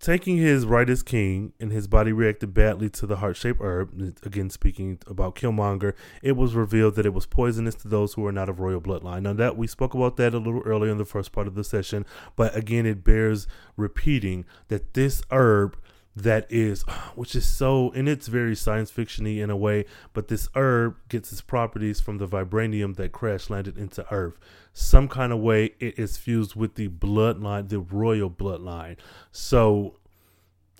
taking 0.00 0.38
his 0.38 0.64
right 0.64 0.88
as 0.88 1.02
king 1.02 1.52
and 1.60 1.72
his 1.72 1.86
body 1.86 2.12
reacted 2.12 2.54
badly 2.54 2.88
to 2.88 3.06
the 3.06 3.16
heart-shaped 3.16 3.60
herb. 3.60 4.14
Again 4.24 4.50
speaking 4.50 4.98
about 5.06 5.34
killmonger 5.34 5.94
it 6.22 6.32
was 6.32 6.54
revealed 6.54 6.94
that 6.96 7.06
it 7.06 7.14
was 7.14 7.26
poisonous 7.26 7.74
to 7.76 7.88
those 7.88 8.14
who 8.14 8.26
are 8.26 8.32
not 8.32 8.48
of 8.48 8.60
royal 8.60 8.80
bloodline. 8.80 9.22
Now 9.22 9.34
that 9.34 9.56
we 9.56 9.66
spoke 9.66 9.94
about 9.94 10.16
that 10.16 10.34
a 10.34 10.38
little 10.38 10.62
earlier 10.62 10.90
in 10.90 10.98
the 10.98 11.04
first 11.04 11.32
part 11.32 11.46
of 11.46 11.54
the 11.54 11.64
session 11.64 12.06
but 12.36 12.56
again 12.56 12.86
it 12.86 13.04
bears 13.04 13.46
repeating 13.76 14.44
that 14.68 14.94
this 14.94 15.22
herb 15.30 15.76
that 16.22 16.46
is 16.50 16.82
which 17.14 17.34
is 17.34 17.46
so 17.46 17.90
and 17.92 18.08
it's 18.08 18.28
very 18.28 18.54
science 18.54 18.90
fictiony 18.90 19.38
in 19.40 19.50
a 19.50 19.56
way 19.56 19.84
but 20.12 20.28
this 20.28 20.48
herb 20.54 20.96
gets 21.08 21.32
its 21.32 21.40
properties 21.40 22.00
from 22.00 22.18
the 22.18 22.26
vibranium 22.26 22.96
that 22.96 23.12
crash 23.12 23.50
landed 23.50 23.76
into 23.78 24.04
earth. 24.12 24.38
Some 24.72 25.08
kind 25.08 25.32
of 25.32 25.40
way 25.40 25.74
it 25.80 25.98
is 25.98 26.16
fused 26.16 26.54
with 26.54 26.74
the 26.74 26.88
bloodline 26.88 27.68
the 27.68 27.80
royal 27.80 28.30
bloodline. 28.30 28.96
So 29.32 29.96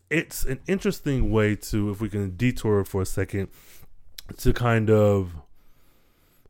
it's 0.09 0.45
an 0.45 0.61
interesting 0.67 1.31
way 1.31 1.57
to 1.57 1.91
if 1.91 2.01
we 2.01 2.09
can 2.09 2.37
detour 2.37 2.85
for 2.85 3.03
a 3.03 3.07
second 3.07 3.49
to 4.39 4.53
kind 4.53 4.91
of 4.91 5.35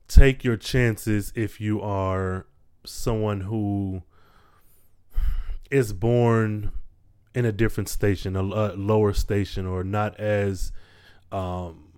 take 0.09 0.43
your 0.43 0.57
chances 0.57 1.32
if 1.36 1.61
you 1.61 1.80
are 1.80 2.47
someone 2.84 3.43
who 3.43 4.03
is 5.70 5.93
born 5.93 6.72
in 7.34 7.44
a 7.44 7.52
different 7.52 7.88
station, 7.88 8.36
a, 8.36 8.42
a 8.42 8.74
lower 8.74 9.12
station, 9.12 9.66
or 9.66 9.84
not 9.84 10.18
as 10.18 10.72
um, 11.30 11.90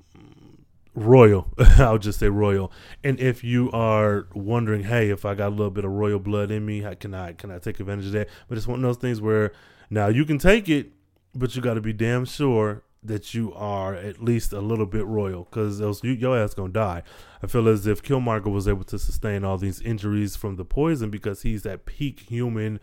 royal. 0.95 1.49
I'll 1.79 1.99
just 1.99 2.19
say 2.19 2.29
royal. 2.29 2.73
And 3.03 3.19
if 3.19 3.43
you 3.43 3.71
are 3.73 4.27
wondering, 4.35 4.85
hey, 4.85 5.11
if 5.11 5.25
I 5.25 5.35
got 5.35 5.49
a 5.49 5.57
little 5.57 5.71
bit 5.71 5.85
of 5.85 5.91
royal 5.91 6.19
blood 6.19 6.51
in 6.51 6.65
me, 6.65 6.83
how 6.83 6.95
can 6.95 7.15
I 7.15 7.33
can 7.33 7.51
I 7.51 7.59
take 7.59 7.81
advantage 7.81 8.07
of 8.07 8.13
that? 8.13 8.29
But 8.49 8.59
it's 8.59 8.67
one 8.67 8.79
of 8.79 8.83
those 8.83 8.99
things 8.99 9.21
where 9.21 9.53
now 9.91 10.09
you 10.09 10.25
can 10.25 10.39
take 10.39 10.69
it, 10.69 10.93
but 11.35 11.55
you 11.57 11.63
got 11.63 11.75
to 11.75 11.81
be 11.81 11.93
damn 11.93 12.25
sure 12.25 12.83
that 13.05 13.35
you 13.35 13.53
are 13.55 13.95
at 13.95 14.23
least 14.23 14.53
a 14.53 14.61
little 14.61 14.87
bit 14.87 15.05
royal, 15.05 15.45
because 15.45 15.83
else 15.83 16.05
you, 16.05 16.13
your 16.13 16.39
ass 16.39 16.55
gonna 16.55 16.73
die. 16.73 17.03
I 17.43 17.49
feel 17.49 17.69
as 17.69 17.87
if 17.87 18.01
Killmonger 18.01 18.53
was 18.53 18.69
able 18.69 18.85
to 18.85 18.99
sustain 18.99 19.43
all 19.43 19.59
these 19.59 19.81
injuries 19.81 20.37
from 20.37 20.55
the 20.55 20.65
poison 20.65 21.11
because 21.11 21.43
he's 21.43 21.67
at 21.67 21.85
peak 21.85 22.21
human 22.21 22.79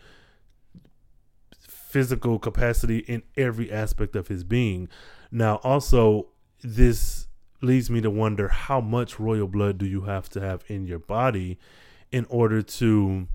physical 1.90 2.38
capacity 2.38 3.00
in 3.00 3.24
every 3.36 3.72
aspect 3.72 4.16
of 4.16 4.28
his 4.28 4.44
being. 4.44 4.88
Now, 5.32 5.56
also, 5.64 6.28
this 6.62 7.28
leads 7.62 7.90
me 7.90 8.00
to 8.00 8.12
wonder 8.12 8.48
how 8.48 8.80
much 8.80 9.20
royal 9.20 9.48
blood 9.48 9.80
do 9.80 9.88
you 9.88 10.02
have 10.02 10.30
to 10.30 10.40
have 10.40 10.64
in 10.68 10.86
your 10.86 11.00
body 11.00 11.58
in 12.12 12.26
order 12.30 12.62
to 12.62 13.28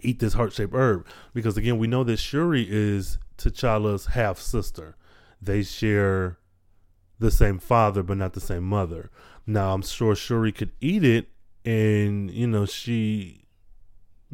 eat 0.00 0.18
this 0.18 0.34
heart 0.34 0.52
shaped 0.52 0.74
herb? 0.74 1.06
Because 1.32 1.56
again, 1.56 1.78
we 1.78 1.86
know 1.86 2.02
that 2.02 2.18
Shuri 2.18 2.66
is 2.68 3.18
T'Challa's 3.38 4.06
half 4.06 4.40
sister. 4.40 4.96
They 5.40 5.62
share 5.62 6.38
the 7.20 7.30
same 7.30 7.60
father, 7.60 8.02
but 8.02 8.16
not 8.16 8.32
the 8.32 8.40
same 8.40 8.64
mother. 8.64 9.10
Now, 9.46 9.74
I'm 9.74 9.82
sure 9.82 10.16
Shuri 10.16 10.50
could 10.50 10.72
eat 10.80 11.04
it, 11.04 11.28
and 11.64 12.32
you 12.32 12.48
know, 12.48 12.66
she 12.66 13.39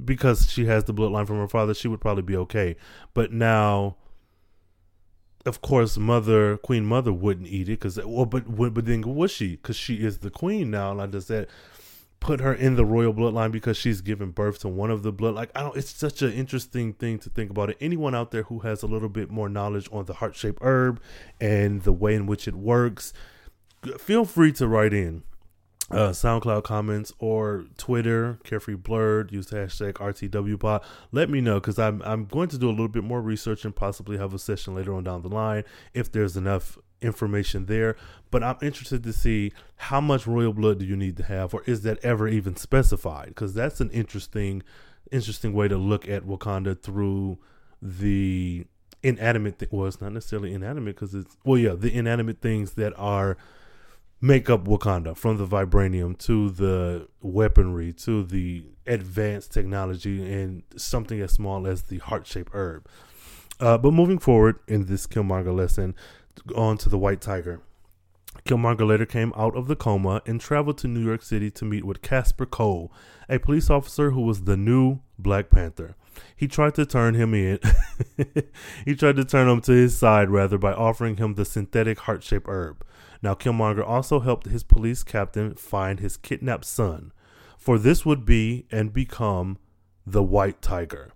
because 0.02 0.50
she 0.50 0.66
has 0.66 0.84
the 0.84 0.94
bloodline 0.94 1.26
from 1.26 1.38
her 1.38 1.48
father, 1.48 1.74
she 1.74 1.88
would 1.88 2.00
probably 2.00 2.22
be 2.22 2.36
okay. 2.36 2.76
But 3.14 3.32
now, 3.32 3.96
of 5.44 5.62
course, 5.62 5.96
mother 5.96 6.56
Queen 6.58 6.84
Mother 6.84 7.12
wouldn't 7.12 7.48
eat 7.48 7.68
it 7.68 7.80
because 7.80 7.98
well, 8.04 8.26
but 8.26 8.44
but 8.74 8.84
then 8.84 9.02
would 9.02 9.30
she? 9.30 9.52
Because 9.56 9.76
she 9.76 9.96
is 9.96 10.18
the 10.18 10.30
queen 10.30 10.70
now. 10.70 10.92
Like 10.92 11.12
does 11.12 11.26
said 11.26 11.48
put 12.18 12.40
her 12.40 12.52
in 12.52 12.76
the 12.76 12.84
royal 12.84 13.12
bloodline 13.12 13.52
because 13.52 13.76
she's 13.76 14.00
given 14.00 14.30
birth 14.30 14.58
to 14.60 14.68
one 14.68 14.90
of 14.90 15.02
the 15.02 15.12
blood? 15.12 15.34
Like 15.34 15.50
I 15.54 15.62
don't. 15.62 15.76
It's 15.76 15.94
such 15.94 16.22
an 16.22 16.32
interesting 16.32 16.92
thing 16.92 17.18
to 17.20 17.30
think 17.30 17.50
about. 17.50 17.70
It. 17.70 17.76
Anyone 17.80 18.14
out 18.14 18.32
there 18.32 18.44
who 18.44 18.60
has 18.60 18.82
a 18.82 18.86
little 18.86 19.08
bit 19.08 19.30
more 19.30 19.48
knowledge 19.48 19.88
on 19.92 20.04
the 20.06 20.14
heart 20.14 20.34
shaped 20.34 20.58
herb 20.62 21.00
and 21.40 21.82
the 21.82 21.92
way 21.92 22.14
in 22.14 22.26
which 22.26 22.48
it 22.48 22.54
works, 22.54 23.12
feel 23.98 24.24
free 24.24 24.52
to 24.52 24.66
write 24.66 24.92
in 24.92 25.22
uh, 25.90 26.10
SoundCloud 26.10 26.64
comments 26.64 27.12
or 27.18 27.64
Twitter, 27.76 28.38
Carefree 28.42 28.74
Blerd, 28.74 29.30
use 29.30 29.50
hashtag 29.50 29.94
RTWPod. 29.94 30.82
Let 31.12 31.30
me 31.30 31.40
know 31.40 31.60
because 31.60 31.78
I'm 31.78 32.02
I'm 32.02 32.24
going 32.24 32.48
to 32.48 32.58
do 32.58 32.68
a 32.68 32.70
little 32.70 32.88
bit 32.88 33.04
more 33.04 33.20
research 33.20 33.64
and 33.64 33.74
possibly 33.74 34.18
have 34.18 34.34
a 34.34 34.38
session 34.38 34.74
later 34.74 34.94
on 34.94 35.04
down 35.04 35.22
the 35.22 35.28
line 35.28 35.64
if 35.94 36.10
there's 36.10 36.36
enough 36.36 36.76
information 37.00 37.66
there. 37.66 37.96
But 38.30 38.42
I'm 38.42 38.56
interested 38.62 39.04
to 39.04 39.12
see 39.12 39.52
how 39.76 40.00
much 40.00 40.26
royal 40.26 40.52
blood 40.52 40.80
do 40.80 40.84
you 40.84 40.96
need 40.96 41.16
to 41.18 41.22
have, 41.22 41.54
or 41.54 41.62
is 41.66 41.82
that 41.82 42.04
ever 42.04 42.26
even 42.26 42.56
specified? 42.56 43.28
Because 43.28 43.54
that's 43.54 43.80
an 43.80 43.90
interesting 43.90 44.62
interesting 45.12 45.52
way 45.52 45.68
to 45.68 45.76
look 45.76 46.08
at 46.08 46.24
Wakanda 46.24 46.80
through 46.80 47.38
the 47.80 48.66
inanimate. 49.04 49.60
Th- 49.60 49.70
well, 49.70 49.86
it's 49.86 50.00
not 50.00 50.12
necessarily 50.12 50.52
inanimate 50.52 50.96
because 50.96 51.14
it's 51.14 51.36
well, 51.44 51.58
yeah, 51.58 51.74
the 51.74 51.96
inanimate 51.96 52.40
things 52.40 52.72
that 52.72 52.92
are 52.96 53.36
make 54.20 54.48
up 54.48 54.64
Wakanda 54.64 55.16
from 55.16 55.36
the 55.36 55.46
vibranium 55.46 56.18
to 56.18 56.50
the 56.50 57.08
weaponry 57.20 57.92
to 57.92 58.24
the 58.24 58.64
advanced 58.86 59.52
technology 59.52 60.32
and 60.32 60.62
something 60.76 61.20
as 61.20 61.32
small 61.32 61.66
as 61.66 61.82
the 61.82 61.98
heart 61.98 62.26
shaped 62.26 62.52
herb. 62.54 62.88
Uh, 63.58 63.78
but 63.78 63.92
moving 63.92 64.18
forward 64.18 64.58
in 64.66 64.86
this 64.86 65.06
Killmonger 65.06 65.54
lesson, 65.54 65.94
on 66.54 66.76
to 66.78 66.88
the 66.88 66.98
White 66.98 67.20
Tiger. 67.20 67.60
Killmonger 68.44 68.86
later 68.86 69.06
came 69.06 69.32
out 69.34 69.56
of 69.56 69.66
the 69.66 69.76
coma 69.76 70.22
and 70.26 70.40
traveled 70.40 70.78
to 70.78 70.88
New 70.88 71.04
York 71.04 71.22
City 71.22 71.50
to 71.50 71.64
meet 71.64 71.84
with 71.84 72.02
Casper 72.02 72.46
Cole, 72.46 72.92
a 73.28 73.38
police 73.38 73.70
officer 73.70 74.10
who 74.10 74.20
was 74.20 74.44
the 74.44 74.56
new 74.56 75.00
Black 75.18 75.50
Panther. 75.50 75.96
He 76.36 76.46
tried 76.46 76.74
to 76.74 76.86
turn 76.86 77.14
him 77.14 77.34
in. 77.34 77.58
he 78.84 78.94
tried 78.94 79.16
to 79.16 79.24
turn 79.24 79.48
him 79.48 79.60
to 79.62 79.72
his 79.72 79.96
side, 79.96 80.30
rather, 80.30 80.58
by 80.58 80.72
offering 80.72 81.16
him 81.16 81.34
the 81.34 81.44
synthetic 81.44 82.00
heart 82.00 82.22
shaped 82.22 82.46
herb. 82.48 82.84
Now, 83.22 83.34
Killmonger 83.34 83.86
also 83.86 84.20
helped 84.20 84.46
his 84.46 84.62
police 84.62 85.02
captain 85.02 85.54
find 85.54 86.00
his 86.00 86.16
kidnapped 86.16 86.64
son, 86.64 87.12
for 87.58 87.78
this 87.78 88.04
would 88.04 88.24
be 88.24 88.66
and 88.70 88.92
become 88.92 89.58
the 90.06 90.22
White 90.22 90.62
Tiger. 90.62 91.12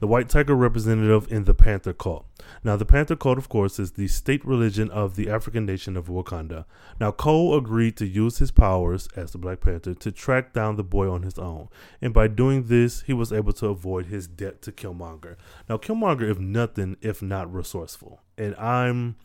The 0.00 0.08
White 0.08 0.28
Tiger 0.28 0.54
representative 0.54 1.30
in 1.32 1.44
the 1.44 1.54
Panther 1.54 1.92
cult. 1.92 2.26
Now, 2.62 2.76
the 2.76 2.84
Panther 2.84 3.16
cult, 3.16 3.38
of 3.38 3.48
course, 3.48 3.78
is 3.78 3.92
the 3.92 4.08
state 4.08 4.44
religion 4.44 4.90
of 4.90 5.16
the 5.16 5.30
African 5.30 5.64
nation 5.64 5.96
of 5.96 6.08
Wakanda. 6.08 6.66
Now, 7.00 7.10
Cole 7.10 7.56
agreed 7.56 7.96
to 7.98 8.06
use 8.06 8.38
his 8.38 8.50
powers 8.50 9.08
as 9.16 9.32
the 9.32 9.38
Black 9.38 9.60
Panther 9.60 9.94
to 9.94 10.12
track 10.12 10.52
down 10.52 10.76
the 10.76 10.84
boy 10.84 11.10
on 11.10 11.22
his 11.22 11.38
own. 11.38 11.68
And 12.02 12.12
by 12.12 12.28
doing 12.28 12.64
this, 12.64 13.02
he 13.02 13.12
was 13.12 13.32
able 13.32 13.52
to 13.54 13.68
avoid 13.68 14.06
his 14.06 14.26
debt 14.26 14.60
to 14.62 14.72
Killmonger. 14.72 15.36
Now, 15.68 15.78
Killmonger, 15.78 16.28
if 16.28 16.38
nothing, 16.38 16.96
if 17.00 17.22
not 17.22 17.52
resourceful. 17.52 18.20
And 18.36 18.54
I'm 18.56 19.16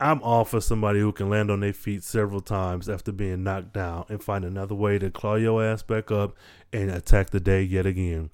I'm 0.00 0.22
all 0.22 0.46
for 0.46 0.62
somebody 0.62 1.00
who 1.00 1.12
can 1.12 1.28
land 1.28 1.50
on 1.50 1.60
their 1.60 1.74
feet 1.74 2.02
several 2.02 2.40
times 2.40 2.88
after 2.88 3.12
being 3.12 3.44
knocked 3.44 3.74
down 3.74 4.06
and 4.08 4.22
find 4.22 4.46
another 4.46 4.74
way 4.74 4.98
to 4.98 5.10
claw 5.10 5.34
your 5.34 5.62
ass 5.62 5.82
back 5.82 6.10
up 6.10 6.34
and 6.72 6.90
attack 6.90 7.30
the 7.30 7.40
day 7.40 7.62
yet 7.62 7.84
again. 7.84 8.30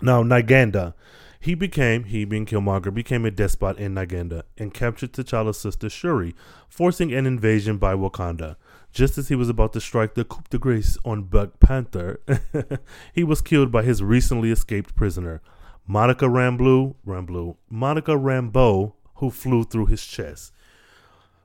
Now, 0.00 0.22
Niganda, 0.22 0.94
he 1.40 1.56
became, 1.56 2.04
he 2.04 2.24
being 2.24 2.46
Killmonger, 2.46 2.94
became 2.94 3.24
a 3.24 3.32
despot 3.32 3.78
in 3.78 3.96
Niganda 3.96 4.44
and 4.56 4.72
captured 4.72 5.12
T'Challa's 5.12 5.58
sister 5.58 5.90
Shuri, 5.90 6.36
forcing 6.68 7.12
an 7.12 7.26
invasion 7.26 7.78
by 7.78 7.94
Wakanda. 7.94 8.54
Just 8.92 9.18
as 9.18 9.26
he 9.26 9.34
was 9.34 9.48
about 9.48 9.72
to 9.72 9.80
strike 9.80 10.14
the 10.14 10.24
coup 10.24 10.44
de 10.50 10.58
grace 10.58 10.96
on 11.04 11.22
Black 11.22 11.58
Panther, 11.58 12.20
he 13.12 13.24
was 13.24 13.40
killed 13.40 13.72
by 13.72 13.82
his 13.82 14.04
recently 14.04 14.52
escaped 14.52 14.94
prisoner, 14.94 15.42
Monica 15.84 16.26
Rambeau, 16.26 16.94
Rambeau, 17.04 17.56
Monica 17.68 18.12
Rambeau, 18.12 18.92
who 19.16 19.30
flew 19.30 19.64
through 19.64 19.86
his 19.86 20.04
chest. 20.04 20.52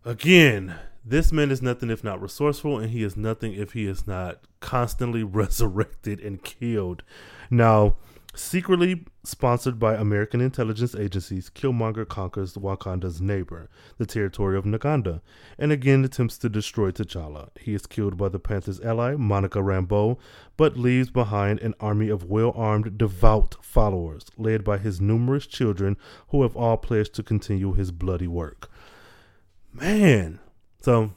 Again, 0.07 0.75
this 1.03 1.33
man 1.33 1.51
is 1.51 1.61
nothing 1.61 1.89
if 1.89 2.01
not 2.01 2.21
resourceful, 2.21 2.79
and 2.79 2.91
he 2.91 3.03
is 3.03 3.17
nothing 3.17 3.51
if 3.51 3.73
he 3.73 3.85
is 3.85 4.07
not 4.07 4.39
constantly 4.61 5.21
resurrected 5.41 6.21
and 6.21 6.41
killed. 6.41 7.03
Now, 7.51 7.97
secretly 8.33 9.03
sponsored 9.25 9.79
by 9.79 9.95
American 9.95 10.39
intelligence 10.39 10.95
agencies, 10.95 11.49
Killmonger 11.49 12.07
conquers 12.07 12.53
Wakanda's 12.53 13.19
neighbor, 13.19 13.69
the 13.97 14.05
territory 14.05 14.57
of 14.57 14.63
Niganda, 14.63 15.19
and 15.59 15.73
again 15.73 16.05
attempts 16.05 16.37
to 16.37 16.47
destroy 16.47 16.89
T'Challa. 16.91 17.49
He 17.59 17.73
is 17.73 17.85
killed 17.85 18.15
by 18.15 18.29
the 18.29 18.39
Panther's 18.39 18.79
ally, 18.79 19.15
Monica 19.17 19.59
Rambeau, 19.59 20.17
but 20.55 20.77
leaves 20.77 21.09
behind 21.09 21.59
an 21.59 21.75
army 21.81 22.07
of 22.07 22.23
well 22.23 22.53
armed, 22.55 22.97
devout 22.97 23.57
followers, 23.61 24.27
led 24.37 24.63
by 24.63 24.77
his 24.77 25.01
numerous 25.01 25.45
children 25.45 25.97
who 26.29 26.43
have 26.43 26.55
all 26.55 26.77
pledged 26.77 27.13
to 27.15 27.23
continue 27.23 27.73
his 27.73 27.91
bloody 27.91 28.27
work. 28.27 28.69
Man, 29.79 30.39
so 30.81 31.11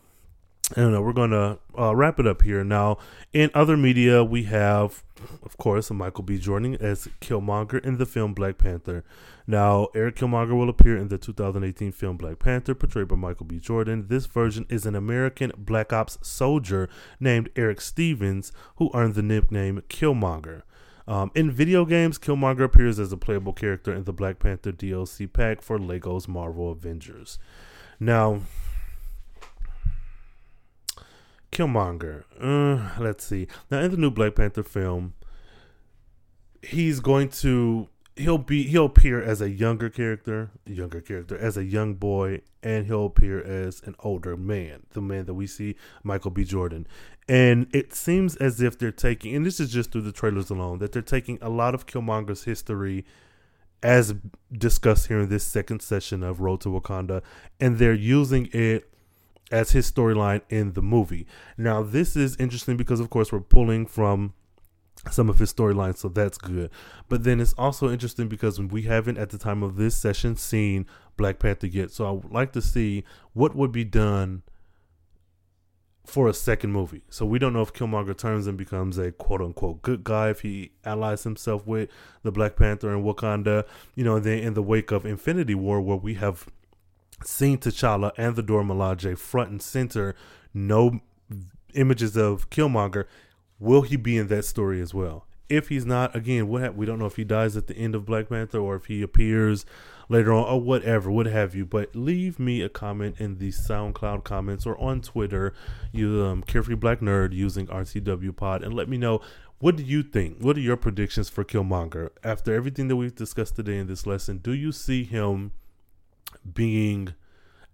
I 0.77 0.83
don't 0.83 0.93
know. 0.93 1.01
We're 1.01 1.15
going 1.15 1.31
to 1.31 1.59
uh, 1.79 1.97
wrap 1.97 2.21
it 2.21 2.27
up 2.27 2.43
here. 2.43 2.63
Now, 2.63 2.99
in 3.33 3.51
other 3.55 3.75
media, 3.77 4.23
we 4.23 4.45
have, 4.45 5.03
of 5.43 5.57
course, 5.57 5.91
Michael 5.91 6.25
B. 6.25 6.37
Jordan 6.37 6.77
as 6.79 7.09
Killmonger 7.23 7.83
in 7.83 7.97
the 7.97 8.05
film 8.05 8.35
Black 8.35 8.59
Panther. 8.59 9.03
Now, 9.47 9.89
Erik 9.95 10.17
Killmonger 10.17 10.57
will 10.57 10.69
appear 10.69 10.97
in 10.97 11.09
the 11.09 11.17
2018 11.17 11.91
film 11.93 12.19
Black 12.19 12.39
Panther, 12.39 12.75
portrayed 12.75 13.09
by 13.09 13.17
Michael 13.17 13.47
B. 13.47 13.59
Jordan. 13.59 14.09
This 14.09 14.27
version 14.27 14.67
is 14.69 14.85
an 14.85 14.95
American 14.95 15.53
Black 15.57 15.93
Ops 15.93 16.19
soldier 16.23 16.89
named 17.19 17.49
Erik 17.57 17.81
Stevens, 17.81 18.53
who 18.77 18.91
earned 18.93 19.15
the 19.15 19.23
nickname 19.23 19.83
Killmonger. 19.89 20.63
Um, 21.09 21.33
in 21.35 21.51
video 21.51 21.87
games, 21.87 22.19
Killmonger 22.19 22.65
appears 22.65 23.01
as 23.01 23.11
a 23.11 23.17
playable 23.17 23.55
character 23.55 23.93
in 23.93 24.05
the 24.05 24.13
Black 24.13 24.39
Panther 24.39 24.71
DLC 24.71 25.33
pack 25.33 25.63
for 25.63 25.79
LEGO's 25.79 26.29
Marvel 26.29 26.71
Avengers. 26.71 27.39
Now, 28.01 28.41
Killmonger. 31.53 32.25
Uh, 32.41 33.01
let's 33.03 33.25
see. 33.25 33.47
Now 33.71 33.81
in 33.81 33.91
the 33.91 33.97
new 33.99 34.11
Black 34.11 34.35
Panther 34.35 34.63
film, 34.63 35.13
he's 36.63 37.01
going 37.01 37.29
to 37.29 37.89
he'll 38.17 38.39
be 38.39 38.65
he'll 38.65 38.87
appear 38.87 39.23
as 39.23 39.41
a 39.41 39.51
younger 39.51 39.91
character, 39.91 40.51
younger 40.65 41.01
character 41.01 41.37
as 41.37 41.57
a 41.57 41.65
young 41.65 41.95
boy, 41.95 42.41
and 42.63 42.87
he'll 42.87 43.07
appear 43.07 43.43
as 43.43 43.83
an 43.85 43.95
older 44.01 44.37
man, 44.37 44.85
the 44.91 45.03
man 45.03 45.27
that 45.27 45.35
we 45.35 45.47
see 45.47 45.77
Michael 46.03 46.31
B. 46.31 46.45
Jordan. 46.45 46.87
And 47.29 47.69
it 47.73 47.95
seems 47.95 48.37
as 48.37 48.61
if 48.61 48.79
they're 48.79 48.91
taking, 48.91 49.37
and 49.37 49.47
this 49.47 49.61
is 49.61 49.71
just 49.71 49.93
through 49.93 50.03
the 50.03 50.13
trailers 50.13 50.51
alone, 50.51 50.79
that 50.79 50.93
they're 50.93 51.03
taking 51.03 51.39
a 51.41 51.49
lot 51.49 51.75
of 51.75 51.87
Killmonger's 51.87 52.45
history 52.45 53.05
as 53.83 54.15
discussed 54.53 55.07
here 55.07 55.21
in 55.21 55.29
this 55.29 55.45
second 55.45 55.81
session 55.81 56.23
of 56.23 56.41
Road 56.41 56.61
to 56.63 56.69
Wakanda, 56.69 57.23
and 57.61 57.79
they're 57.79 57.95
using 57.95 58.49
it 58.53 58.93
as 59.51 59.73
his 59.73 59.91
storyline 59.91 60.43
in 60.49 60.75
the 60.75 60.83
movie. 60.83 61.27
Now, 61.57 61.83
this 61.83 62.17
is 62.17 62.37
interesting 62.37 62.77
because, 62.77 63.01
of 63.01 63.11
course, 63.11 63.33
we're 63.33 63.41
pulling 63.41 63.87
from 63.87 64.35
some 65.11 65.31
of 65.31 65.39
his 65.39 65.53
storylines, 65.53 65.97
so 65.99 66.09
that's 66.09 66.37
good. 66.37 66.71
But 67.09 67.25
then 67.25 67.41
it's 67.41 67.55
also 67.55 67.91
interesting 67.91 68.29
because 68.29 68.61
we 68.61 68.83
haven't, 68.83 69.19
at 69.19 69.31
the 69.31 69.39
time 69.39 69.63
of 69.63 69.77
this 69.77 69.97
session, 69.97 70.37
seen 70.37 70.87
Black 71.17 71.39
Panther 71.39 71.67
yet. 71.67 71.91
So 71.91 72.07
I 72.07 72.11
would 72.11 72.31
like 72.31 72.53
to 72.53 72.63
see 72.63 73.05
what 73.33 73.57
would 73.57 73.73
be 73.73 73.85
done 73.85 74.43
for 76.11 76.29
a 76.29 76.35
second 76.35 76.73
movie. 76.73 77.03
So 77.09 77.25
we 77.25 77.39
don't 77.39 77.53
know 77.53 77.63
if 77.63 77.73
Killmonger 77.73 78.17
turns 78.17 78.49
and 78.49 78.59
becomes 78.59 78.99
a 78.99 79.13
quote 79.13 79.41
unquote 79.41 79.81
good 79.81 80.03
guy, 80.03 80.31
if 80.31 80.41
he 80.41 80.73
allies 80.85 81.23
himself 81.23 81.65
with 81.67 81.89
the 82.25 82.33
Black 82.33 82.57
Panther 82.57 82.93
and 82.93 83.05
Wakanda, 83.05 83.65
you 83.95 84.03
know, 84.03 84.17
and 84.17 84.25
then 84.25 84.41
in 84.41 84.55
the 84.55 84.63
wake 84.63 84.91
of 84.91 85.07
Infinity 85.07 85.55
War, 85.55 85.81
where 85.81 85.97
we 85.97 86.15
have 86.15 86.47
seen 87.25 87.59
T'Challa 87.59 88.11
and 88.19 88.35
the 88.35 88.43
Dora 88.43 88.65
Milaje 88.65 89.17
front 89.17 89.51
and 89.51 89.63
center, 89.63 90.17
no 90.53 90.99
images 91.75 92.17
of 92.17 92.51
Killmonger. 92.51 93.05
Will 93.61 93.83
he 93.83 93.97
be 93.97 94.19
in 94.19 94.27
that 94.29 94.45
story 94.45 94.81
as 94.81 94.93
well? 94.93 95.27
If 95.51 95.69
he's 95.69 95.85
not, 95.85 96.15
again, 96.15 96.49
what 96.49 96.63
ha- 96.63 96.71
we 96.71 96.87
don't 96.87 96.99
know 96.99 97.07
if 97.07 97.17
he 97.17 97.25
dies 97.25 97.57
at 97.57 97.67
the 97.67 97.77
end 97.77 97.95
of 97.95 98.07
Black 98.07 98.29
Panther 98.29 98.59
or 98.59 98.77
if 98.77 98.87
he 98.87 99.03
appears 99.03 99.67
later 100.09 100.33
on 100.33 100.45
or 100.45 100.61
whatever, 100.61 101.11
what 101.11 101.27
have 101.27 101.55
you. 101.55 101.67
But 101.67 101.95
leave 101.95 102.39
me 102.39 102.63
a 102.63 102.69
comment 102.69 103.17
in 103.19 103.39
the 103.39 103.51
SoundCloud 103.51 104.25
comments 104.25 104.65
or 104.65 104.81
on 104.81 105.01
Twitter, 105.01 105.53
you 105.93 106.25
um, 106.25 106.43
Carefree 106.43 106.77
Black 106.77 107.01
Nerd 107.01 107.33
using 107.33 107.67
RTW 107.67 108.35
Pod, 108.35 108.63
and 108.63 108.73
let 108.73 108.89
me 108.89 108.97
know 108.97 109.21
what 109.59 109.77
do 109.77 109.83
you 109.83 110.03
think? 110.03 110.39
What 110.41 110.57
are 110.57 110.61
your 110.61 110.79
predictions 110.79 111.29
for 111.29 111.45
Killmonger 111.45 112.11
after 112.25 112.55
everything 112.55 112.89
that 112.89 112.97
we've 112.97 113.15
discussed 113.15 113.57
today 113.57 113.77
in 113.77 113.89
this 113.89 114.07
lesson? 114.07 114.39
Do 114.39 114.55
you 114.55 114.73
see 114.73 115.05
him? 115.05 115.53
being 116.55 117.15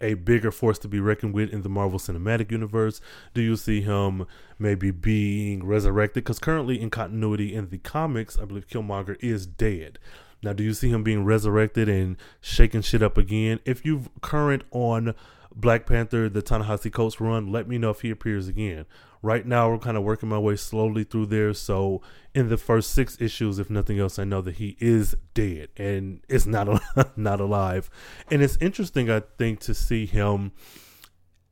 a 0.01 0.14
bigger 0.14 0.51
force 0.51 0.78
to 0.80 0.88
be 0.88 1.01
reckoned 1.01 1.34
with 1.34 1.51
in 1.51 1.62
the 1.62 1.68
Marvel 1.68 1.99
Cinematic 1.99 2.51
Universe? 2.51 3.01
Do 3.34 3.40
you 3.40 3.57
see 3.57 3.80
him 3.80 4.26
maybe 4.59 4.90
being 4.90 5.64
resurrected? 5.64 6.24
Because 6.24 6.38
currently, 6.38 6.80
in 6.80 6.90
continuity 6.90 7.55
in 7.55 7.70
the 7.70 7.78
comics, 7.78 8.38
I 8.38 8.44
believe 8.44 8.68
Killmonger 8.68 9.16
is 9.20 9.47
dead. 9.47 9.99
Now, 10.42 10.53
do 10.53 10.62
you 10.62 10.74
see 10.74 10.90
him 10.90 11.03
being 11.03 11.24
resurrected 11.24 11.88
and 11.88 12.16
shaking 12.40 12.82
shit 12.82 13.03
up 13.03 13.16
again? 13.16 13.61
If 13.64 13.84
you 13.84 14.05
current 14.20 14.64
on 14.70 15.14
Black 15.55 15.86
Panther, 15.86 16.28
the 16.28 16.42
Ta-Nehisi 16.42 16.92
Coates 16.92 17.20
run, 17.20 17.51
let 17.51 17.66
me 17.66 17.78
know 17.78 17.90
if 17.90 18.03
he 18.03 18.11
appears 18.11 18.47
again. 18.47 18.84
Right 19.27 19.45
now, 19.45 19.68
we're 19.68 19.79
kind 19.79 19.97
of 19.97 20.05
working 20.05 20.29
my 20.29 20.39
way 20.39 20.55
slowly 20.55 21.03
through 21.03 21.27
there. 21.27 21.53
So, 21.53 22.01
in 22.33 22.49
the 22.49 22.57
first 22.57 22.93
six 22.93 23.20
issues, 23.20 23.59
if 23.59 23.68
nothing 23.68 23.99
else, 23.99 24.20
I 24.20 24.24
know 24.24 24.41
that 24.41 24.55
he 24.55 24.77
is 24.79 25.16
dead 25.35 25.70
and 25.77 26.20
it's 26.29 26.47
not 26.47 26.81
not 27.16 27.41
alive. 27.41 27.91
And 28.31 28.41
it's 28.41 28.57
interesting, 28.61 29.11
I 29.11 29.22
think, 29.37 29.59
to 29.62 29.74
see 29.74 30.07
him. 30.07 30.53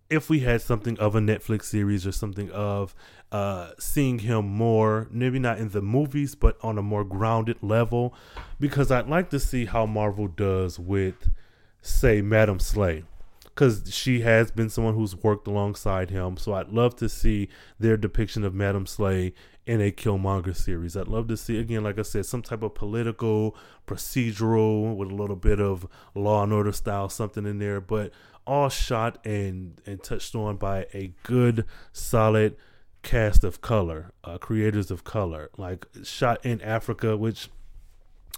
If 0.08 0.30
we 0.30 0.38
had 0.38 0.62
something 0.62 0.96
of 1.00 1.16
a 1.16 1.18
Netflix 1.18 1.64
series 1.64 2.06
or 2.06 2.12
something 2.12 2.48
of 2.52 2.94
uh, 3.32 3.72
seeing 3.80 4.20
him 4.20 4.46
more, 4.46 5.08
maybe 5.10 5.40
not 5.40 5.58
in 5.58 5.70
the 5.70 5.82
movies, 5.82 6.36
but 6.36 6.56
on 6.62 6.78
a 6.78 6.82
more 6.82 7.02
grounded 7.02 7.60
level, 7.60 8.14
because 8.60 8.92
I'd 8.92 9.08
like 9.08 9.30
to 9.30 9.40
see 9.40 9.64
how 9.64 9.84
Marvel 9.84 10.28
does 10.28 10.78
with, 10.78 11.28
say, 11.82 12.22
Madam 12.22 12.60
Slay 12.60 13.02
because 13.54 13.94
she 13.94 14.20
has 14.22 14.50
been 14.50 14.68
someone 14.68 14.94
who's 14.94 15.16
worked 15.16 15.46
alongside 15.46 16.10
him. 16.10 16.36
So 16.36 16.54
I'd 16.54 16.70
love 16.70 16.96
to 16.96 17.08
see 17.08 17.48
their 17.78 17.96
depiction 17.96 18.44
of 18.44 18.54
Madam 18.54 18.86
Slay 18.86 19.32
in 19.66 19.80
a 19.80 19.92
Killmonger 19.92 20.56
series. 20.56 20.96
I'd 20.96 21.08
love 21.08 21.28
to 21.28 21.36
see 21.36 21.58
again, 21.58 21.84
like 21.84 21.98
I 21.98 22.02
said, 22.02 22.26
some 22.26 22.42
type 22.42 22.62
of 22.62 22.74
political, 22.74 23.56
procedural 23.86 24.96
with 24.96 25.10
a 25.10 25.14
little 25.14 25.36
bit 25.36 25.60
of 25.60 25.86
Law 26.14 26.42
and 26.42 26.52
Order 26.52 26.72
style 26.72 27.08
something 27.08 27.46
in 27.46 27.58
there, 27.58 27.80
but 27.80 28.12
all 28.46 28.68
shot 28.68 29.24
and 29.24 29.80
and 29.86 30.02
touched 30.02 30.34
on 30.34 30.56
by 30.56 30.86
a 30.92 31.12
good, 31.22 31.64
solid 31.92 32.56
cast 33.02 33.44
of 33.44 33.60
color, 33.60 34.12
uh, 34.24 34.38
creators 34.38 34.90
of 34.90 35.04
color, 35.04 35.50
like 35.56 35.86
shot 36.02 36.44
in 36.44 36.60
Africa, 36.60 37.16
which 37.16 37.48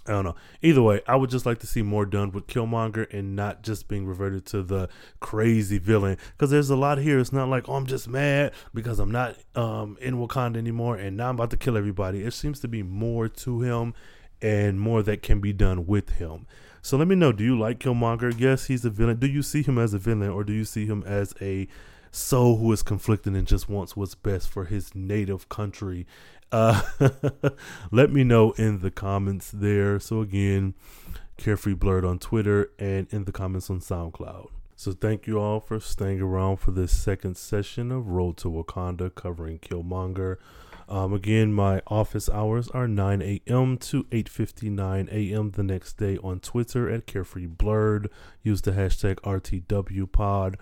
I 0.09 0.12
don't 0.12 0.24
know. 0.24 0.36
Either 0.62 0.82
way, 0.82 1.00
I 1.07 1.16
would 1.16 1.30
just 1.30 1.46
like 1.46 1.59
to 1.61 1.66
see 1.66 1.82
more 1.82 2.07
done 2.07 2.30
with 2.32 2.46
Killmonger 2.46 3.12
and 3.12 3.34
not 3.34 3.62
just 3.62 3.88
being 3.88 4.07
reverted 4.07 4.46
to 4.46 4.62
the 4.62 4.88
crazy 5.20 5.78
villain. 5.78 6.18
Because 6.32 6.50
there's 6.50 6.70
a 6.70 6.76
lot 6.76 6.98
here. 6.98 7.18
It's 7.18 7.32
not 7.32 7.48
like, 7.48 7.68
oh, 7.68 7.74
I'm 7.74 7.86
just 7.86 8.09
mad 8.09 8.52
because 8.72 8.98
I'm 8.98 9.11
not 9.11 9.36
um, 9.54 9.96
in 10.00 10.16
Wakanda 10.16 10.57
anymore 10.57 10.96
and 10.96 11.16
now 11.16 11.28
I'm 11.28 11.36
about 11.36 11.50
to 11.50 11.57
kill 11.57 11.76
everybody. 11.76 12.22
It 12.22 12.32
seems 12.32 12.61
to 12.61 12.68
be 12.68 12.82
more 12.82 13.28
to 13.28 13.61
him 13.62 13.94
and 14.40 14.80
more 14.80 15.02
that 15.02 15.22
can 15.22 15.40
be 15.40 15.52
done 15.52 15.86
with 15.86 16.11
him. 16.11 16.46
So 16.82 16.96
let 16.96 17.09
me 17.09 17.16
know 17.16 17.32
do 17.32 17.42
you 17.42 17.59
like 17.59 17.80
Killmonger? 17.80 18.38
Yes, 18.38 18.66
he's 18.66 18.84
a 18.84 18.90
villain. 18.90 19.18
Do 19.18 19.26
you 19.26 19.42
see 19.42 19.62
him 19.62 19.78
as 19.78 19.92
a 19.92 19.98
villain 19.98 20.30
or 20.30 20.44
do 20.44 20.52
you 20.52 20.64
see 20.64 20.86
him 20.86 21.02
as 21.04 21.34
a 21.40 21.66
soul 22.16 22.57
who 22.57 22.72
is 22.72 22.82
conflicted 22.82 23.34
and 23.34 23.46
just 23.46 23.68
wants 23.68 23.96
what's 23.96 24.14
best 24.14 24.48
for 24.48 24.64
his 24.64 24.94
native 24.94 25.48
country 25.48 26.07
uh, 26.53 26.82
let 27.90 28.11
me 28.11 28.24
know 28.24 28.53
in 28.53 28.80
the 28.80 28.90
comments 28.90 29.51
there. 29.51 29.99
So 29.99 30.20
again, 30.20 30.74
Carefree 31.36 31.74
Blerd 31.74 32.09
on 32.09 32.18
Twitter 32.18 32.70
and 32.78 33.07
in 33.11 33.24
the 33.24 33.32
comments 33.32 33.70
on 33.70 33.80
SoundCloud. 33.80 34.49
So 34.74 34.92
thank 34.92 35.26
you 35.26 35.38
all 35.38 35.61
for 35.61 35.80
staying 35.80 36.20
around 36.20 36.59
for 36.59 36.70
this 36.70 36.97
second 36.97 37.36
session 37.36 37.90
of 37.90 38.09
Road 38.09 38.36
to 38.38 38.51
Wakanda 38.51 39.14
covering 39.14 39.59
Killmonger. 39.59 40.36
Um, 40.88 41.12
again, 41.12 41.53
my 41.53 41.82
office 41.88 42.28
hours 42.28 42.68
are 42.68 42.86
9 42.86 43.22
a.m. 43.22 43.78
to 43.78 44.05
8:59 44.05 45.09
a.m. 45.11 45.51
the 45.51 45.62
next 45.62 45.94
day 45.94 46.16
on 46.18 46.40
Twitter 46.40 46.88
at 46.88 47.07
Carefree 47.07 47.49
Blerd. 47.49 48.09
Use 48.42 48.62
the 48.62 48.72
hashtag 48.72 49.16
RTWPod. 49.22 50.57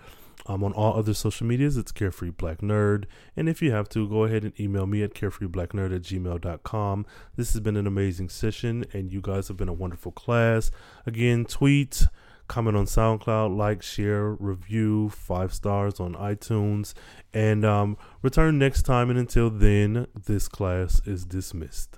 Um, 0.47 0.63
on 0.63 0.73
all 0.73 0.95
other 0.95 1.13
social 1.13 1.47
medias, 1.47 1.75
it's 1.75 1.91
Carefree 1.91 2.29
Black 2.29 2.59
Nerd. 2.59 3.05
And 3.35 3.49
if 3.49 3.61
you 3.61 3.71
have 3.71 3.89
to, 3.89 4.07
go 4.07 4.25
ahead 4.25 4.43
and 4.43 4.59
email 4.59 4.85
me 4.85 5.01
at 5.01 5.13
carefreeblacknerd 5.13 5.95
at 5.95 6.03
gmail.com. 6.03 7.05
This 7.35 7.53
has 7.53 7.61
been 7.61 7.75
an 7.75 7.87
amazing 7.87 8.29
session, 8.29 8.85
and 8.93 9.11
you 9.11 9.21
guys 9.21 9.47
have 9.47 9.57
been 9.57 9.69
a 9.69 9.73
wonderful 9.73 10.11
class. 10.11 10.69
Again, 11.07 11.45
tweet, 11.45 12.05
comment 12.47 12.77
on 12.77 12.85
SoundCloud, 12.85 13.57
like, 13.57 13.81
share, 13.81 14.33
review, 14.33 15.09
five 15.09 15.51
stars 15.51 15.99
on 15.99 16.13
iTunes, 16.13 16.93
and 17.33 17.65
um, 17.65 17.97
return 18.21 18.59
next 18.59 18.83
time. 18.83 19.09
And 19.09 19.17
until 19.17 19.49
then, 19.49 20.05
this 20.25 20.47
class 20.47 21.01
is 21.07 21.25
dismissed. 21.25 21.97